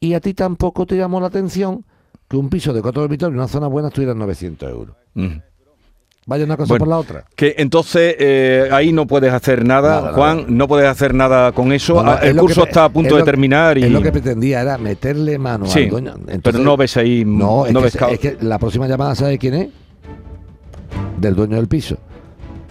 y 0.00 0.14
a 0.14 0.20
ti 0.20 0.34
tampoco 0.34 0.86
te 0.86 0.96
llamó 0.96 1.20
la 1.20 1.26
atención 1.26 1.84
que 2.32 2.36
un 2.38 2.48
piso 2.48 2.72
de 2.72 2.80
cuatro 2.80 3.02
dormitorios 3.02 3.34
en 3.34 3.38
una 3.40 3.46
zona 3.48 3.66
buena 3.66 3.88
estuviera 3.88 4.12
en 4.12 4.18
900 4.20 4.70
euros. 4.70 4.96
Mm. 5.12 5.26
Vaya 6.24 6.44
una 6.44 6.56
cosa 6.56 6.68
Bueno, 6.68 6.78
por 6.84 6.88
la 6.88 6.98
otra. 6.98 7.24
Que 7.36 7.56
entonces 7.58 8.14
eh, 8.18 8.68
ahí 8.72 8.90
no 8.92 9.06
puedes 9.06 9.30
hacer 9.32 9.66
nada, 9.66 9.88
Nada, 9.90 10.00
nada. 10.02 10.12
Juan, 10.14 10.44
no 10.48 10.66
puedes 10.68 10.88
hacer 10.88 11.12
nada 11.14 11.52
con 11.52 11.72
eso. 11.72 11.96
No, 11.96 12.02
no, 12.04 12.10
Ah, 12.12 12.18
es 12.22 12.28
el 12.30 12.34
que 12.36 12.40
curso 12.40 12.64
está 12.64 12.84
a 12.84 12.88
punto 12.88 13.14
de 13.16 13.20
lo- 13.20 13.24
terminar 13.26 13.76
y 13.76 13.82
Es 13.84 13.90
lo 13.90 14.00
que 14.00 14.12
pretendía, 14.12 14.62
era 14.62 14.78
meterle 14.78 15.36
mano 15.38 15.66
Sí, 15.66 15.80
al 15.84 15.90
dueño. 15.90 16.14
pero 16.24 16.32
Entonces- 16.36 16.62
no 16.62 16.76
ves 16.78 16.96
ahí 16.96 17.24
No, 17.26 17.66
es, 17.66 17.72
no 17.74 17.80
que, 17.80 17.84
ves 17.84 17.96
es 18.12 18.18
que 18.18 18.36
la 18.40 18.58
próxima 18.58 18.88
llamada, 18.88 19.14
¿sabe 19.14 19.36
quién 19.36 19.54
es? 19.54 19.68
Del 21.18 21.34
dueño 21.34 21.56
del 21.56 21.68
piso. 21.68 21.98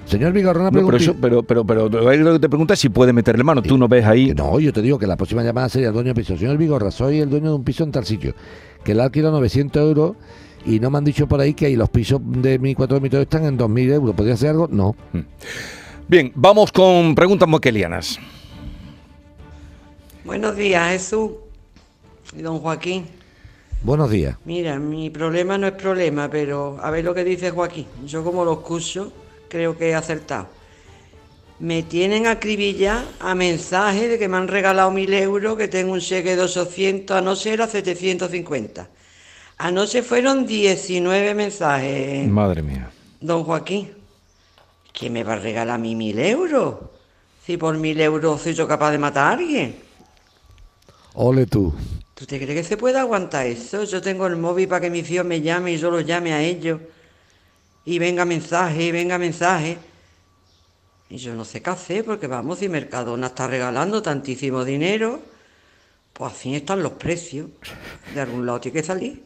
Señor 0.06 0.34
Vigorra, 0.34 0.62
una 0.62 0.72
No, 0.72 0.86
pero, 0.86 0.98
eso, 0.98 1.16
pero, 1.20 1.44
pero, 1.44 1.66
pero 1.66 1.90
lo 1.90 2.34
que 2.34 2.40
te 2.40 2.50
pregunta 2.50 2.74
es 2.74 2.80
si 2.80 2.90
puede 2.90 3.14
meterle 3.14 3.44
mano. 3.44 3.62
Tú 3.62 3.78
no 3.78 3.88
ves 3.88 4.06
ahí. 4.06 4.34
No, 4.36 4.60
yo 4.60 4.74
te 4.74 4.82
digo 4.82 5.00
que 5.00 5.08
la 5.08 5.16
próxima 5.16 5.44
llamada 5.44 5.70
sería 5.70 5.88
el 5.88 5.94
dueño 5.94 6.14
del 6.14 6.16
piso. 6.16 6.38
Señor 6.38 6.58
Vigorra, 6.58 6.92
soy 6.92 7.20
el 7.20 7.30
dueño 7.30 7.50
de 7.50 7.56
un 7.56 7.64
piso 7.64 7.84
en 7.84 7.92
tal 7.92 8.06
sitio. 8.06 8.34
Que 8.84 8.94
le 8.94 9.04
alquilo 9.04 9.32
900 9.32 9.82
euros 9.82 10.16
y 10.66 10.80
no 10.80 10.90
me 10.90 10.98
han 10.98 11.04
dicho 11.04 11.28
por 11.28 11.40
ahí 11.40 11.54
que 11.54 11.68
ahí 11.68 11.76
los 11.76 11.90
pisos 11.90 12.20
de 12.24 12.60
mi 12.60 12.76
cuatro 12.76 12.96
dormitorios 12.96 13.24
están 13.24 13.46
en 13.46 13.58
2.000 13.58 13.94
euros. 13.94 14.16
¿Podría 14.16 14.34
hacer 14.34 14.50
algo? 14.50 14.68
No. 14.70 14.96
Bien, 16.08 16.32
vamos 16.36 16.72
con 16.72 17.16
preguntas 17.16 17.48
moquelianas. 17.48 18.20
Buenos 20.26 20.56
días, 20.56 20.92
Jesús 20.92 21.32
y 22.38 22.42
don 22.42 22.60
Joaquín. 22.60 23.06
Buenos 23.84 24.12
días. 24.12 24.38
Mira, 24.46 24.78
mi 24.78 25.10
problema 25.10 25.58
no 25.58 25.68
es 25.68 25.74
problema, 25.74 26.30
pero 26.30 26.78
a 26.82 26.92
ver 26.92 27.04
lo 27.04 27.14
que 27.14 27.24
dice 27.24 27.50
Joaquín. 27.50 27.88
Yo 28.06 28.24
como 28.24 28.46
lo 28.46 28.54
escucho, 28.54 29.12
creo 29.52 29.78
que 29.78 29.90
he 29.90 29.96
acertado. 29.96 30.48
Me 31.60 31.84
tienen 31.84 32.26
acribillado 32.26 33.04
a 33.20 33.36
mensajes 33.36 34.10
de 34.10 34.18
que 34.18 34.28
me 34.28 34.38
han 34.38 34.48
regalado 34.48 34.90
mil 34.90 35.14
euros, 35.14 35.58
que 35.58 35.68
tengo 35.68 35.92
un 35.94 36.00
cheque 36.00 36.36
de 36.36 36.42
800, 36.42 37.16
anoche 37.18 37.54
era 37.54 37.68
750. 37.68 38.90
Anoche 39.58 40.02
fueron 40.02 40.48
19 40.48 41.36
mensajes, 41.36 42.28
Madre 42.28 42.64
mía. 42.64 42.90
don 43.20 43.44
Joaquín. 43.44 43.92
¿Quién 44.92 45.14
me 45.14 45.24
va 45.24 45.34
a 45.34 45.40
regalar 45.40 45.76
a 45.76 45.78
mí 45.78 45.94
mil 45.96 46.18
euros? 46.18 46.76
Si 47.46 47.58
por 47.58 47.78
mil 47.78 48.00
euros 48.02 48.42
soy 48.42 48.54
yo 48.54 48.68
capaz 48.68 48.92
de 48.92 48.98
matar 48.98 49.28
a 49.28 49.32
alguien. 49.34 49.76
Ole 51.14 51.46
tú. 51.46 51.74
¿Tú 52.16 52.26
te 52.26 52.40
crees 52.40 52.56
que 52.62 52.64
se 52.64 52.78
puede 52.78 52.98
aguantar 52.98 53.46
eso? 53.46 53.84
Yo 53.84 54.02
tengo 54.02 54.26
el 54.28 54.36
móvil 54.38 54.68
para 54.68 54.82
que 54.82 54.90
mi 54.90 55.04
tío 55.04 55.24
me 55.24 55.42
llame 55.42 55.74
y 55.74 55.78
yo 55.78 55.92
lo 55.92 56.00
llame 56.02 56.34
a 56.34 56.42
ellos. 56.42 56.80
Y 57.86 58.00
venga 58.00 58.26
mensaje, 58.26 58.84
y 58.84 58.91
venga 58.91 59.17
mensaje. 59.17 59.78
Y 61.10 61.17
yo 61.17 61.34
no 61.36 61.44
sé 61.44 61.62
qué 61.62 61.70
hacer, 61.70 62.06
porque 62.06 62.28
vamos, 62.28 62.60
si 62.60 62.70
Mercadona 62.70 63.28
está 63.28 63.48
regalando 63.48 64.02
tantísimo 64.02 64.63
dinero, 64.63 65.20
pues 66.13 66.34
así 66.34 66.56
están 66.56 66.84
los 66.84 66.94
precios. 66.94 67.48
De 68.13 68.22
algún 68.22 68.46
lado 68.46 68.62
tiene 68.62 68.80
que 68.80 68.84
salir. 68.84 69.24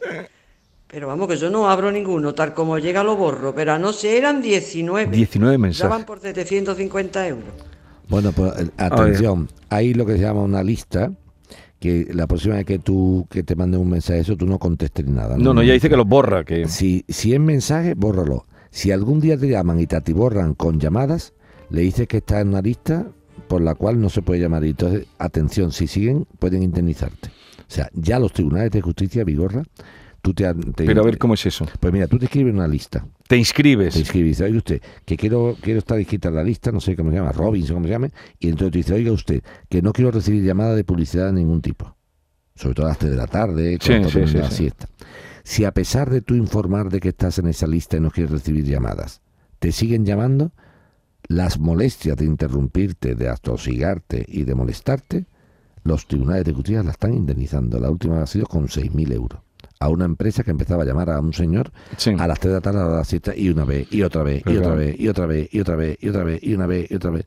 Pero 0.88 1.08
vamos, 1.08 1.28
que 1.28 1.36
yo 1.36 1.50
no 1.50 1.68
abro 1.68 1.90
ninguno, 1.92 2.34
tal 2.34 2.54
como 2.54 2.78
llega 2.78 3.02
lo 3.02 3.16
borro. 3.16 3.54
Pero 3.54 3.72
a 3.72 3.78
no 3.78 3.92
ser 3.92 4.16
eran 4.18 4.40
19. 4.40 5.14
19 5.14 5.54
Ya 5.54 5.58
mensajes. 5.58 5.90
van 5.90 6.04
por 6.06 6.20
750 6.20 7.28
euros. 7.28 7.50
Bueno, 8.08 8.32
pues 8.32 8.52
eh, 8.58 8.70
atención, 8.76 9.48
hay 9.68 9.94
lo 9.94 10.06
que 10.06 10.12
se 10.12 10.20
llama 10.20 10.42
una 10.42 10.62
lista 10.62 11.10
que 11.78 12.08
la 12.12 12.26
próxima 12.26 12.56
vez 12.56 12.64
que 12.64 12.78
tú 12.78 13.26
que 13.30 13.42
te 13.42 13.54
manden 13.54 13.80
un 13.80 13.90
mensaje 13.90 14.20
eso 14.20 14.36
tú 14.36 14.46
no 14.46 14.58
contestes 14.58 15.04
ni 15.04 15.12
nada. 15.12 15.36
No, 15.36 15.52
no, 15.52 15.62
ya 15.62 15.72
dice 15.72 15.88
que 15.88 15.96
los 15.96 16.06
borra, 16.06 16.44
que... 16.44 16.68
Si, 16.68 17.04
si 17.08 17.34
es 17.34 17.40
mensaje, 17.40 17.94
bórralo. 17.94 18.46
Si 18.70 18.90
algún 18.90 19.20
día 19.20 19.38
te 19.38 19.48
llaman 19.48 19.80
y 19.80 19.86
te 19.86 19.96
atiborran 19.96 20.54
con 20.54 20.80
llamadas, 20.80 21.32
le 21.70 21.82
dices 21.82 22.06
que 22.08 22.18
está 22.18 22.40
en 22.40 22.48
una 22.48 22.62
lista 22.62 23.06
por 23.48 23.60
la 23.60 23.74
cual 23.74 24.00
no 24.00 24.10
se 24.10 24.22
puede 24.22 24.40
llamar. 24.40 24.64
Y 24.64 24.70
entonces, 24.70 25.06
atención, 25.18 25.72
si 25.72 25.86
siguen, 25.86 26.26
pueden 26.38 26.62
indemnizarte. 26.62 27.28
O 27.60 27.70
sea, 27.70 27.88
ya 27.94 28.18
los 28.18 28.32
tribunales 28.32 28.70
de 28.70 28.80
justicia, 28.80 29.24
Vigorra, 29.24 29.64
tú 30.26 30.34
te... 30.34 30.52
te- 30.54 30.84
Pero 30.86 31.02
a 31.02 31.04
ver 31.04 31.18
cómo 31.18 31.34
es 31.34 31.46
eso. 31.46 31.66
Pues 31.78 31.92
mira, 31.92 32.08
tú 32.08 32.18
te 32.18 32.24
escribes 32.24 32.52
una 32.52 32.66
lista. 32.66 33.06
Te 33.28 33.36
inscribes. 33.36 33.94
Te 33.94 34.00
inscribes, 34.00 34.30
dice, 34.30 34.44
oiga 34.44 34.58
usted, 34.58 34.82
que 35.04 35.16
quiero, 35.16 35.56
quiero 35.60 35.78
estar 35.78 35.98
inscrita 36.00 36.28
en 36.28 36.34
la 36.34 36.42
lista, 36.42 36.72
no 36.72 36.80
sé 36.80 36.96
cómo 36.96 37.10
se 37.10 37.16
llama, 37.18 37.30
Robinson, 37.32 37.76
cómo 37.76 37.86
se 37.86 37.90
llame, 37.92 38.10
y 38.40 38.48
entonces 38.48 38.72
te 38.72 38.78
dice, 38.78 38.94
oiga 38.94 39.12
usted, 39.12 39.42
que 39.68 39.82
no 39.82 39.92
quiero 39.92 40.10
recibir 40.10 40.42
llamada 40.42 40.74
de 40.74 40.82
publicidad 40.84 41.26
de 41.26 41.34
ningún 41.34 41.60
tipo, 41.62 41.96
sobre 42.56 42.74
todo 42.74 42.86
a 42.86 42.88
las 42.90 42.98
3 42.98 43.10
de 43.12 43.16
la 43.16 43.26
tarde, 43.28 43.78
cuando 43.84 44.08
sí, 44.10 44.26
sí, 44.26 44.38
la 44.38 44.50
sí. 44.50 44.56
siesta. 44.56 44.88
Si 45.44 45.64
a 45.64 45.70
pesar 45.72 46.10
de 46.10 46.22
tú 46.22 46.34
informar 46.34 46.90
de 46.90 46.98
que 46.98 47.10
estás 47.10 47.38
en 47.38 47.46
esa 47.46 47.66
lista 47.68 47.96
y 47.96 48.00
no 48.00 48.10
quieres 48.10 48.32
recibir 48.32 48.64
llamadas, 48.64 49.22
te 49.60 49.70
siguen 49.70 50.04
llamando, 50.04 50.50
las 51.28 51.58
molestias 51.58 52.16
de 52.16 52.24
interrumpirte, 52.24 53.14
de 53.14 53.28
atosigarte 53.28 54.24
y 54.28 54.42
de 54.44 54.54
molestarte, 54.56 55.26
los 55.84 56.06
tribunales 56.08 56.44
de 56.44 56.52
justicia 56.52 56.82
la 56.82 56.90
están 56.90 57.14
indemnizando. 57.14 57.78
La 57.78 57.90
última 57.90 58.20
ha 58.22 58.26
sido 58.26 58.46
con 58.46 58.66
6.000 58.66 59.12
euros. 59.12 59.40
A 59.78 59.88
una 59.88 60.04
empresa 60.06 60.42
que 60.42 60.50
empezaba 60.50 60.84
a 60.84 60.86
llamar 60.86 61.10
a 61.10 61.20
un 61.20 61.32
señor 61.34 61.70
Sí. 61.98 62.14
a 62.18 62.26
las 62.26 62.40
3 62.40 62.50
de 62.52 62.56
la 62.58 62.60
tarde, 62.62 62.80
a 62.80 62.84
las 62.86 63.06
7 63.08 63.34
y 63.36 63.50
una 63.50 63.64
vez, 63.64 63.86
y 63.92 64.02
otra 64.02 64.22
vez, 64.22 64.40
y 64.40 64.42
Pero 64.44 64.60
otra 64.60 64.74
vez, 64.74 64.96
y 64.98 65.08
otra 65.08 65.26
vez, 65.26 65.48
y 65.52 65.60
otra 65.60 65.76
vez, 65.76 65.98
y 66.00 66.08
otra 66.08 66.24
vez, 66.24 66.42
y 66.42 66.54
una 66.54 66.66
vez, 66.66 66.90
y 66.90 66.94
otra 66.94 67.10
vez. 67.10 67.26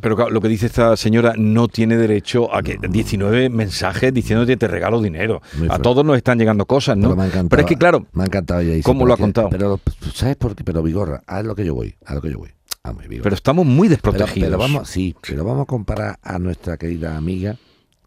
Pero 0.00 0.14
claro, 0.14 0.30
lo 0.30 0.40
que 0.42 0.48
dice 0.48 0.66
esta 0.66 0.94
señora 0.96 1.32
no 1.38 1.68
tiene 1.68 1.96
derecho 1.96 2.54
a 2.54 2.62
que 2.62 2.78
19 2.90 3.48
mensajes 3.48 4.12
diciéndote 4.12 4.56
te 4.58 4.68
regalo 4.68 5.00
dinero. 5.00 5.40
Muy 5.54 5.66
A 5.66 5.68
fuerte. 5.70 5.82
todos 5.82 6.04
nos 6.04 6.16
están 6.18 6.38
llegando 6.38 6.66
cosas, 6.66 6.96
¿no? 6.98 7.04
Pero 7.08 7.16
me 7.16 7.22
ha 7.22 7.26
encantado. 7.26 7.48
Pero 7.48 7.62
es 7.62 7.68
que 7.68 7.76
claro, 7.76 8.06
Me 8.12 8.22
ha 8.22 8.26
encantado 8.26 8.60
ella. 8.60 8.72
dice, 8.72 8.82
¿Cómo 8.82 9.00
pero 9.00 9.08
lo 9.08 9.14
ha 9.14 9.16
que- 9.16 9.22
contado? 9.22 9.48
Pero, 9.50 9.80
¿sabes 10.12 10.36
por 10.36 10.54
qué? 10.54 10.64
Pero 10.64 10.82
Vigorra, 10.82 11.22
haz 11.26 11.44
lo 11.46 11.54
que 11.54 11.64
yo 11.64 11.74
voy, 11.74 11.94
a 12.04 12.14
lo 12.14 12.20
que 12.20 12.30
yo 12.30 12.38
voy. 12.38 12.50
Vamos, 12.84 13.02
Vigorra. 13.08 13.22
pero 13.24 13.34
estamos 13.36 13.64
muy 13.66 13.88
Pero- 13.88 13.96
desprotegidos. 13.96 14.48
pero 14.48 14.58
vamos, 14.58 14.88
sí, 14.88 15.14
pero 15.26 15.44
vamos 15.44 15.62
a 15.62 15.66
comparar 15.66 16.18
a 16.22 16.38
nuestra 16.38 16.76
querida 16.76 17.16
amiga, 17.16 17.56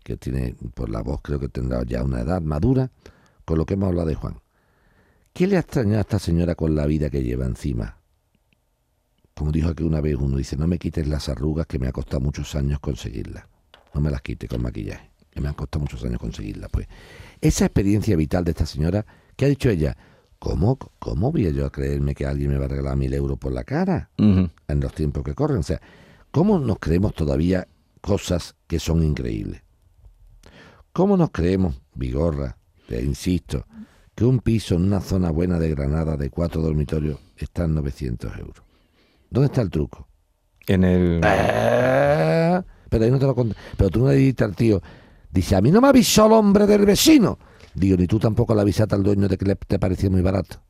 que 0.04 0.16
tiene, 0.16 0.56
por 0.76 0.90
la 0.90 1.02
voz 1.02 1.22
creo 1.24 1.40
que 1.40 1.50
tendrá 1.50 1.84
ya 1.86 2.04
una 2.04 2.22
edad 2.22 2.40
madura, 2.42 2.90
con 3.50 3.58
lo 3.58 3.66
que 3.66 3.74
hemos 3.74 3.88
hablado 3.88 4.10
de 4.10 4.14
Juan. 4.14 4.40
¿Qué 5.34 5.48
le 5.48 5.58
ha 5.58 5.62
extrañado 5.62 5.98
a 5.98 6.02
esta 6.02 6.20
señora 6.20 6.54
con 6.54 6.76
la 6.76 6.86
vida 6.86 7.10
que 7.10 7.24
lleva 7.24 7.48
encima? 7.48 7.98
Como 9.34 9.52
dijo 9.52 9.70
aquí 9.70 9.82
una 9.82 10.02
vez 10.02 10.18
uno, 10.18 10.38
dice, 10.38 10.56
no 10.56 10.68
me 10.68 10.78
quites 10.78 11.08
las 11.08 11.30
arrugas 11.30 11.66
que 11.66 11.80
me 11.80 11.88
ha 11.88 11.92
costado 11.92 12.20
muchos 12.20 12.54
años 12.54 12.80
conseguirlas. 12.80 13.46
No 13.96 14.02
me 14.02 14.12
las 14.12 14.22
quite 14.22 14.48
con 14.48 14.62
maquillaje, 14.62 15.10
que 15.32 15.42
me 15.42 15.48
han 15.48 15.56
costado 15.56 15.82
muchos 15.82 16.04
años 16.04 16.20
conseguirlas. 16.20 16.70
Pues 16.72 16.88
esa 17.42 17.66
experiencia 17.66 18.16
vital 18.16 18.44
de 18.44 18.52
esta 18.52 18.68
señora, 18.68 19.04
¿qué 19.36 19.46
ha 19.46 19.50
dicho 19.50 19.72
ella? 19.72 19.98
¿Cómo, 20.38 20.78
¿Cómo 21.00 21.32
voy 21.32 21.52
yo 21.52 21.66
a 21.66 21.72
creerme 21.72 22.14
que 22.14 22.28
alguien 22.28 22.52
me 22.52 22.60
va 22.60 22.66
a 22.66 22.68
regalar 22.68 22.98
mil 22.98 23.12
euros 23.16 23.40
por 23.40 23.52
la 23.52 23.64
cara? 23.64 24.12
En 24.20 24.80
los 24.80 24.94
tiempos 24.94 25.24
que 25.24 25.34
corren. 25.34 25.58
O 25.58 25.64
sea, 25.64 25.82
¿cómo 26.30 26.60
nos 26.60 26.78
creemos 26.78 27.16
todavía 27.16 27.68
cosas 28.00 28.54
que 28.68 28.78
son 28.78 29.02
increíbles? 29.02 29.64
¿Cómo 30.94 31.18
nos 31.18 31.32
creemos, 31.32 31.82
Vigorra, 31.96 32.59
te 32.90 33.02
insisto, 33.04 33.66
que 34.16 34.26
un 34.26 34.40
piso 34.40 34.74
en 34.76 34.84
una 34.86 35.00
zona 35.00 35.30
buena 35.30 35.60
de 35.60 35.70
Granada 35.70 36.18
de 36.18 36.32
cuatro 36.32 36.60
dormitorios 36.62 37.20
está 37.38 37.66
en 37.66 37.76
900 37.76 38.36
euros? 38.40 38.66
¿Dónde 39.30 39.46
está 39.46 39.62
el 39.62 39.70
truco? 39.70 40.08
En 40.66 40.84
el... 40.84 41.22
Eh, 41.24 42.62
pero 42.90 43.06
ahí 43.06 43.12
no 43.12 43.20
te 43.20 43.26
lo 43.28 43.36
cont- 43.36 43.56
Pero 43.78 43.90
tú 43.92 44.00
no 44.02 44.08
le 44.10 44.16
dijiste 44.16 44.44
al 44.44 44.56
tío, 44.56 44.82
dice, 45.32 45.56
a 45.56 45.62
mí 45.62 45.72
no 45.72 45.82
me 45.82 45.88
avisó 45.90 46.26
el 46.26 46.34
hombre 46.34 46.66
del 46.66 46.86
vecino. 46.86 47.38
Digo, 47.76 47.96
ni 47.96 48.08
tú 48.08 48.18
tampoco 48.20 48.56
le 48.56 48.62
avisaste 48.62 48.96
al 48.96 49.04
dueño 49.04 49.28
de 49.28 49.38
que 49.38 49.46
le 49.46 49.56
te 49.56 49.78
parecía 49.78 50.10
muy 50.10 50.22
barato. 50.22 50.62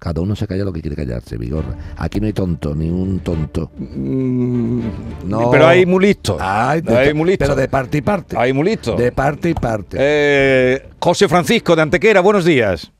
Cada 0.00 0.22
uno 0.22 0.34
se 0.34 0.46
calla 0.46 0.64
lo 0.64 0.72
que 0.72 0.80
quiere 0.80 0.96
callarse, 0.96 1.36
Vigorra. 1.36 1.74
Aquí 1.98 2.20
no 2.20 2.26
hay 2.26 2.32
tonto, 2.32 2.74
ni 2.74 2.88
un 2.88 3.20
tonto. 3.20 3.70
No. 3.78 5.50
Pero 5.50 5.66
hay 5.68 5.84
muy 5.84 6.06
listo. 6.06 6.38
Ay, 6.40 6.80
de- 6.80 6.96
hay 6.96 7.12
muy 7.14 7.28
listo. 7.28 7.44
Pero 7.44 7.54
de 7.54 7.68
parte 7.68 7.98
y 7.98 8.00
parte. 8.00 8.34
Hay 8.38 8.52
muy 8.54 8.64
listo. 8.64 8.96
De 8.96 9.12
parte 9.12 9.50
y 9.50 9.54
parte. 9.54 9.98
Eh, 10.00 10.88
José 10.98 11.28
Francisco 11.28 11.76
de 11.76 11.82
Antequera, 11.82 12.20
buenos 12.22 12.46
días. 12.46 12.90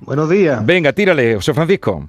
Buenos 0.00 0.28
días. 0.28 0.64
Venga, 0.66 0.92
tírale, 0.92 1.36
José 1.36 1.54
Francisco. 1.54 2.06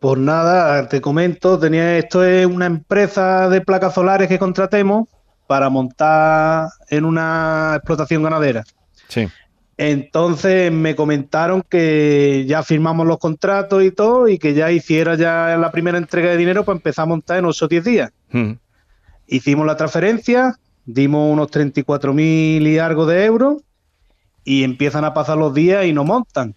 Por 0.00 0.16
nada, 0.16 0.88
te 0.88 1.00
comento, 1.02 1.58
tenía 1.58 1.98
esto 1.98 2.24
es 2.24 2.46
una 2.46 2.64
empresa 2.66 3.48
de 3.50 3.60
placas 3.60 3.92
solares 3.94 4.26
que 4.28 4.38
contratemos 4.38 5.06
para 5.46 5.68
montar 5.68 6.68
en 6.88 7.04
una 7.04 7.74
explotación 7.76 8.22
ganadera. 8.22 8.64
Sí. 9.08 9.28
Entonces 9.76 10.70
me 10.70 10.94
comentaron 10.94 11.62
que 11.62 12.44
ya 12.46 12.62
firmamos 12.62 13.06
los 13.06 13.18
contratos 13.18 13.82
y 13.82 13.90
todo 13.90 14.28
y 14.28 14.38
que 14.38 14.54
ya 14.54 14.70
hiciera 14.70 15.14
ya 15.14 15.56
la 15.56 15.72
primera 15.72 15.98
entrega 15.98 16.30
de 16.30 16.36
dinero 16.36 16.64
para 16.64 16.76
empezar 16.76 17.04
a 17.04 17.06
montar 17.06 17.38
en 17.38 17.46
8 17.46 17.64
o 17.64 17.68
10 17.68 17.84
días. 17.84 18.12
Mm. 18.30 18.52
Hicimos 19.26 19.66
la 19.66 19.76
transferencia, 19.76 20.58
dimos 20.84 21.32
unos 21.32 21.50
34 21.50 22.12
mil 22.12 22.66
y 22.66 22.78
algo 22.78 23.06
de 23.06 23.24
euros 23.24 23.62
y 24.44 24.64
empiezan 24.64 25.04
a 25.04 25.14
pasar 25.14 25.38
los 25.38 25.54
días 25.54 25.86
y 25.86 25.92
no 25.92 26.04
montan. 26.04 26.54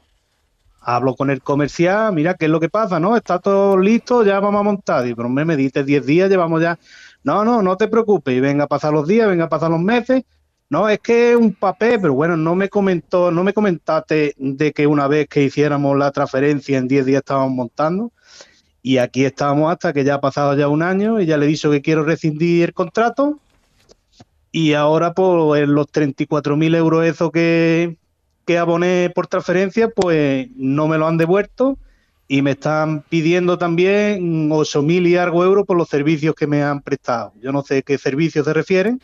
Hablo 0.82 1.15
con 1.15 1.32
el 1.32 1.41
comercial, 1.41 2.13
mira 2.13 2.36
qué 2.36 2.45
es 2.45 2.51
lo 2.51 2.60
que 2.60 2.69
pasa, 2.69 2.99
¿no? 2.99 3.15
Está 3.15 3.39
todo 3.39 3.78
listo, 3.78 4.23
ya 4.23 4.39
vamos 4.39 4.60
a 4.60 4.63
montar. 4.63 5.04
Digo, 5.04 5.15
pero 5.15 5.30
me 5.30 5.56
diste 5.56 5.84
10 5.84 6.06
días, 6.06 6.30
llevamos 6.30 6.62
ya. 6.62 6.78
No, 7.23 7.43
no, 7.43 7.63
no 7.63 7.75
te 7.75 7.88
preocupes, 7.88 8.36
y 8.36 8.39
venga 8.39 8.65
a 8.65 8.67
pasar 8.67 8.93
los 8.93 9.08
días, 9.08 9.28
venga 9.28 9.45
a 9.45 9.49
pasar 9.49 9.71
los 9.71 9.80
meses. 9.80 10.23
No, 10.69 10.89
es 10.89 10.99
que 10.99 11.32
es 11.32 11.38
un 11.38 11.54
papel, 11.54 11.99
pero 12.01 12.13
bueno, 12.13 12.36
no 12.36 12.56
me 12.56 12.69
comentó, 12.69 13.32
no 13.32 13.43
me 13.43 13.54
comentaste 13.54 14.34
de 14.38 14.73
que 14.73 14.88
una 14.88 15.08
vez 15.08 15.28
que 15.28 15.43
hiciéramos 15.43 15.97
la 15.97 16.12
transferencia 16.12 16.78
en 16.78 16.88
10 16.88 17.06
días 17.06 17.19
estábamos 17.19 17.51
montando. 17.51 18.12
Y 18.82 18.97
aquí 18.97 19.25
estamos 19.25 19.71
hasta 19.71 19.93
que 19.93 20.04
ya 20.04 20.15
ha 20.15 20.21
pasado 20.21 20.56
ya 20.56 20.67
un 20.67 20.84
año 20.84 21.19
y 21.21 21.25
ya 21.25 21.38
le 21.38 21.45
he 21.45 21.49
dicho 21.49 21.71
que 21.71 21.82
quiero 21.82 22.04
rescindir 22.04 22.65
el 22.65 22.73
contrato. 22.73 23.39
Y 24.51 24.73
ahora, 24.73 25.13
pues, 25.13 25.67
los 25.67 25.88
34.000 25.88 26.75
euros 26.75 27.06
eso 27.06 27.32
que, 27.32 27.97
que 28.45 28.58
aboné 28.58 29.12
por 29.13 29.28
transferencia, 29.28 29.89
pues 29.89 30.47
no 30.56 30.88
me 30.88 30.97
lo 30.97 31.08
han 31.08 31.17
devuelto 31.17 31.78
y 32.28 32.41
me 32.41 32.51
están 32.51 33.04
pidiendo 33.04 33.58
también 33.58 34.49
8.000 34.49 35.08
y 35.08 35.17
algo 35.17 35.43
euros 35.43 35.65
por 35.65 35.78
los 35.78 35.89
servicios 35.89 36.36
que 36.36 36.47
me 36.47 36.63
han 36.63 36.82
prestado. 36.82 37.34
Yo 37.41 37.51
no 37.51 37.63
sé 37.63 37.84
qué 37.84 37.97
servicios 37.97 38.45
se 38.45 38.54
refieren, 38.54 39.01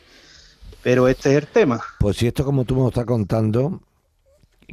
pero 0.84 1.08
este 1.08 1.32
es 1.32 1.38
el 1.44 1.48
tema. 1.48 1.82
Pues 2.00 2.18
si 2.18 2.28
esto 2.28 2.44
como 2.46 2.66
tú 2.66 2.76
me 2.76 2.82
lo 2.82 2.88
estás 2.90 3.06
contando, 3.06 3.82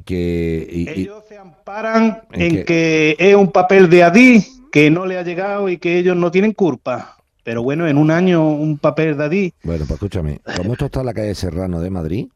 que... 0.05 0.67
y- 0.71 0.83
y- 0.89 1.03
Ellos 1.03 1.25
se 1.29 1.39
amparan 1.39 2.23
¿En 2.33 2.65
que 2.65 3.17
es 3.19 3.35
un 3.35 3.51
papel 3.51 3.89
de 3.91 4.03
Adí 4.05 4.47
que 4.71 4.91
no 4.91 5.07
le 5.07 5.19
ha 5.19 5.23
llegado 5.23 5.69
y 5.69 5.79
que 5.79 5.99
ellos 5.99 6.17
no 6.17 6.31
tienen 6.31 6.53
culpa. 6.53 7.17
Pero 7.43 7.63
bueno, 7.63 7.87
en 7.89 7.97
un 7.97 8.11
año 8.11 8.47
un 8.49 8.77
papel 8.79 9.17
de 9.17 9.25
Adí 9.25 9.53
bueno, 9.63 9.85
pues 9.87 9.93
escúchame, 9.97 10.41
como 10.57 10.73
esto 10.73 10.87
está 10.87 11.01
en 11.01 11.07
la 11.07 11.15
calle 11.15 11.35
Serrano 11.35 11.81
de 11.81 11.91
Madrid, 11.91 12.29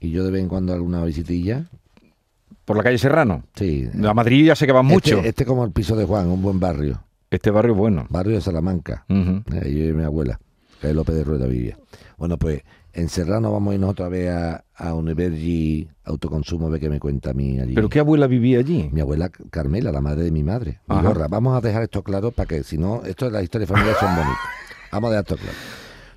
y 0.00 0.10
yo 0.12 0.24
de 0.24 0.30
vez 0.30 0.42
en 0.42 0.48
cuando 0.48 0.72
alguna 0.72 1.04
visitilla, 1.04 1.64
Por 2.64 2.76
la 2.76 2.82
calle 2.84 2.98
Serrano. 2.98 3.42
sí. 3.56 3.88
A 4.04 4.14
Madrid 4.14 4.46
ya 4.46 4.54
sé 4.56 4.64
que 4.66 4.72
van 4.72 4.86
mucho. 4.86 5.16
Este, 5.16 5.28
este 5.30 5.44
como 5.44 5.64
el 5.64 5.72
piso 5.72 5.96
de 5.96 6.04
Juan, 6.04 6.28
un 6.28 6.40
buen 6.40 6.60
barrio, 6.60 7.02
Este 7.30 7.50
barrio 7.50 7.72
es 7.72 7.78
bueno. 7.78 8.06
barrio 8.10 8.34
de 8.36 8.40
Salamanca. 8.40 9.04
Ujú. 9.08 9.42
Ahí 9.60 9.74
vive 9.74 9.92
mi 9.92 10.04
abuela, 10.04 10.38
que 10.80 10.92
López 10.94 11.14
de 11.16 11.24
Rueda 11.24 11.46
vivía. 11.46 11.78
Bueno, 12.16 12.38
pues 12.38 12.62
en 12.92 13.08
Serrano 13.08 13.52
vamos 13.52 13.72
a 13.72 13.74
irnos 13.74 13.90
otra 13.90 14.08
vez 14.08 14.30
a, 14.30 14.64
a 14.74 14.92
Autoconsumo, 16.04 16.66
a 16.66 16.70
ver 16.70 16.80
qué 16.80 16.90
me 16.90 16.98
cuenta 16.98 17.30
a 17.30 17.34
mí 17.34 17.58
allí. 17.60 17.74
¿Pero 17.74 17.88
qué 17.88 18.00
abuela 18.00 18.26
vivía 18.26 18.58
allí? 18.58 18.88
Mi 18.92 19.00
abuela 19.00 19.28
Carmela, 19.28 19.92
la 19.92 20.00
madre 20.00 20.24
de 20.24 20.30
mi 20.32 20.42
madre. 20.42 20.80
Mi 20.88 20.96
gorra. 21.00 21.28
Vamos 21.28 21.56
a 21.56 21.60
dejar 21.60 21.82
esto 21.82 22.02
claro 22.02 22.30
para 22.32 22.46
que, 22.48 22.62
si 22.64 22.78
no, 22.78 23.02
esto 23.04 23.26
de 23.26 23.30
las 23.32 23.42
historias 23.44 23.68
familiares 23.68 23.98
son 24.00 24.14
bonitas. 24.14 24.38
Vamos 24.92 25.08
a 25.08 25.10
dejar 25.12 25.24
esto 25.24 25.36
claro. 25.36 25.56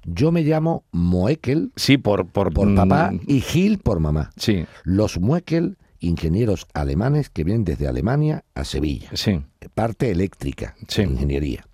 Yo 0.05 0.31
me 0.33 0.41
llamo 0.43 0.83
Moekel 0.91 1.71
Sí, 1.77 1.97
por... 1.97 2.27
Por, 2.27 2.53
por 2.53 2.67
mm, 2.67 2.75
papá 2.75 3.11
y 3.27 3.39
Gil 3.39 3.77
por 3.77 3.99
mamá. 4.01 4.31
Sí, 4.35 4.65
Los 4.83 5.19
Moekel, 5.19 5.77
ingenieros 5.99 6.67
alemanes 6.73 7.29
que 7.29 7.43
vienen 7.45 7.63
desde 7.63 7.87
Alemania 7.87 8.43
a 8.55 8.65
Sevilla. 8.65 9.09
sí. 9.13 9.41
Parte 9.75 10.11
eléctrica, 10.11 10.75
Sí. 10.89 11.03
ingeniería. 11.03 11.65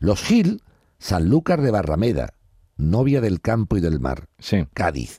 Los 0.00 0.22
Gil, 0.22 0.62
Sanlúcar 0.98 1.62
de 1.62 1.70
Barrameda, 1.70 2.34
novia 2.78 3.20
del 3.20 3.40
campo 3.42 3.76
y 3.76 3.80
del 3.80 4.00
mar, 4.00 4.28
Sí. 4.38 4.66
Cádiz, 4.72 5.18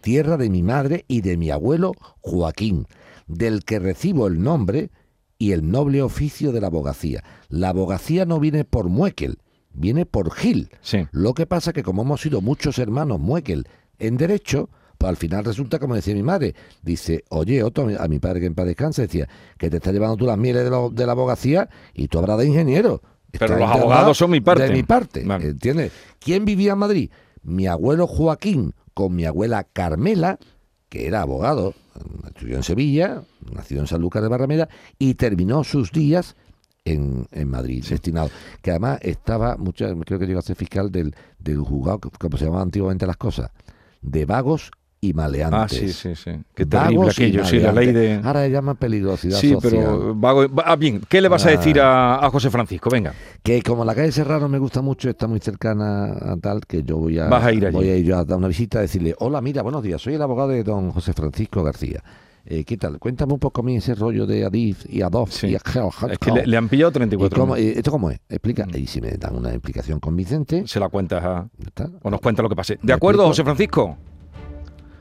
tierra 0.00 0.36
de 0.36 0.50
mi 0.50 0.62
madre 0.62 1.04
y 1.08 1.20
de 1.20 1.36
mi 1.36 1.50
abuelo 1.50 1.92
Joaquín, 2.20 2.86
del 3.28 3.64
que 3.64 3.78
recibo 3.78 4.26
el 4.26 4.42
nombre 4.42 4.90
y 5.38 5.52
el 5.52 5.70
noble 5.70 6.02
oficio 6.02 6.50
de 6.52 6.60
la 6.60 6.68
abogacía. 6.68 7.22
La 7.48 7.68
abogacía 7.68 8.24
no 8.24 8.40
viene 8.40 8.64
por 8.64 8.88
Muekel, 8.88 9.38
viene 9.72 10.06
por 10.06 10.32
Gil. 10.32 10.70
Sí. 10.80 11.06
Lo 11.12 11.34
que 11.34 11.46
pasa 11.46 11.72
que 11.72 11.82
como 11.82 12.02
hemos 12.02 12.20
sido 12.22 12.40
muchos 12.40 12.78
hermanos 12.78 13.20
Muekel 13.20 13.66
en 13.98 14.16
derecho, 14.16 14.70
pues 14.96 15.10
al 15.10 15.16
final 15.16 15.44
resulta 15.44 15.78
como 15.78 15.94
decía 15.94 16.14
mi 16.14 16.22
madre, 16.22 16.54
dice, 16.82 17.24
oye 17.28 17.62
Otto, 17.62 17.86
a 17.98 18.08
mi- 18.08 18.18
padre 18.18 18.40
que 18.40 18.46
en 18.46 18.54
paz 18.54 18.64
descanse, 18.64 19.02
decía, 19.02 19.28
que 19.58 19.68
te 19.68 19.76
está 19.76 19.92
llevando 19.92 20.16
tú 20.16 20.24
las 20.24 20.38
mieles 20.38 20.64
de, 20.64 20.70
lo- 20.70 20.88
de 20.88 21.04
la 21.04 21.12
abogacía 21.12 21.68
y 21.92 22.08
tú 22.08 22.18
habrás 22.18 22.38
de 22.38 22.46
ingeniero. 22.46 23.02
Pero 23.32 23.58
los 23.58 23.70
abogados 23.70 24.16
son 24.16 24.30
mi 24.30 24.40
parte. 24.40 24.64
De 24.64 24.72
mi 24.72 24.82
parte, 24.82 25.24
Vale. 25.24 25.48
¿entiendes? 25.48 25.92
¿Quién 26.18 26.44
vivía 26.44 26.72
en 26.72 26.78
Madrid? 26.78 27.10
Mi 27.42 27.66
abuelo 27.66 28.06
Joaquín 28.06 28.74
con 28.94 29.14
mi 29.14 29.24
abuela 29.26 29.64
Carmela, 29.64 30.38
que 30.88 31.06
era 31.06 31.20
abogado, 31.22 31.74
estudió 32.26 32.56
en 32.56 32.62
Sevilla, 32.62 33.22
nació 33.52 33.80
en 33.80 33.86
Sanlúcar 33.86 34.22
de 34.22 34.28
Barrameda 34.28 34.68
y 34.98 35.14
terminó 35.14 35.64
sus 35.64 35.92
días 35.92 36.34
en, 36.84 37.26
en 37.32 37.50
Madrid, 37.50 37.84
destinado. 37.86 38.30
Que 38.62 38.70
además 38.70 38.98
estaba, 39.02 39.56
mucha, 39.56 39.94
creo 39.94 40.18
que 40.18 40.26
llegó 40.26 40.38
a 40.38 40.42
ser 40.42 40.56
fiscal 40.56 40.90
del, 40.90 41.14
del 41.38 41.58
juzgado, 41.60 42.00
como 42.18 42.38
se 42.38 42.46
llamaban 42.46 42.68
antiguamente 42.68 43.06
las 43.06 43.16
cosas, 43.16 43.50
de 44.00 44.24
vagos 44.24 44.70
y 45.00 45.12
maleantes. 45.12 45.60
Ah, 45.60 45.68
sí, 45.68 45.88
sí, 45.92 46.14
sí. 46.16 46.30
Qué 46.54 46.66
terrible 46.66 47.10
aquello, 47.10 47.44
sí, 47.44 47.58
la 47.60 47.70
ley 47.72 47.92
de... 47.92 48.20
Ahora 48.24 48.42
le 48.42 48.50
llaman 48.50 48.76
peligrosidad 48.76 49.38
Sí, 49.38 49.50
social. 49.52 49.70
pero 49.70 50.14
vago- 50.16 50.48
va- 50.48 50.64
ah, 50.66 50.76
bien, 50.76 51.00
¿qué 51.08 51.20
le 51.20 51.28
vas 51.28 51.44
a 51.46 51.50
decir 51.50 51.78
a, 51.80 52.24
a 52.24 52.30
José 52.30 52.50
Francisco? 52.50 52.88
Venga. 52.90 53.12
Que 53.42 53.62
como 53.62 53.84
la 53.84 53.94
calle 53.94 54.10
Serrano 54.10 54.48
me 54.48 54.58
gusta 54.58 54.80
mucho, 54.82 55.08
está 55.10 55.26
muy 55.28 55.38
cercana 55.40 56.06
a 56.12 56.36
tal, 56.40 56.62
que 56.66 56.82
yo 56.82 56.96
voy 56.96 57.18
a, 57.18 57.26
Vas 57.28 57.44
a 57.44 57.52
ir 57.52 57.66
allí. 57.66 57.74
voy 57.76 57.88
a 57.90 57.96
ir 57.96 58.04
yo 58.06 58.16
a 58.18 58.24
dar 58.24 58.38
una 58.38 58.48
visita 58.48 58.78
a 58.78 58.82
decirle, 58.82 59.14
hola, 59.18 59.40
mira, 59.40 59.62
buenos 59.62 59.82
días, 59.82 60.00
soy 60.00 60.14
el 60.14 60.22
abogado 60.22 60.48
de 60.48 60.64
don 60.64 60.90
José 60.90 61.12
Francisco 61.12 61.62
García. 61.62 62.02
Eh, 62.48 62.62
¿Qué 62.64 62.76
tal? 62.76 62.98
Cuéntame 63.00 63.32
un 63.32 63.40
poco 63.40 63.60
a 63.60 63.64
mí 63.64 63.76
ese 63.76 63.94
rollo 63.96 64.24
de 64.24 64.44
Adif 64.44 64.86
y 64.88 65.02
Adof 65.02 65.32
Sí. 65.32 65.48
y 65.48 65.54
Es 65.56 65.62
que 65.64 66.30
le, 66.30 66.46
le 66.46 66.56
han 66.56 66.68
pillado 66.68 66.90
¿Y 66.90 66.94
34 66.94 67.40
cómo- 67.40 67.56
eh, 67.56 67.74
¿Esto 67.76 67.90
cómo 67.90 68.08
es? 68.10 68.20
Explica. 68.28 68.64
Mm. 68.66 68.76
Y 68.76 68.86
si 68.86 69.00
me 69.00 69.10
dan 69.12 69.34
una 69.36 69.50
explicación 69.50 69.98
convincente, 69.98 70.62
Se 70.66 70.78
la 70.78 70.88
cuentas 70.88 71.24
a... 71.24 71.48
está. 71.66 71.90
o 72.02 72.08
nos 72.10 72.20
cuenta 72.20 72.42
lo 72.42 72.48
que 72.48 72.54
pase. 72.54 72.74
¿De 72.74 72.80
¿Me 72.82 72.92
acuerdo, 72.92 73.22
explico? 73.22 73.28
José 73.30 73.42
Francisco? 73.44 73.96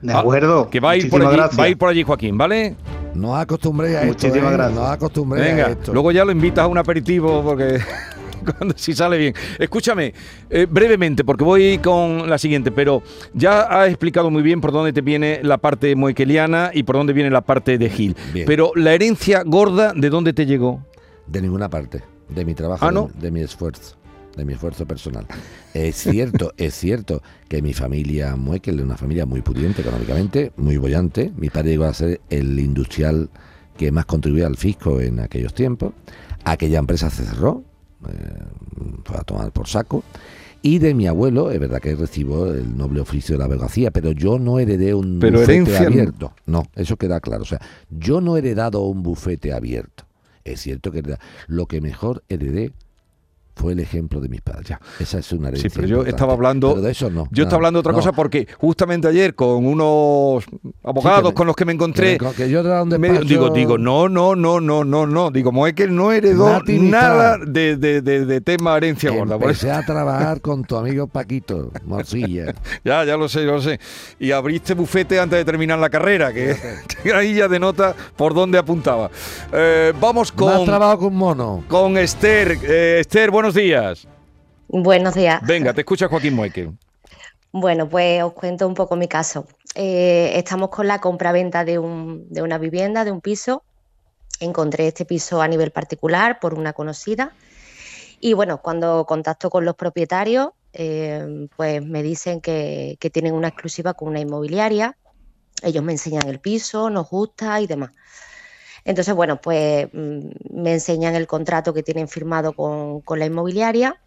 De 0.06 0.14
Ah, 0.14 0.20
acuerdo. 0.20 0.70
Que 0.70 0.80
va 0.80 0.92
a 0.92 0.98
ir 0.98 1.10
por 1.10 1.22
allí, 1.26 1.38
va 1.38 1.64
a 1.64 1.70
ir 1.70 1.78
por 1.78 1.90
allí 1.90 2.04
Joaquín, 2.04 2.38
¿vale? 2.38 2.76
No 3.14 3.36
acostumbréis 3.36 3.96
a 3.96 4.02
esto. 4.04 4.28
Muchísimas 4.28 4.52
¿eh? 4.54 4.56
gracias. 4.58 4.80
No 4.80 4.86
acostumbréis 4.88 5.54
a 5.64 5.70
esto. 5.72 5.94
luego 5.94 6.12
ya 6.12 6.26
lo 6.26 6.32
invitas 6.32 6.64
a 6.66 6.68
un 6.68 6.78
aperitivo 6.78 7.42
porque 7.44 7.80
cuando 8.58 8.76
si 8.78 8.94
sale 8.94 9.18
bien. 9.18 9.34
Escúchame, 9.58 10.14
eh, 10.50 10.68
brevemente, 10.70 11.24
porque 11.24 11.44
voy 11.44 11.78
con 11.80 12.30
la 12.30 12.38
siguiente, 12.38 12.72
pero 12.72 13.02
ya 13.34 13.62
has 13.62 13.88
explicado 13.90 14.30
muy 14.30 14.44
bien 14.44 14.62
por 14.62 14.72
dónde 14.72 14.94
te 14.94 15.02
viene 15.02 15.40
la 15.44 15.58
parte 15.58 15.96
moequeliana 15.96 16.72
y 16.74 16.84
por 16.84 16.98
dónde 16.98 17.14
viene 17.14 17.30
la 17.30 17.42
parte 17.42 17.78
de 17.78 17.90
Gil. 17.90 18.16
Bien. 18.34 18.46
Pero 18.46 18.72
la 18.76 18.94
herencia 18.94 19.44
gorda, 19.46 19.94
¿de 19.96 20.10
dónde 20.10 20.34
te 20.34 20.46
llegó? 20.46 20.82
De 21.26 21.42
ninguna 21.42 21.70
parte. 21.70 22.04
De 22.30 22.44
mi 22.46 22.54
trabajo, 22.54 22.86
Ah, 22.86 22.92
¿no? 22.92 23.10
de, 23.16 23.22
de 23.22 23.32
mi 23.32 23.42
esfuerzo. 23.42 23.96
De 24.36 24.46
mi 24.46 24.54
esfuerzo 24.54 24.86
personal. 24.86 25.26
Es 25.74 25.96
cierto, 25.96 26.54
es 26.58 26.74
cierto 26.74 27.22
que 27.48 27.62
mi 27.62 27.74
familia 27.74 28.36
Muekel 28.36 28.80
es 28.80 28.86
una 28.86 28.98
familia 28.98 29.26
muy 29.26 29.42
pudiente 29.42 29.82
económicamente, 29.82 30.52
muy 30.58 30.78
bollante. 30.78 31.32
Mi 31.38 31.50
padre 31.50 31.72
llegó 31.72 31.86
a 31.86 31.94
ser 31.94 32.20
el 32.30 32.60
industrial 32.60 33.30
que 33.78 33.92
más 33.92 34.06
contribuía 34.06 34.48
al 34.48 34.58
fisco 34.58 35.00
en 35.00 35.20
aquellos 35.20 35.54
tiempos. 35.54 35.94
Aquella 36.44 36.80
empresa 36.80 37.10
se 37.10 37.24
cerró, 37.26 37.64
eh, 38.08 38.44
fue 39.04 39.18
a 39.18 39.22
tomar 39.22 39.52
por 39.52 39.68
saco. 39.68 40.04
Y 40.62 40.80
de 40.80 40.96
mi 40.96 41.06
abuelo, 41.06 41.52
es 41.52 41.60
verdad 41.60 41.80
que 41.80 41.96
recibo 41.96 42.48
el 42.48 42.76
noble 42.76 43.00
oficio 43.00 43.36
de 43.36 43.40
la 43.40 43.46
abogacía, 43.46 43.92
pero 43.92 44.12
yo 44.12 44.40
no 44.40 44.58
heredé 44.58 44.96
un 44.96 45.20
Pero 45.20 45.40
bufete 45.40 45.54
herencia 45.54 45.86
abierto. 45.86 46.34
No, 46.48 46.66
eso 46.76 46.98
queda 46.98 47.20
claro. 47.20 47.44
O 47.44 47.46
sea, 47.46 47.62
yo 47.92 48.20
no 48.20 48.36
he 48.36 48.40
heredado 48.40 48.82
un 48.82 49.04
bufete 49.04 49.54
abierto. 49.54 50.06
Es 50.44 50.62
cierto 50.62 50.92
que 50.92 51.04
lo 51.48 51.68
que 51.68 51.82
mejor 51.82 52.24
heredé 52.30 52.74
fue 53.56 53.74
el 53.74 53.80
ejemplo 53.80 54.20
de 54.20 54.30
mis 54.30 54.42
padres. 54.42 54.68
Ya. 54.68 54.80
Esa 55.00 55.20
es 55.20 55.32
una 55.32 55.48
herencia 55.48 55.70
Sí, 55.70 55.74
pero 55.76 55.88
yo 55.88 55.96
importante. 55.96 56.16
estaba 56.16 56.34
hablando. 56.34 56.70
Pero 56.70 56.82
de 56.82 56.92
eso 56.92 57.10
no. 57.10 57.28
Yo 57.32 57.44
estaba 57.44 57.58
hablando 57.58 57.78
de 57.78 57.82
otra 57.82 57.92
No. 57.94 57.98
cosa 57.98 58.12
porque 58.12 58.48
justamente 58.60 59.08
ayer 59.08 59.34
con 59.36 59.66
unos 59.66 60.44
abogados 60.84 61.20
Sí, 61.20 61.24
que 61.24 61.30
me- 61.30 61.34
con 61.34 61.48
los 61.48 61.56
que 61.56 61.66
me 61.66 61.74
encontré. 61.74 62.18
Que, 62.18 62.32
que 62.36 62.50
yo 62.50 62.62
un 62.84 62.90
me- 62.90 63.20
digo, 63.22 63.50
digo, 63.50 63.78
no, 63.78 64.10
no, 64.10 64.36
no, 64.36 64.60
no, 64.60 64.84
no, 64.84 65.08
no. 65.08 65.32
Digo, 65.32 65.52
Moekel 65.52 65.96
no 65.96 66.12
heredó 66.12 66.62
nada 66.68 67.38
de, 67.38 67.78
de, 67.78 68.02
de- 68.02 68.26
de 68.26 68.42
tema 68.42 68.76
herencia 68.78 69.10
gorda. 69.12 69.36
Empecé 69.36 69.72
a 69.72 69.86
trabajar 69.86 70.42
con 70.42 70.64
tu 70.64 70.76
amigo 70.76 71.08
Paquito 71.08 71.72
Morcilla. 71.86 72.54
Ya, 72.84 73.04
ya 73.04 73.18
lo 73.18 73.28
sé, 73.30 73.42
lo 73.44 73.62
sé. 73.62 73.80
Y 74.20 74.32
abriste 74.32 74.74
bufete 74.74 75.20
antes 75.20 75.40
de 75.40 75.46
terminar 75.46 75.80
la 75.80 75.90
carrera, 75.90 76.32
que, 76.34 76.56
que 77.04 77.14
ahí 77.14 77.36
ya 77.36 77.48
denota 77.48 77.96
por 78.16 78.34
dónde 78.34 78.58
apuntaba. 78.58 79.10
Eh, 79.52 79.94
vamos 80.00 80.32
Más 80.36 80.56
con, 80.58 80.66
trabajo 80.66 81.00
que 81.00 81.06
un 81.06 81.16
mono. 81.16 81.64
con 81.68 81.98
Esther. 81.98 82.58
Eh, 82.64 82.98
Esther, 83.00 83.32
buenos 83.46 83.54
días. 83.56 84.08
Buenos 84.68 85.14
días. 85.14 85.40
Venga, 85.46 85.72
te 85.72 85.82
escucha 85.82 86.08
Joaquín 86.08 86.34
Moekel. 86.34 86.72
Bueno, 87.52 87.88
pues 87.88 88.24
os 88.24 88.34
cuento 88.34 88.68
un 88.68 88.74
poco 88.74 88.96
mi 88.96 89.08
caso. 89.08 89.46
Eh, 89.76 90.32
estamos 90.36 90.70
con 90.70 90.88
la 90.88 91.00
compra-venta 91.00 91.64
de, 91.64 91.78
un- 91.78 92.26
de 92.28 92.42
una 92.42 92.58
vivienda, 92.58 93.06
de 93.06 93.12
un 93.12 93.22
piso. 93.22 93.64
Encontré 94.40 94.88
este 94.88 95.06
piso 95.06 95.44
a 95.44 95.48
nivel 95.48 95.70
particular 95.70 96.40
por 96.40 96.56
una 96.56 96.74
conocida. 96.74 97.34
Y 98.20 98.34
bueno, 98.34 98.62
cuando 98.64 99.06
contacto 99.06 99.52
con 99.52 99.64
los 99.64 99.76
propietarios, 99.76 100.50
eh, 100.74 101.48
pues 101.56 101.86
me 101.86 102.02
dicen 102.02 102.42
que, 102.42 102.98
que 103.00 103.12
tienen 103.12 103.36
una 103.36 103.50
exclusiva 103.50 103.94
con 103.94 104.08
una 104.10 104.20
inmobiliaria. 104.22 104.98
Ellos 105.62 105.84
me 105.84 105.92
enseñan 105.92 106.28
el 106.28 106.40
piso, 106.40 106.90
nos 106.90 107.08
gusta 107.12 107.62
y 107.62 107.68
demás. 107.68 107.92
Entonces, 108.86 109.14
bueno, 109.16 109.42
pues 109.42 109.90
mm, 109.92 110.30
me 110.52 110.74
enseñan 110.74 111.16
el 111.16 111.28
contrato 111.28 111.74
que 111.74 111.84
tienen 111.84 112.08
firmado 112.08 112.54
con, 112.54 113.02
con 113.02 113.20
la 113.20 113.26
inmobiliaria 113.26 114.00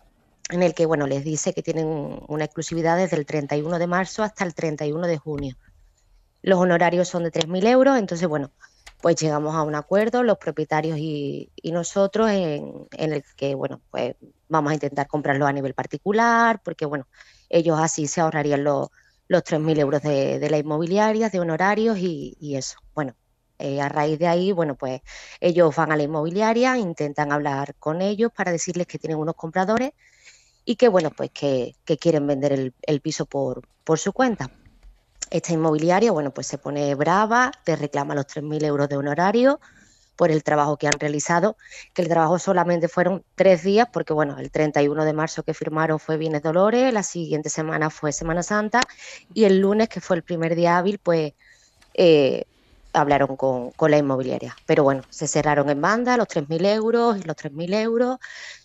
en 0.51 0.63
el 0.63 0.75
que 0.75 0.87
bueno, 0.87 1.07
les 1.07 1.25
dice 1.25 1.53
que 1.53 1.63
tienen 1.63 2.21
una 2.29 2.45
exclusividad 2.45 2.97
desde 2.97 3.17
el 3.17 3.27
31 3.27 3.79
de 3.79 3.87
marzo 3.87 4.23
hasta 4.23 4.45
el 4.45 4.55
31 4.55 5.07
de 5.07 5.19
junio. 5.19 5.57
Los 6.43 6.59
honorarios 6.59 7.09
son 7.09 7.25
de 7.25 7.33
3.000 7.33 7.67
euros, 7.67 7.99
entonces 7.99 8.27
bueno, 8.29 8.51
pues 9.03 9.17
llegamos 9.17 9.55
a 9.55 9.63
un 9.63 9.75
acuerdo, 9.75 10.23
los 10.23 10.39
propietarios 10.39 10.97
y, 10.99 11.51
nosotros, 11.65 12.31
en, 12.31 12.89
el 12.93 13.25
que 13.37 13.55
bueno, 13.55 13.81
pues 13.91 14.17
vamos 14.49 14.71
a 14.71 14.75
intentar 14.75 15.07
comprarlo 15.07 15.47
a 15.47 15.53
nivel 15.53 15.75
particular, 15.75 16.61
porque 16.65 16.87
bueno, 16.87 17.07
ellos 17.49 17.79
así 17.79 18.07
se 18.07 18.21
ahorrarían 18.21 18.65
los, 18.65 18.89
los 19.27 19.43
3.000 19.45 19.79
euros 19.81 20.03
de, 20.03 20.39
de 20.39 20.51
la 20.51 20.59
inmobiliaria, 20.59 21.29
de 21.29 21.41
honorarios 21.41 21.99
y 21.99 22.57
eso. 22.57 22.79
Bueno, 22.95 23.15
eh, 23.59 23.81
a 23.81 23.89
raíz 23.89 24.19
de 24.19 24.27
ahí, 24.27 24.53
bueno, 24.53 24.77
pues 24.77 25.01
ellos 25.41 25.75
van 25.75 25.93
a 25.93 25.97
la 25.97 26.03
inmobiliaria, 26.03 26.79
intentan 26.79 27.33
hablar 27.33 27.75
con 27.77 28.03
ellos 28.03 28.31
para 28.35 28.53
decirles 28.53 28.87
que 28.87 28.99
tienen 28.99 29.19
unos 29.19 29.35
compradores 29.35 29.93
y 30.65 30.77
que 30.77 30.89
bueno, 30.89 31.11
pues 31.11 31.31
que, 31.31 31.75
quieren 32.01 32.27
vender 32.27 32.53
el, 32.53 32.75
el 32.83 33.01
piso 33.01 33.27
por, 33.27 33.63
por 33.85 33.99
su 33.99 34.13
cuenta. 34.13 34.51
Esta 35.31 35.53
inmobiliaria, 35.53 36.13
bueno, 36.13 36.33
pues 36.33 36.47
se 36.47 36.59
pone 36.59 36.95
brava, 36.95 37.51
te 37.65 37.77
reclama 37.77 38.15
los 38.15 38.27
3.000 38.27 38.65
euros 38.65 38.89
de 38.89 38.97
honorario 38.97 39.61
por 40.19 40.33
el 40.33 40.43
trabajo 40.43 40.77
que 40.77 40.89
han 40.89 40.99
realizado, 40.99 41.57
que 41.95 42.03
el 42.03 42.09
trabajo 42.09 42.41
solamente 42.41 42.89
fueron 42.89 43.25
tres 43.37 43.63
días, 43.63 43.89
porque 43.93 44.13
bueno, 44.13 44.37
el 44.39 44.51
31 44.51 45.05
de 45.05 45.13
marzo 45.13 45.45
que 45.45 45.55
firmaron 45.55 46.01
fue 46.01 46.17
Bienes 46.17 46.43
Dolores, 46.43 46.93
la 46.93 47.05
siguiente 47.05 47.51
semana 47.51 47.89
fue 47.89 48.13
Semana 48.13 48.43
Santa 48.43 48.81
y 49.33 49.45
el 49.45 49.61
lunes, 49.61 49.89
que 49.89 50.01
fue 50.01 50.17
el 50.17 50.25
primer 50.25 50.57
día 50.57 50.77
hábil, 50.77 50.99
pues 50.99 51.35
eh, 51.95 52.47
hablaron 52.99 53.37
con, 53.37 53.71
con 53.73 53.91
la 53.91 53.99
inmobiliaria. 53.99 54.57
Pero 54.67 54.85
bueno, 54.85 55.03
se 55.11 55.27
cerraron 55.27 55.71
en 55.71 55.81
banda 55.81 56.17
los 56.17 56.29
3.000 56.29 56.65
euros 56.67 57.19
y 57.19 57.23
los 57.23 57.37
3.000 57.37 57.73
euros. 57.75 58.19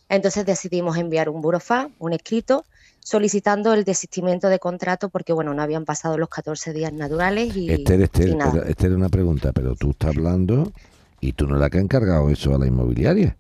Entonces 0.09 0.45
decidimos 0.45 0.97
enviar 0.97 1.29
un 1.29 1.41
burofax, 1.41 1.91
un 1.99 2.13
escrito, 2.13 2.65
solicitando 2.99 3.73
el 3.73 3.84
desistimiento 3.84 4.49
de 4.49 4.59
contrato 4.59 5.09
porque, 5.09 5.34
bueno, 5.34 5.53
no 5.53 5.61
habían 5.61 5.86
pasado 5.86 6.17
los 6.17 6.29
14 6.29 6.73
días 6.73 6.93
naturales 6.93 7.55
y, 7.55 7.71
Esther, 7.71 8.01
Esther, 8.01 8.29
y 8.29 8.36
nada. 8.36 8.51
pero, 8.53 8.65
Esther, 8.65 8.91
una 8.93 9.09
pregunta, 9.09 9.51
pero 9.53 9.75
tú 9.75 9.91
estás 9.91 10.15
hablando 10.15 10.71
y 11.21 11.34
tú 11.34 11.47
no 11.47 11.57
la 11.57 11.69
que 11.69 11.77
has 11.77 11.84
encargado 11.84 12.29
eso 12.29 12.53
a 12.53 12.59
la 12.59 12.67
inmobiliaria. 12.67 13.38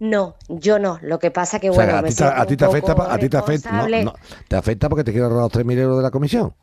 No, 0.00 0.36
yo 0.48 0.78
no. 0.78 0.98
Lo 1.02 1.18
que 1.18 1.30
pasa 1.30 1.58
que, 1.58 1.70
O 1.70 1.74
sea, 1.74 1.84
bueno, 1.84 1.98
a 1.98 2.02
ti, 2.02 2.08
te- 2.10 2.14
siento 2.14 2.34
a 2.40 2.46
ti 2.46 2.52
un 2.52 2.56
te 2.58 2.64
afecta, 2.64 2.92
a 3.14 3.18
ti 3.18 3.28
te 3.28 3.36
afecta, 3.36 3.70
no, 3.72 3.78
responsable. 3.78 4.04
no, 4.04 4.14
te 4.48 4.56
afecta 4.56 4.88
porque 4.88 5.04
te 5.04 5.10
quiero 5.12 5.26
ahorrar 5.26 5.42
los 5.42 5.52
3.000 5.52 5.78
euros 5.78 5.96
de 5.98 6.02
la 6.04 6.10
comisión. 6.10 6.54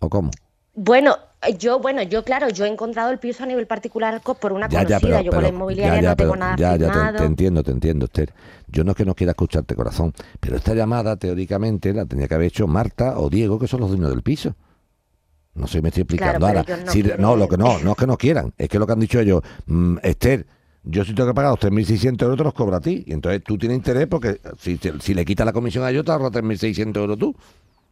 ¿O 0.00 0.08
cómo? 0.10 0.30
Bueno, 0.74 1.16
yo, 1.58 1.78
bueno, 1.78 2.02
yo, 2.02 2.24
claro, 2.24 2.48
yo 2.48 2.64
he 2.64 2.68
encontrado 2.68 3.10
el 3.10 3.18
piso 3.18 3.44
a 3.44 3.46
nivel 3.46 3.66
particular 3.66 4.20
por 4.20 4.52
una 4.52 4.68
Ya, 4.68 4.78
conocida. 4.84 4.98
ya, 4.98 5.00
pero, 5.00 5.20
yo 5.22 5.32
con 5.32 5.42
la 5.42 5.48
inmobiliaria 5.48 6.00
ya, 6.02 6.08
no 6.10 6.16
tengo 6.16 6.36
nada 6.36 6.56
ya, 6.56 6.70
ya, 6.72 6.76
te- 6.78 6.84
firmado. 6.92 7.18
te, 7.18 7.24
entiendo, 7.24 7.62
te 7.62 7.70
entiendo, 7.70 8.04
Esther. 8.06 8.32
Yo 8.68 8.84
no 8.84 8.90
es 8.92 8.96
que 8.96 9.04
no 9.04 9.14
quiera 9.14 9.30
escucharte, 9.32 9.74
corazón, 9.74 10.12
pero 10.40 10.56
esta 10.56 10.74
llamada, 10.74 11.16
teóricamente, 11.16 11.92
la 11.92 12.04
tenía 12.06 12.26
que 12.26 12.34
haber 12.34 12.48
hecho 12.48 12.66
Marta 12.66 13.18
o 13.18 13.30
Diego, 13.30 13.58
que 13.58 13.68
son 13.68 13.80
los 13.80 13.90
dueños 13.90 14.10
del 14.10 14.22
piso. 14.22 14.54
No 15.54 15.66
sé, 15.66 15.80
me 15.80 15.88
estoy 15.88 16.02
explicando 16.02 16.46
Claro, 16.46 16.58
ahora. 16.58 16.84
no 16.84 16.92
Si- 16.92 17.02
no, 17.18 17.36
lo 17.36 17.48
que 17.48 17.56
no, 17.56 17.78
no 17.78 17.92
es 17.92 17.96
que 17.96 18.06
no 18.06 18.16
quieran, 18.18 18.52
es 18.58 18.68
que 18.68 18.78
lo 18.78 18.86
que 18.86 18.92
han 18.92 19.00
dicho 19.00 19.20
ellos, 19.20 19.42
mm, 19.66 19.98
Esther, 20.02 20.46
yo 20.84 21.04
si 21.04 21.14
tengo 21.14 21.28
que 21.30 21.34
pagar 21.34 21.50
los 21.50 21.58
3.600 21.60 22.22
euros 22.26 22.36
te 22.38 22.44
los 22.44 22.54
cobro 22.54 22.76
a 22.76 22.80
ti. 22.80 23.04
Y 23.06 23.12
entonces 23.12 23.42
tú 23.42 23.56
tienes 23.58 23.76
interés 23.76 24.06
porque 24.06 24.40
si, 24.58 24.78
si 25.00 25.14
le 25.14 25.24
quitas 25.24 25.44
la 25.46 25.52
comisión 25.52 25.82
a 25.84 25.90
ellos 25.90 26.04
te 26.04 26.12
ahorras 26.12 26.30
3.600 26.30 26.96
euros 27.00 27.18
tú. 27.18 27.34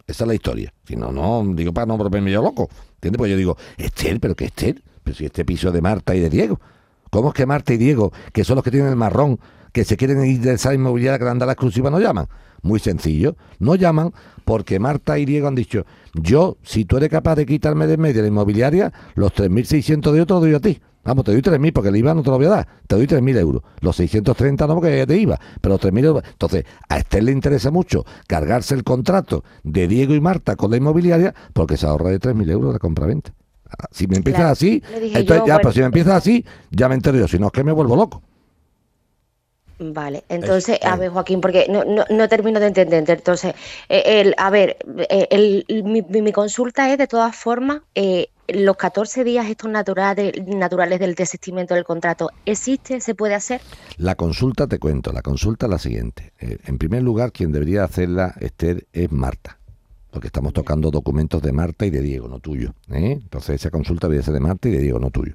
Esa 0.06 0.24
es 0.24 0.28
la 0.28 0.34
historia. 0.34 0.72
Si 0.86 0.96
no, 0.96 1.12
no, 1.12 1.44
digo 1.54 1.72
para 1.72 1.86
no 1.86 1.96
volverme 1.96 2.30
yo 2.30 2.42
loco. 2.42 2.68
¿Entiendes? 2.96 3.18
Pues 3.18 3.30
yo 3.30 3.36
digo, 3.36 3.56
Esther, 3.76 4.20
pero 4.20 4.34
¿qué 4.34 4.46
Esther? 4.46 4.82
Pero 5.02 5.16
si 5.16 5.24
este 5.24 5.44
piso 5.44 5.72
de 5.72 5.80
Marta 5.80 6.14
y 6.14 6.20
de 6.20 6.30
Diego. 6.30 6.60
¿Cómo 7.10 7.28
es 7.28 7.34
que 7.34 7.46
Marta 7.46 7.72
y 7.72 7.76
Diego, 7.76 8.12
que 8.32 8.44
son 8.44 8.56
los 8.56 8.64
que 8.64 8.70
tienen 8.70 8.90
el 8.90 8.96
marrón, 8.96 9.38
que 9.72 9.84
se 9.84 9.96
quieren 9.96 10.24
ir 10.24 10.40
de 10.40 10.54
esa 10.54 10.74
inmobiliaria 10.74 11.18
que 11.18 11.24
dado 11.24 11.46
la 11.46 11.52
exclusiva, 11.52 11.90
no 11.90 12.00
llaman? 12.00 12.26
Muy 12.62 12.80
sencillo. 12.80 13.36
No 13.58 13.74
llaman 13.76 14.12
porque 14.44 14.78
Marta 14.78 15.18
y 15.18 15.24
Diego 15.24 15.48
han 15.48 15.54
dicho, 15.54 15.86
yo, 16.14 16.56
si 16.62 16.84
tú 16.84 16.96
eres 16.96 17.10
capaz 17.10 17.36
de 17.36 17.46
quitarme 17.46 17.86
de 17.86 17.96
medio 17.96 18.22
la 18.22 18.28
inmobiliaria, 18.28 18.92
los 19.14 19.32
3.600 19.32 20.12
de 20.12 20.20
otro 20.20 20.40
doy 20.40 20.54
a 20.54 20.60
ti. 20.60 20.80
Vamos, 21.04 21.24
te 21.24 21.32
doy 21.32 21.42
3.000 21.42 21.72
porque 21.72 21.90
el 21.90 21.96
IVA 21.96 22.14
no 22.14 22.22
te 22.22 22.30
lo 22.30 22.36
voy 22.36 22.46
a 22.46 22.50
dar. 22.50 22.68
Te 22.86 22.96
doy 22.96 23.06
3.000 23.06 23.36
euros. 23.36 23.62
Los 23.80 23.96
630 23.96 24.66
no 24.66 24.74
porque 24.74 25.06
te 25.06 25.16
IVA, 25.16 25.38
pero 25.60 25.74
los 25.74 25.80
3.000 25.80 26.04
euros. 26.04 26.22
Entonces, 26.30 26.64
a 26.88 26.98
Esther 26.98 27.22
le 27.24 27.32
interesa 27.32 27.70
mucho 27.70 28.04
cargarse 28.26 28.74
el 28.74 28.84
contrato 28.84 29.44
de 29.62 29.86
Diego 29.88 30.14
y 30.14 30.20
Marta 30.20 30.56
con 30.56 30.70
la 30.70 30.76
inmobiliaria 30.78 31.34
porque 31.52 31.76
se 31.76 31.86
ahorra 31.86 32.10
de 32.10 32.18
3.000 32.18 32.50
euros 32.50 32.72
de 32.72 32.78
compra-venta. 32.78 33.32
Ah, 33.70 33.88
Si 33.90 34.06
me 34.06 34.16
empiezas 34.16 34.40
Claro, 34.40 34.52
así, 34.52 34.82
entonces 35.14 35.26
yo, 35.26 35.46
ya, 35.46 35.54
bueno, 35.54 35.58
pero 35.60 35.72
si 35.72 35.80
me 35.80 35.86
empiezas 35.86 36.14
así, 36.14 36.44
ya 36.70 36.88
me 36.88 36.94
entero 36.94 37.18
yo. 37.18 37.28
Si 37.28 37.38
no, 37.38 37.46
es 37.46 37.52
que 37.52 37.64
me 37.64 37.72
vuelvo 37.72 37.96
loco. 37.96 38.22
Vale, 39.76 40.24
entonces, 40.28 40.78
a 40.84 40.96
ver, 40.96 41.10
Joaquín, 41.10 41.40
porque 41.40 41.66
no, 41.68 41.82
no, 41.84 42.04
no 42.08 42.28
termino 42.28 42.60
de 42.60 42.68
entender. 42.68 43.10
Entonces, 43.18 43.54
eh, 43.88 44.20
el, 44.20 44.34
a 44.38 44.48
ver, 44.50 44.76
eh, 45.10 45.26
el- 45.30 45.82
mi- 45.84 46.02
mi 46.22 46.30
consulta 46.32 46.92
es, 46.92 46.96
de 46.98 47.08
todas 47.08 47.34
formas, 47.34 47.80
eh, 47.96 48.28
los 48.48 48.76
14 48.76 49.24
días 49.24 49.48
estos 49.48 49.70
naturales, 49.70 50.32
naturales 50.46 51.00
del 51.00 51.14
desistimiento 51.14 51.74
del 51.74 51.84
contrato, 51.84 52.30
¿existe? 52.44 53.00
¿Se 53.00 53.14
puede 53.14 53.34
hacer? 53.34 53.60
La 53.96 54.14
consulta, 54.14 54.66
te 54.66 54.78
cuento, 54.78 55.12
la 55.12 55.22
consulta 55.22 55.66
es 55.66 55.70
la 55.70 55.78
siguiente. 55.78 56.32
Eh, 56.38 56.58
en 56.66 56.78
primer 56.78 57.02
lugar, 57.02 57.32
quien 57.32 57.52
debería 57.52 57.84
hacerla, 57.84 58.34
Esther, 58.40 58.86
es 58.92 59.10
Marta. 59.10 59.58
Porque 60.10 60.28
estamos 60.28 60.52
tocando 60.52 60.90
documentos 60.90 61.42
de 61.42 61.52
Marta 61.52 61.86
y 61.86 61.90
de 61.90 62.00
Diego, 62.00 62.28
no 62.28 62.38
tuyo. 62.38 62.74
¿eh? 62.90 63.18
Entonces 63.20 63.56
esa 63.56 63.70
consulta 63.70 64.06
debería 64.06 64.24
ser 64.24 64.34
de 64.34 64.40
Marta 64.40 64.68
y 64.68 64.72
de 64.72 64.78
Diego, 64.78 65.00
no 65.00 65.10
tuyo. 65.10 65.34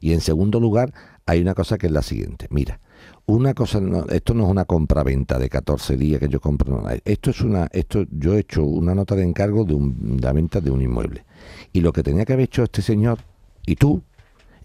Y 0.00 0.12
en 0.12 0.20
segundo 0.20 0.60
lugar, 0.60 0.92
hay 1.24 1.40
una 1.40 1.54
cosa 1.54 1.78
que 1.78 1.86
es 1.86 1.92
la 1.92 2.02
siguiente. 2.02 2.46
Mira, 2.50 2.80
una 3.26 3.54
cosa, 3.54 3.80
no- 3.80 4.06
esto 4.08 4.34
no 4.34 4.44
es 4.44 4.50
una 4.50 4.64
compra-venta 4.64 5.38
de 5.38 5.48
14 5.48 5.96
días 5.96 6.20
que 6.20 6.28
yo 6.28 6.40
compro. 6.40 6.82
no, 6.82 6.88
Esto 7.04 7.30
es 7.30 7.40
una, 7.40 7.68
esto, 7.72 8.04
yo 8.10 8.34
he 8.34 8.40
hecho 8.40 8.64
una 8.64 8.94
nota 8.94 9.14
de 9.14 9.22
encargo 9.22 9.64
de, 9.64 9.74
un, 9.74 10.16
de 10.16 10.22
la 10.22 10.32
venta 10.32 10.60
de 10.60 10.70
un 10.70 10.82
inmueble. 10.82 11.24
Y 11.72 11.80
lo 11.80 11.92
que 11.92 12.02
tenía 12.02 12.24
que 12.24 12.32
haber 12.34 12.44
hecho 12.44 12.62
este 12.64 12.82
señor 12.82 13.18
y 13.66 13.76
tú 13.76 14.02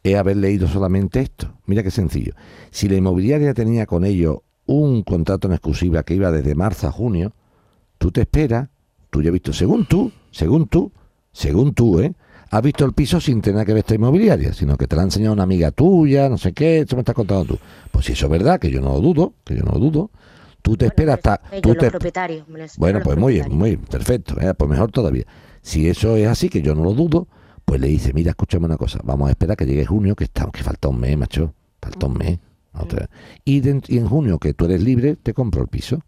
es 0.04 0.16
haber 0.16 0.38
leído 0.38 0.68
solamente 0.68 1.20
esto. 1.22 1.54
Mira 1.66 1.84
qué 1.84 1.92
sencillo. 1.92 2.34
Si 2.72 2.88
la 2.90 2.96
inmobiliaria 2.98 3.54
tenía 3.54 3.86
con 3.86 4.04
ellos 4.06 4.40
un 4.66 5.04
contrato 5.04 5.48
en 5.48 5.54
exclusiva 5.54 6.04
que 6.04 6.16
iba 6.16 6.32
desde 6.32 6.56
marzo 6.56 6.88
a 6.88 6.92
junio, 6.92 7.34
tú 7.98 8.12
te 8.12 8.22
esperas, 8.22 8.70
tú 9.10 9.22
ya 9.22 9.30
has 9.30 9.34
visto, 9.34 9.54
según 9.54 9.86
tú, 9.86 10.12
según 10.32 10.68
tú, 10.68 10.92
según 11.32 11.74
tú, 11.74 12.00
¿eh? 12.00 12.14
Has 12.50 12.62
visto 12.62 12.86
el 12.86 12.94
piso 12.94 13.20
sin 13.20 13.42
tener 13.42 13.66
que 13.66 13.74
ver 13.74 13.80
esta 13.80 13.96
inmobiliaria, 13.96 14.54
sino 14.54 14.78
que 14.78 14.88
te 14.88 14.96
la 14.96 15.02
ha 15.02 15.06
enseñado 15.06 15.34
una 15.34 15.44
amiga 15.44 15.72
tuya, 15.72 16.30
no 16.30 16.38
sé 16.38 16.54
qué, 16.54 16.80
eso 16.80 16.96
me 16.96 17.02
estás 17.02 17.16
contando 17.16 17.46
tú. 17.46 17.60
Pues 17.92 18.06
si 18.06 18.14
eso 18.14 18.28
es 18.28 18.32
verdad, 18.32 18.60
que 18.60 18.70
yo 18.72 18.80
no 18.82 18.94
lo 18.94 19.02
dudo, 19.02 19.34
que 19.44 19.56
yo 19.56 19.64
no 19.64 19.74
lo 19.74 19.80
dudo, 19.80 20.12
tú 20.62 20.78
te 20.78 20.86
esperas 20.86 21.16
hasta... 21.16 21.42
Tú 21.62 21.70
te, 21.80 21.88
bueno, 22.78 23.00
pues 23.04 23.18
muy 23.18 23.34
bien, 23.34 23.46
muy 23.58 23.78
perfecto, 23.78 24.40
eh, 24.40 24.54
pues 24.54 24.70
mejor 24.70 24.92
todavía. 24.92 25.26
Si 25.62 25.90
eso 25.90 26.16
es 26.16 26.28
así, 26.28 26.48
que 26.50 26.62
yo 26.62 26.74
no 26.74 26.84
lo 26.84 26.94
dudo, 26.94 27.28
pues 27.66 27.82
le 27.82 27.88
dice, 27.88 28.14
mira, 28.14 28.30
escúchame 28.30 28.66
una 28.66 28.78
cosa, 28.78 29.00
vamos 29.04 29.28
a 29.28 29.32
esperar 29.32 29.58
que 29.58 29.66
llegue 29.66 29.86
junio, 29.86 30.16
que 30.16 30.24
está, 30.24 30.50
que 30.50 30.64
falta 30.64 30.88
un 30.88 31.00
mes, 31.02 31.18
macho, 31.18 31.54
falta 31.82 32.06
un 32.08 32.14
mes. 32.14 32.40
otra- 32.74 33.10
Y, 33.44 33.60
de- 33.60 33.82
y 33.88 33.98
en 33.98 34.08
junio, 34.08 34.40
que 34.40 34.54
tú 34.54 34.66
eres 34.66 34.82
libre, 34.82 35.16
te 35.18 35.34
compro 35.34 35.62
el 35.64 35.68
piso. 35.68 36.00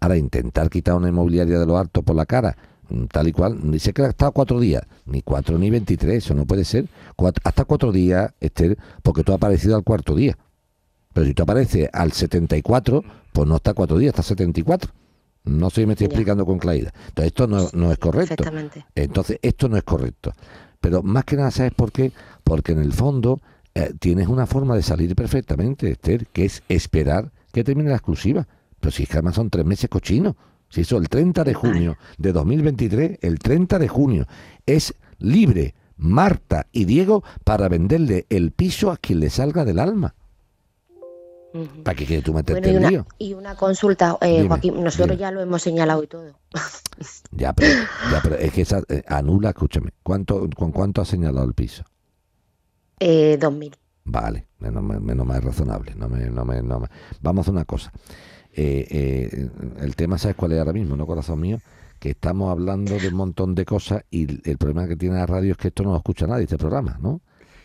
Ahora, 0.00 0.16
intentar 0.16 0.70
quitar 0.70 0.94
una 0.94 1.08
inmobiliaria 1.08 1.58
de 1.58 1.66
lo 1.66 1.76
alto 1.78 2.02
por 2.02 2.14
la 2.16 2.26
cara, 2.26 2.50
mm, 2.52 2.75
tal 3.10 3.28
y 3.28 3.32
cual, 3.32 3.58
dice 3.70 3.92
que 3.92 4.02
ha 4.02 4.08
estado 4.08 4.32
cuatro 4.32 4.58
días, 4.60 4.82
ni 5.06 5.22
cuatro 5.22 5.58
ni 5.58 5.70
veintitrés, 5.70 6.24
eso 6.24 6.34
no 6.34 6.46
puede 6.46 6.64
ser. 6.64 6.86
Cuat- 7.16 7.40
hasta 7.44 7.64
cuatro 7.64 7.92
días, 7.92 8.32
Esther, 8.40 8.76
porque 9.02 9.22
tú 9.24 9.32
has 9.32 9.36
aparecido 9.36 9.76
al 9.76 9.84
cuarto 9.84 10.14
día. 10.14 10.36
Pero 11.12 11.26
si 11.26 11.34
tú 11.34 11.42
apareces 11.44 11.88
al 11.92 12.12
74, 12.12 13.02
pues 13.32 13.48
no 13.48 13.56
está 13.56 13.72
cuatro 13.74 13.98
días, 13.98 14.10
está 14.10 14.22
74. 14.22 14.90
No 15.44 15.70
sé 15.70 15.82
si 15.82 15.86
me 15.86 15.92
estoy 15.94 16.06
Ya. 16.06 16.10
explicando 16.12 16.44
con 16.44 16.58
claridad. 16.58 16.92
Entonces, 17.08 17.26
esto 17.28 17.46
no, 17.46 17.68
no 17.72 17.92
es 17.92 17.98
correcto. 17.98 18.34
Perfectamente. 18.36 18.84
Entonces, 18.94 19.38
esto 19.42 19.68
no 19.68 19.76
es 19.76 19.84
correcto. 19.84 20.32
Pero 20.80 21.02
más 21.02 21.24
que 21.24 21.36
nada, 21.36 21.50
¿sabes 21.50 21.72
por 21.72 21.92
qué? 21.92 22.12
Porque 22.44 22.72
en 22.72 22.80
el 22.80 22.92
fondo 22.92 23.40
eh, 23.74 23.92
tienes 23.98 24.28
una 24.28 24.46
forma 24.46 24.74
de 24.76 24.82
salir 24.82 25.14
perfectamente, 25.14 25.90
Esther, 25.92 26.26
que 26.26 26.44
es 26.44 26.62
esperar 26.68 27.30
que 27.52 27.64
termine 27.64 27.88
la 27.90 27.96
exclusiva. 27.96 28.46
Pero 28.80 28.90
si 28.90 29.04
es 29.04 29.08
que 29.08 29.14
además 29.14 29.36
son 29.36 29.48
tres 29.50 29.64
meses 29.64 29.88
cochinos. 29.88 30.34
Si 30.68 30.80
eso, 30.82 30.96
el 30.98 31.08
30 31.08 31.44
de 31.44 31.54
junio 31.54 31.96
de 32.18 32.32
2023, 32.32 33.18
el 33.22 33.38
30 33.38 33.78
de 33.78 33.88
junio, 33.88 34.26
es 34.66 34.94
libre 35.18 35.74
Marta 35.96 36.66
y 36.72 36.84
Diego 36.84 37.22
para 37.44 37.68
venderle 37.68 38.26
el 38.28 38.50
piso 38.52 38.90
a 38.90 38.96
quien 38.96 39.20
le 39.20 39.30
salga 39.30 39.64
del 39.64 39.78
alma. 39.78 40.14
¿Para 41.84 41.94
qué 41.96 42.04
quieres 42.04 42.22
tú 42.22 42.34
meterte 42.34 42.70
Bueno, 42.70 42.86
y 42.86 42.90
lío? 42.90 43.06
y 43.18 43.32
una 43.32 43.54
consulta, 43.54 44.18
eh, 44.20 44.36
Dime, 44.42 44.48
Joaquín, 44.48 44.74
nosotros 44.84 45.08
dime. 45.08 45.20
ya 45.20 45.30
lo 45.30 45.40
hemos 45.40 45.62
señalado 45.62 46.02
y 46.02 46.06
todo. 46.06 46.38
Ya, 47.30 47.52
pero, 47.52 47.74
ya, 48.10 48.20
pero 48.22 48.36
es 48.36 48.52
que 48.54 48.62
esa, 48.62 48.80
eh, 48.88 49.02
anula, 49.06 49.50
escúchame. 49.50 49.90
¿Cuánto, 50.02 50.48
¿Con 50.56 50.72
cuánto 50.72 51.02
has 51.02 51.08
señalado 51.08 51.46
el 51.46 51.52
piso? 51.52 51.84
Eh, 52.98 53.36
2000. 53.38 53.76
Vale, 54.04 54.46
menos, 54.60 54.82
mal- 54.82 55.02
menos 55.02 55.26
más 55.26 55.44
razonable. 55.44 55.94
No 55.94 56.08
me, 56.08 56.30
no 56.30 56.46
me, 56.46 56.62
no 56.62 56.80
me- 56.80 56.88
Vamos 57.20 57.40
a 57.40 57.42
hacer 57.42 57.52
una 57.54 57.64
cosa. 57.66 57.92
Eh, 58.58 58.86
eh, 58.90 59.48
el 59.82 59.94
tema, 59.96 60.16
¿sabes 60.16 60.34
cuál 60.34 60.52
es 60.52 60.58
ahora 60.58 60.72
mismo, 60.72 60.96
no, 60.96 61.06
corazón 61.06 61.40
mío? 61.40 61.58
Que 61.98 62.10
estamos 62.10 62.50
hablando 62.50 62.96
de 62.98 63.08
un 63.08 63.14
montón 63.14 63.54
de 63.54 63.64
cosas 63.66 64.02
y 64.10 64.48
el- 64.48 64.56
problema 64.58 64.88
que 64.88 64.96
tiene 64.96 65.16
la 65.16 65.26
radio 65.26 65.52
es 65.52 65.58
que 65.58 65.68
esto 65.68 65.82
no 65.82 65.90
lo 65.90 65.96
escucha 65.98 66.26
nadie, 66.26 66.44
este 66.44 66.56
programa, 66.56 66.98
¿no? 67.02 67.20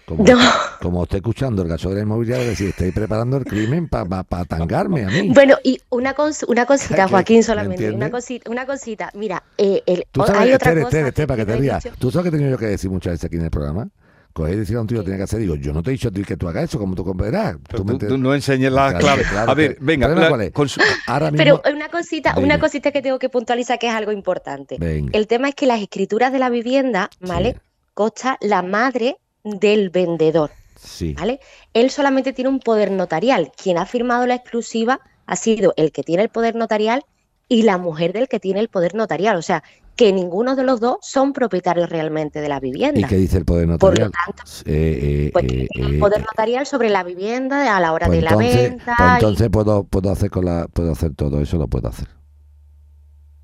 Como, 0.06 0.26
No. 0.26 0.38
como 0.82 1.04
estoy 1.04 1.18
escuchando 1.20 1.62
el 1.62 1.70
gaso 1.70 1.88
de 1.90 1.96
la 1.96 2.02
inmobiliaria, 2.02 2.46
decir, 2.46 2.70
estoy 2.70 2.92
preparando 2.92 3.38
el 3.38 3.46
crimen 3.46 3.88
para 3.88 4.26
tangarme 4.46 5.06
a 5.06 5.08
mí. 5.10 5.32
Bueno, 5.34 5.56
y 5.64 5.80
una, 5.92 6.14
cos- 6.14 6.44
una 6.50 6.66
cosita. 6.66 7.08
Joaquín, 7.08 7.38
¿Me 7.38 7.44
solamente. 7.44 7.90
Una 7.92 8.12
cosita, 8.12 8.50
una 8.52 8.66
cosita. 8.66 9.12
Mira, 9.14 9.44
eh, 9.58 9.82
el- 9.86 10.06
Tú 10.12 10.24
sabes, 10.26 10.42
hay 10.42 10.54
otra 10.54 10.74
cosa 10.82 11.12
para 11.28 11.38
que 11.38 11.46
te 11.46 11.56
rías. 11.56 11.84
dicho. 11.84 11.96
Tú 11.98 12.12
sabes 12.12 12.24
que 12.24 12.30
he 12.30 12.32
tenido 12.40 12.52
yo 12.52 12.58
que 12.58 12.66
decir 12.66 12.90
muchas 12.90 13.14
veces 13.14 13.26
aquí 13.26 13.38
en 13.38 13.44
el 13.44 13.52
programa. 13.52 13.88
Coger 14.34 14.54
y 14.56 14.58
decir 14.60 14.78
a 14.78 14.82
un 14.82 14.88
tío 14.88 15.00
que 15.00 15.04
tiene 15.06 15.18
que 15.18 15.24
hacer, 15.24 15.40
digo, 15.40 15.56
yo 15.56 15.74
no 15.74 15.84
te 15.84 15.90
he 15.90 15.94
dicho 15.94 16.08
a 16.08 16.12
ti 16.12 16.24
que 16.24 16.38
tú 16.38 16.48
hagas 16.48 16.66
eso, 16.66 16.80
como 16.80 16.96
tú 16.96 17.04
comprenderás. 17.04 17.58
Tú, 17.70 17.84
tú 17.98 18.18
no 18.18 18.34
enseñes 18.34 18.72
la 18.72 18.90
Claro, 18.92 19.00
clave. 19.00 19.24
claro, 19.24 19.52
a 19.52 19.54
ver, 19.56 19.78
que- 19.78 19.84
venga, 19.84 20.08
¿el 20.08 20.14
problema 20.14 20.22
la- 20.22 20.30
cuál 20.30 20.42
es? 20.48 20.52
con 20.54 20.70
su- 20.70 20.82
Ahora 21.08 21.32
mismo, 21.32 21.44
Pero 21.62 21.76
una 21.76 21.90
cosita, 21.90 22.34
Dime. 22.34 22.46
una 22.46 22.60
cosita 22.60 22.92
que 22.92 23.02
tengo 23.02 23.20
que 23.20 23.30
puntualizar 23.30 23.78
que 23.80 23.88
es 23.88 23.94
algo 23.94 24.12
importante. 24.12 24.78
Venga. 24.80 25.12
El 25.18 25.28
tema 25.28 25.50
es 25.50 25.56
que 25.56 25.66
las 25.66 25.82
escrituras 25.82 26.32
de 26.32 26.40
la 26.40 26.50
vivienda, 26.50 27.10
¿vale? 27.20 27.54
Sí. 27.54 27.60
Consta 27.94 28.38
la 28.42 28.62
madre 28.62 29.18
del 29.44 29.90
vendedor, 29.90 30.52
sí. 30.82 31.14
¿vale? 31.14 31.40
Él 31.74 31.90
solamente 31.92 32.32
tiene 32.32 32.50
un 32.50 32.60
poder 32.60 32.90
notarial. 32.92 33.52
Quien 33.62 33.78
ha 33.78 33.86
firmado 33.86 34.26
la 34.28 34.36
exclusiva 34.36 35.02
ha 35.26 35.36
sido 35.36 35.74
el 35.76 35.92
que 35.92 36.04
tiene 36.04 36.24
el 36.24 36.30
poder 36.30 36.56
notarial 36.56 37.04
y 37.50 37.64
la 37.64 37.78
mujer 37.78 38.14
del 38.14 38.30
que 38.30 38.40
tiene 38.40 38.62
el 38.62 38.70
poder 38.70 38.96
notarial. 38.96 39.36
O 39.36 39.42
sea, 39.42 39.62
que 39.96 40.12
ninguno 40.14 40.56
de 40.56 40.64
los 40.64 40.80
dos 40.80 40.98
son 41.02 41.34
propietarios 41.34 41.90
realmente 41.90 42.42
de 42.42 42.50
la 42.50 42.58
¿Y 42.58 42.62
vivienda. 42.62 43.08
qué 43.08 43.18
dice 43.18 43.38
el 43.38 43.46
poder 43.46 43.68
Por 43.78 43.98
lo 44.00 44.06
notarial? 44.06 44.12
tanto, 44.36 44.44
Eh, 44.66 45.00
eh, 45.28 45.30
pues 45.34 45.46
eh, 45.46 45.68
el 45.76 45.96
eh, 45.96 46.00
poder 46.00 46.22
notarial 46.22 46.66
sobre 46.66 46.90
la 46.90 47.04
vivienda 47.04 47.76
a 47.76 47.80
la 47.80 47.94
hora 47.94 48.08
pues 48.08 48.20
de 48.20 48.26
la 48.26 48.36
venta. 48.36 48.96
pues 48.98 49.10
y- 49.10 49.14
entonces 49.14 49.50
puedo, 49.50 49.84
puedo 49.84 50.10
hacer 50.12 50.30
con 50.32 50.46
la, 50.46 50.68
puedo 50.68 50.92
hacer 50.92 51.14
todo 51.16 51.40
eso, 51.42 51.58
lo 51.58 51.68
puedo 51.68 51.88
hacer. 51.90 52.08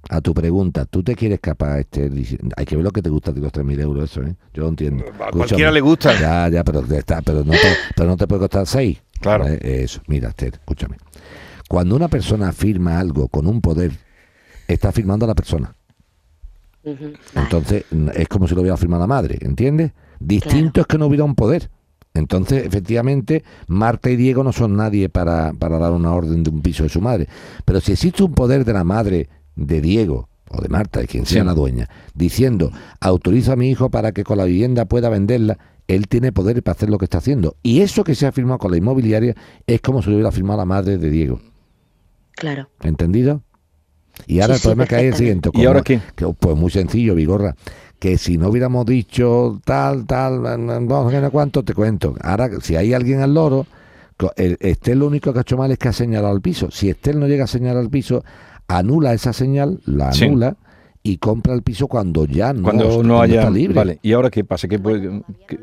A 0.10 0.22
tu 0.22 0.34
pregunta, 0.34 0.86
¿tú 0.86 1.04
te 1.04 1.16
quieres 1.16 1.39
capaz, 1.41 1.80
este, 1.80 2.10
hay 2.56 2.66
que 2.66 2.76
ver 2.78 2.86
lo 2.86 2.91
que 2.91 3.02
te 3.02 3.10
gusta 3.10 3.34
de 3.34 3.41
los 3.41 3.52
3.000 3.52 3.78
euros, 3.82 4.10
eso, 4.10 4.22
¿eh? 4.24 4.36
Yo 4.54 4.64
lo 4.64 4.70
entiendo. 4.70 5.04
A 5.04 5.08
Escúchame. 5.10 5.32
cualquiera 5.32 5.72
le 5.72 5.82
gusta. 5.82 6.18
Ya, 6.18 6.48
ya, 6.48 6.64
pero, 6.64 6.86
ya 6.88 6.98
está, 7.00 7.22
pero, 7.22 7.43
no 7.43 7.52
te, 7.52 7.76
pero 7.93 8.08
no 8.10 8.16
te 8.16 8.26
puede 8.26 8.39
costar 8.39 8.66
6. 8.66 8.98
Claro. 9.20 9.45
Eso, 9.45 10.02
mira, 10.08 10.30
Esther, 10.30 10.54
escúchame. 10.54 10.95
Cuando 11.68 11.95
una 11.98 12.08
persona 12.08 12.54
firma 12.54 12.98
algo 13.00 13.28
con 13.28 13.48
un 13.48 13.60
poder, 13.60 13.91
está 14.70 14.93
firmando 14.93 15.26
a 15.26 15.28
la 15.28 15.36
persona. 15.36 15.76
Entonces, 17.36 17.86
es 18.16 18.28
como 18.28 18.48
si 18.48 18.56
lo 18.56 18.62
hubiera 18.62 18.78
firmado 18.78 19.02
la 19.02 19.08
madre, 19.08 19.38
¿entiendes? 19.42 19.92
Distinto 20.20 20.82
es 20.82 20.88
que 20.88 20.98
no 20.98 21.06
hubiera 21.08 21.24
un 21.24 21.36
poder. 21.36 21.70
Entonces, 22.14 22.66
efectivamente, 22.66 23.44
Marta 23.68 24.10
y 24.10 24.16
Diego 24.16 24.44
no 24.44 24.52
son 24.52 24.76
nadie 24.76 25.08
para, 25.10 25.54
para 25.54 25.78
dar 25.78 25.92
una 25.92 26.14
orden 26.14 26.44
de 26.44 26.50
un 26.50 26.62
piso 26.62 26.84
de 26.84 26.90
su 26.90 27.00
madre. 27.02 27.28
Pero 27.64 27.80
si 27.80 27.92
existe 27.92 28.24
un 28.24 28.34
poder 28.34 28.66
de 28.66 28.74
la 28.74 28.84
madre 28.84 29.30
de 29.56 29.82
Diego 29.82 30.28
o 30.50 30.62
de 30.62 30.70
Marta, 30.70 31.00
de 31.00 31.08
quien 31.08 31.26
sea 31.26 31.42
Sí. 31.44 31.46
la 31.48 31.54
dueña, 31.54 31.88
diciendo, 32.16 32.72
autorizo 33.02 33.52
a 33.52 33.56
mi 33.56 33.70
hijo 33.70 33.92
para 33.92 34.14
que 34.14 34.24
con 34.24 34.38
la 34.40 34.46
vivienda 34.46 34.86
pueda 34.86 35.10
venderla, 35.10 35.60
él 35.88 36.08
tiene 36.08 36.32
poder 36.32 36.64
para 36.64 36.76
hacer 36.76 36.90
lo 36.90 36.98
que 36.98 37.06
está 37.06 37.20
haciendo. 37.20 37.56
Y 37.62 37.82
eso 37.82 38.04
que 38.04 38.16
se 38.16 38.26
ha 38.26 38.32
firmado 38.32 38.58
con 38.58 38.72
la 38.72 38.78
inmobiliaria 38.78 39.36
es 39.68 39.80
como 39.82 40.02
si 40.02 40.10
lo 40.10 40.16
hubiera 40.16 40.32
firmado 40.32 40.58
la 40.60 40.66
madre 40.66 40.98
de 40.98 41.10
Diego. 41.12 41.40
Claro. 42.32 42.70
¿Entendido? 42.82 43.44
Y 44.26 44.39
ahora 44.41 44.55
Sí, 44.55 44.57
el 44.57 44.59
sí, 44.59 44.68
problema 44.68 44.86
que 44.88 44.95
hay 44.95 45.05
es 45.07 45.11
el 45.13 45.18
siguiente. 45.18 45.49
¿Y 45.53 45.65
ahora 45.65 45.82
qué? 45.82 45.99
que, 46.15 46.26
pues 46.39 46.57
muy 46.57 46.72
sencillo, 46.72 47.13
Vigorra. 47.15 47.55
que 47.99 48.18
si 48.18 48.38
no 48.38 48.49
hubiéramos 48.49 48.86
dicho 48.86 49.59
tal, 49.65 50.05
tal, 50.05 50.39
vamos 50.41 51.13
a 51.13 51.20
ver 51.20 51.32
cuánto, 51.32 51.63
te 51.63 51.74
cuento. 51.74 52.15
Ahora, 52.22 52.49
si 52.61 52.76
hay 52.76 52.93
alguien 52.93 53.22
al 53.22 53.34
loro, 53.34 53.65
Estel 54.36 54.99
lo 54.99 55.07
único 55.07 55.32
que 55.32 55.39
ha 55.39 55.41
hecho 55.43 55.57
mal 55.57 55.72
es 55.72 55.78
que 55.78 55.89
ha 55.89 55.93
señalado 55.93 56.34
al 56.34 56.41
piso. 56.41 56.70
Si 56.72 56.89
Estel 56.89 57.20
no 57.20 57.28
llega 57.28 57.43
a 57.43 57.47
señalar 57.47 57.78
al 57.78 57.89
piso, 57.89 58.24
anula 58.68 59.13
esa 59.13 59.32
señal, 59.34 59.80
la 59.86 60.11
Sí. 60.13 60.26
anula 60.26 60.57
y 61.03 61.18
compra 61.18 61.53
el 61.53 61.61
piso 61.61 61.88
cuando 61.88 62.26
ya 62.26 62.51
no, 62.53 62.63
Cuando 62.63 62.86
no 62.86 62.93
cuando 62.95 63.22
haya. 63.22 63.39
está 63.41 63.49
libre. 63.51 63.76
Vale, 63.76 63.99
¿y 64.01 64.13
ahora 64.13 64.30
qué 64.30 64.43
pasa? 64.43 64.68
¿Qué 64.68 64.78
puede- 64.80 65.22
qué- 65.47 65.59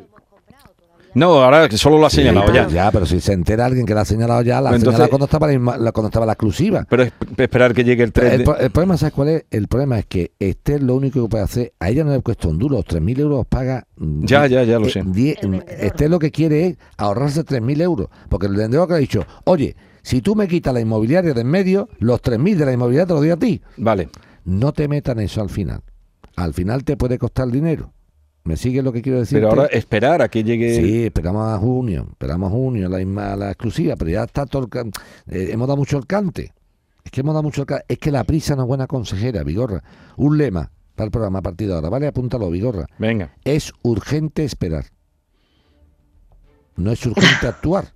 No, 1.15 1.43
ahora 1.43 1.69
que 1.69 1.79
solo 1.79 1.99
lo 1.99 2.07
ha 2.07 2.11
Sí, 2.11 2.17
señalado 2.17 2.53
ya. 2.53 2.67
Ya, 2.69 2.91
pero 2.91 3.07
si 3.07 3.21
se 3.21 3.33
entera 3.33 3.67
alguien 3.67 3.87
que 3.87 3.95
la 3.95 4.01
ha 4.03 4.05
señalado 4.05 4.43
ya, 4.43 4.61
la 4.61 4.71
ha 4.71 4.75
Entonces- 4.75 4.87
señalado 4.99 5.11
cuando 5.11 5.25
estaba 5.27 5.47
la, 5.79 5.93
cuando 5.93 6.09
estaba 6.09 6.27
la 6.27 6.33
exclusiva. 6.33 6.85
Pero 6.89 7.03
es 7.05 7.13
esperar 7.37 7.73
que 7.73 7.85
llegue 7.85 8.03
el 8.03 8.13
3 8.13 8.33
El, 8.33 8.39
de... 8.39 8.45
pro- 8.45 8.59
el 8.59 8.71
problema, 8.71 8.97
¿sabes 8.97 9.15
cuál 9.15 9.29
es? 9.29 9.45
El 9.51 9.69
problema 9.69 9.99
es 9.99 10.07
que 10.07 10.33
Esther 10.39 10.83
lo 10.83 10.95
único 10.97 11.23
que 11.23 11.29
puede 11.29 11.45
hacer, 11.45 11.73
a 11.81 11.89
ella 11.91 12.05
no 12.05 12.13
le 12.13 12.21
cuesta 12.21 12.49
un 12.49 12.59
duro, 12.59 12.77
los 12.77 12.85
3.000 12.87 13.19
euros 13.21 13.39
los 13.39 13.47
paga. 13.47 13.87
mm, 13.97 14.25
Ya, 14.25 14.47
ya, 14.47 14.63
ya 14.65 14.79
lo 14.79 14.87
eh, 14.87 14.91
sé. 14.91 15.03
die- 15.07 15.37
El 15.41 15.51
vendedor. 15.51 15.81
Esther 15.81 16.11
lo 16.11 16.19
que 16.19 16.31
quiere 16.31 16.67
es 16.67 16.77
ahorrarse 16.97 17.45
3.000 17.45 17.81
euros, 17.81 18.09
porque 18.29 18.47
el 18.47 18.57
vendedor 18.57 18.87
que 18.89 18.95
ha 18.95 18.99
dicho, 18.99 19.25
oye, 19.45 19.77
si 20.03 20.21
tú 20.21 20.35
me 20.35 20.47
quitas 20.49 20.75
la 20.75 20.81
inmobiliaria 20.81 21.33
de 21.33 21.41
en 21.41 21.47
medio, 21.47 21.89
los 21.99 22.21
3.000 22.21 22.57
de 22.57 22.67
la 22.67 22.73
inmobiliaria 22.73 23.07
te 23.07 23.13
los 23.15 23.23
doy 23.23 23.31
a 23.31 23.37
ti. 23.39 23.63
Vale. 23.79 24.09
No 24.45 24.73
te 24.73 24.89
metan 24.89 25.19
eso 25.21 25.41
al 25.41 25.49
final. 25.49 25.81
Al 26.37 26.53
final 26.53 26.85
te 26.85 26.97
puede 26.99 27.17
costar 27.17 27.49
dinero. 27.49 27.94
¿Me 28.45 28.57
sigue 28.59 28.83
lo 28.83 28.93
que 28.93 29.01
quiero 29.01 29.21
decir? 29.21 29.39
Pero 29.39 29.49
ahora 29.49 29.67
esperar 29.67 30.21
a 30.21 30.29
que 30.29 30.45
llegue... 30.45 30.77
Sí, 30.77 31.05
esperamos 31.07 31.49
a 31.49 31.57
junio, 31.59 32.09
esperamos 32.11 32.49
a 32.53 32.55
junio 32.55 32.89
la, 32.91 32.99
misma- 32.99 33.37
la 33.37 33.49
exclusiva, 33.51 33.97
pero 33.97 34.11
ya 34.11 34.25
está 34.25 34.45
todo 34.45 34.69
el 34.71 34.89
eh, 35.35 35.49
hemos 35.51 35.67
dado 35.67 35.79
mucho 35.79 35.97
el 35.97 36.07
cante. 36.07 36.53
Es 37.03 37.11
que 37.11 37.21
hemos 37.23 37.33
dado 37.35 37.43
mucho 37.43 37.63
el 37.63 37.67
cante. 37.67 37.85
Es 37.89 37.99
que 37.99 38.11
la 38.11 38.23
prisa 38.25 38.55
no 38.55 38.63
es 38.63 38.69
buena 38.69 38.87
consejera, 38.87 39.43
Vigorra. 39.45 39.83
Un 40.19 40.37
lema 40.37 40.71
para 40.95 41.07
el 41.07 41.11
programa 41.11 41.39
a 41.39 41.43
partir 41.43 41.69
de 41.69 41.75
ahora, 41.75 41.89
¿vale? 41.89 42.07
Apúntalo, 42.07 42.51
Vigorra. 42.51 42.87
Venga. 42.99 43.33
Es 43.45 43.73
urgente 43.83 44.45
esperar. 44.45 44.85
No 46.77 46.93
es 46.93 47.05
urgente 47.07 47.47
actuar. 47.49 47.87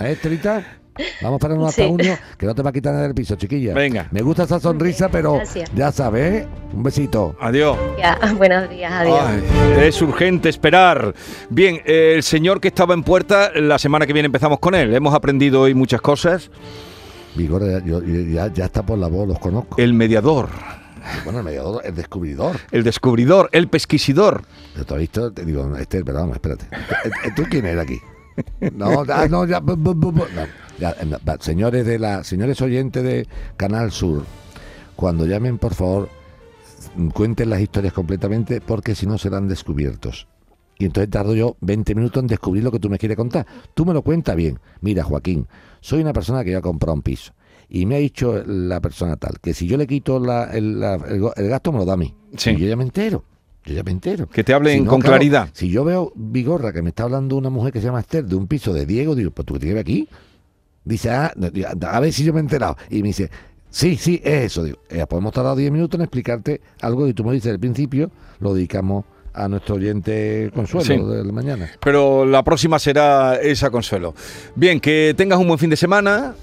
¿Eh, 0.00 0.12
Estelita? 0.12 0.80
Vamos 1.22 1.40
para 1.40 1.54
hasta 1.54 1.82
Sí. 1.82 1.88
junio, 1.88 2.16
que 2.36 2.46
no 2.46 2.54
te 2.54 2.62
va 2.62 2.70
a 2.70 2.72
quitar 2.72 2.92
nada 2.92 3.04
del 3.04 3.14
piso, 3.14 3.34
chiquilla. 3.36 3.74
Venga. 3.74 4.08
Me 4.10 4.22
gusta 4.22 4.44
esa 4.44 4.58
sonrisa, 4.60 5.08
pero 5.10 5.34
Gracias. 5.36 5.70
ya 5.74 5.92
sabes, 5.92 6.42
¿eh? 6.42 6.48
Un 6.72 6.82
besito. 6.82 7.36
Adiós. 7.40 7.76
Ya, 7.98 8.18
buenos 8.36 8.68
días, 8.70 8.92
adiós. 8.92 9.18
Ay, 9.26 9.42
es 9.86 10.00
urgente 10.02 10.48
esperar. 10.48 11.14
Bien, 11.50 11.80
eh, 11.84 12.14
el 12.16 12.22
señor 12.22 12.60
que 12.60 12.68
estaba 12.68 12.94
en 12.94 13.02
puerta, 13.02 13.50
la 13.54 13.78
semana 13.78 14.06
que 14.06 14.12
viene 14.12 14.26
empezamos 14.26 14.58
con 14.58 14.74
él. 14.74 14.94
Hemos 14.94 15.14
aprendido 15.14 15.60
hoy 15.62 15.74
muchas 15.74 16.00
cosas. 16.00 16.50
Vigorra, 17.34 17.78
yo- 17.84 18.02
yo- 18.02 18.20
ya, 18.30 18.52
ya 18.52 18.66
está 18.66 18.82
por 18.84 18.98
la 18.98 19.06
voz, 19.06 19.26
los 19.26 19.38
conozco. 19.38 19.76
El 19.80 19.94
mediador, 19.94 20.48
Bueno, 21.24 21.38
el 21.40 21.44
mediador, 21.46 21.80
el 21.84 21.94
descubridor. 21.94 22.56
el 22.70 22.84
descubridor, 22.84 23.48
el 23.52 23.68
pesquisidor. 23.68 24.42
Pero 24.74 24.84
tú 24.84 24.94
has 24.94 25.00
visto, 25.00 25.32
te 25.32 25.44
digo, 25.44 25.74
Esther, 25.76 26.04
perdón, 26.04 26.30
espérate. 26.32 26.66
¿Tú- 27.34 27.42
¿Tú 27.42 27.48
quién 27.50 27.64
eres 27.66 27.80
aquí? 27.82 27.98
No, 28.74 29.04
ah, 29.08 29.26
no, 29.28 29.44
ya, 29.46 29.60
bu- 29.60 29.76
bu- 29.76 29.94
bu- 29.94 30.12
bu- 30.12 30.28
no, 30.34 30.42
ya, 30.78 30.90
eh, 30.92 31.36
señores 31.40 31.84
de 31.86 31.98
la, 31.98 32.24
señores 32.24 32.60
oyentes 32.62 33.02
de 33.02 33.26
Canal 33.56 33.90
Sur, 33.92 34.24
cuando 34.96 35.26
llamen, 35.26 35.58
por 35.58 35.74
favor, 35.74 36.08
mm, 36.96 37.08
cuenten 37.08 37.50
las 37.50 37.60
historias 37.60 37.92
completamente, 37.92 38.60
porque 38.60 38.94
si 38.94 39.06
no 39.06 39.18
serán 39.18 39.48
descubiertos. 39.48 40.26
Y 40.78 40.86
entonces 40.86 41.10
tardo 41.10 41.34
yo 41.34 41.56
20 41.60 41.94
minutos 41.94 42.22
en 42.22 42.26
descubrir 42.26 42.64
lo 42.64 42.72
que 42.72 42.78
tú 42.80 42.88
me 42.90 42.98
quieres 42.98 43.16
contar. 43.16 43.46
Tú 43.74 43.84
me 43.86 43.92
lo 43.94 44.02
cuentas 44.02 44.34
bien. 44.34 44.58
Mira, 44.80 45.04
Joaquín, 45.04 45.46
soy 45.80 46.00
una 46.00 46.12
persona 46.12 46.42
que 46.42 46.50
ya 46.52 46.58
ha 46.58 46.62
comprado 46.62 46.94
un 46.94 47.02
piso. 47.02 47.32
Y 47.68 47.86
me 47.86 47.94
ha 47.96 47.98
dicho 47.98 48.42
la 48.46 48.80
persona 48.80 49.16
tal, 49.16 49.38
que 49.40 49.54
si 49.54 49.66
yo 49.66 49.76
le 49.76 49.86
quito 49.86 50.18
la- 50.18 50.44
el, 50.52 50.80
la- 50.80 50.94
el 51.36 51.48
gasto, 51.48 51.72
me 51.72 51.78
lo 51.78 51.84
da 51.84 51.92
a 51.94 51.96
mí. 51.96 52.14
Sí. 52.36 52.50
Y 52.50 52.56
yo 52.58 52.66
ya 52.66 52.76
me 52.76 52.82
entero. 52.84 53.24
Yo 53.64 53.74
ya 53.74 53.82
me 53.82 53.92
entero. 53.92 54.26
Que 54.28 54.42
te 54.42 54.52
hablen 54.54 54.78
Si 54.78 54.80
no, 54.84 54.90
con 54.90 55.00
claro, 55.00 55.12
claridad. 55.16 55.48
Si 55.52 55.68
yo 55.70 55.84
veo 55.84 56.12
Vigorra 56.16 56.72
que 56.72 56.82
me 56.82 56.88
está 56.88 57.04
hablando 57.04 57.36
una 57.36 57.50
mujer 57.50 57.72
que 57.72 57.80
se 57.80 57.86
llama 57.86 58.00
Esther 58.00 58.24
de 58.24 58.34
un 58.34 58.46
piso 58.48 58.72
de 58.72 58.86
Diego, 58.86 59.14
digo, 59.14 59.30
pues 59.30 59.46
tú 59.46 59.54
que 59.54 59.60
te 59.60 59.66
lleves 59.66 59.82
aquí. 59.82 60.08
Dice, 60.84 61.10
ah, 61.10 61.32
a 61.88 62.00
ver 62.00 62.12
si 62.12 62.24
yo 62.24 62.32
me 62.32 62.40
he 62.40 62.42
enterado. 62.42 62.76
Y 62.90 63.02
me 63.02 63.08
dice, 63.08 63.30
sí, 63.70 63.96
sí, 63.96 64.20
es 64.24 64.46
eso. 64.46 64.64
Digo, 64.64 64.78
eh, 64.90 65.04
pues 65.08 65.20
hemos 65.20 65.32
tardado 65.32 65.54
10 65.54 65.70
minutos 65.70 65.96
en 65.98 66.02
explicarte 66.02 66.60
algo 66.80 67.06
que 67.06 67.14
tú 67.14 67.22
me 67.24 67.32
dices 67.34 67.52
al 67.52 67.60
principio, 67.60 68.10
lo 68.40 68.52
dedicamos 68.52 69.04
a 69.34 69.46
nuestro 69.48 69.76
oyente 69.76 70.50
Consuelo 70.54 70.84
Sí. 70.84 71.16
de 71.16 71.24
la 71.24 71.32
mañana. 71.32 71.70
Pero 71.80 72.26
la 72.26 72.42
próxima 72.42 72.78
será 72.80 73.36
esa 73.36 73.70
consuelo. 73.70 74.12
Bien, 74.56 74.80
que 74.80 75.14
tengas 75.16 75.38
un 75.38 75.46
buen 75.46 75.58
fin 75.58 75.70
de 75.70 75.76
semana. 75.76 76.34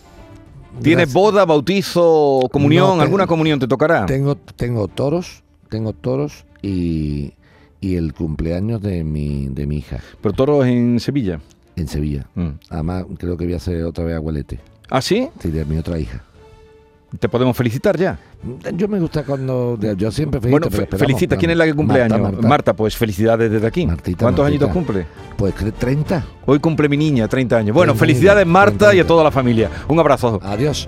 ¿Tienes 0.81 1.07
Gracias. 1.07 1.13
boda, 1.13 1.45
bautizo, 1.45 2.47
comunión? 2.51 2.97
No, 2.97 3.03
¿Alguna 3.03 3.27
comunión 3.27 3.59
te 3.59 3.67
tocará? 3.67 4.05
Tengo, 4.05 4.35
tengo 4.35 4.87
toros, 4.87 5.43
tengo 5.69 5.91
toros 5.93 6.45
y, 6.61 7.33
y 7.81 7.95
el 7.95 8.13
cumpleaños 8.13 8.81
de 8.81 9.03
mi, 9.03 9.47
de 9.49 9.65
mi 9.65 9.77
hija 9.77 9.99
Pero 10.21 10.33
toros 10.33 10.65
en 10.65 10.99
Sevilla. 10.99 11.39
en 11.75 11.87
Sevilla. 11.87 12.27
Mm. 12.35 12.49
Además, 12.69 13.05
creo 13.17 13.37
que 13.37 13.45
voy 13.45 13.53
a 13.53 13.57
hacer 13.57 13.83
otra 13.83 14.03
vez 14.03 14.15
abuelete. 14.15 14.59
¿Ah, 14.89 15.01
sí? 15.01 15.29
Sí, 15.41 15.49
de 15.51 15.63
mi 15.65 15.77
otra 15.77 15.97
hija. 15.99 16.23
Te 17.19 17.27
podemos 17.27 17.57
felicitar 17.57 17.97
ya. 17.97 18.19
Yo 18.75 18.87
me 18.87 18.99
gusta 18.99 19.23
cuando. 19.23 19.79
Yo 19.97 20.11
siempre 20.11 20.39
felicito. 20.39 20.69
bueno, 20.69 20.97
felicita. 20.97 21.37
¿Quién 21.37 21.49
es 21.49 21.57
la 21.57 21.65
que 21.65 21.73
cumple 21.73 22.01
Marta, 22.07 22.15
años? 22.27 22.41
Marta. 22.43 22.73
pues 22.75 22.95
felicidades 22.95 23.49
desde 23.49 23.65
aquí. 23.65 23.87
Martita, 23.87 24.19
¿Cuántos 24.25 24.43
Martita. 24.43 24.65
añitos 24.65 24.69
cumple? 24.85 25.05
Pues 25.35 25.55
cre- 25.55 25.73
30. 25.73 26.23
Hoy 26.45 26.59
cumple 26.59 26.87
mi 26.87 26.97
niña, 26.97 27.27
30 27.27 27.57
años. 27.57 27.73
Bueno, 27.75 27.93
30 27.93 27.99
felicidades 28.05 28.45
Marta 28.45 28.77
30 28.89 28.95
y 28.95 28.99
a 28.99 29.07
toda 29.07 29.23
la 29.23 29.31
familia. 29.31 29.71
Un 29.87 29.99
abrazo. 29.99 30.39
Adiós. 30.43 30.87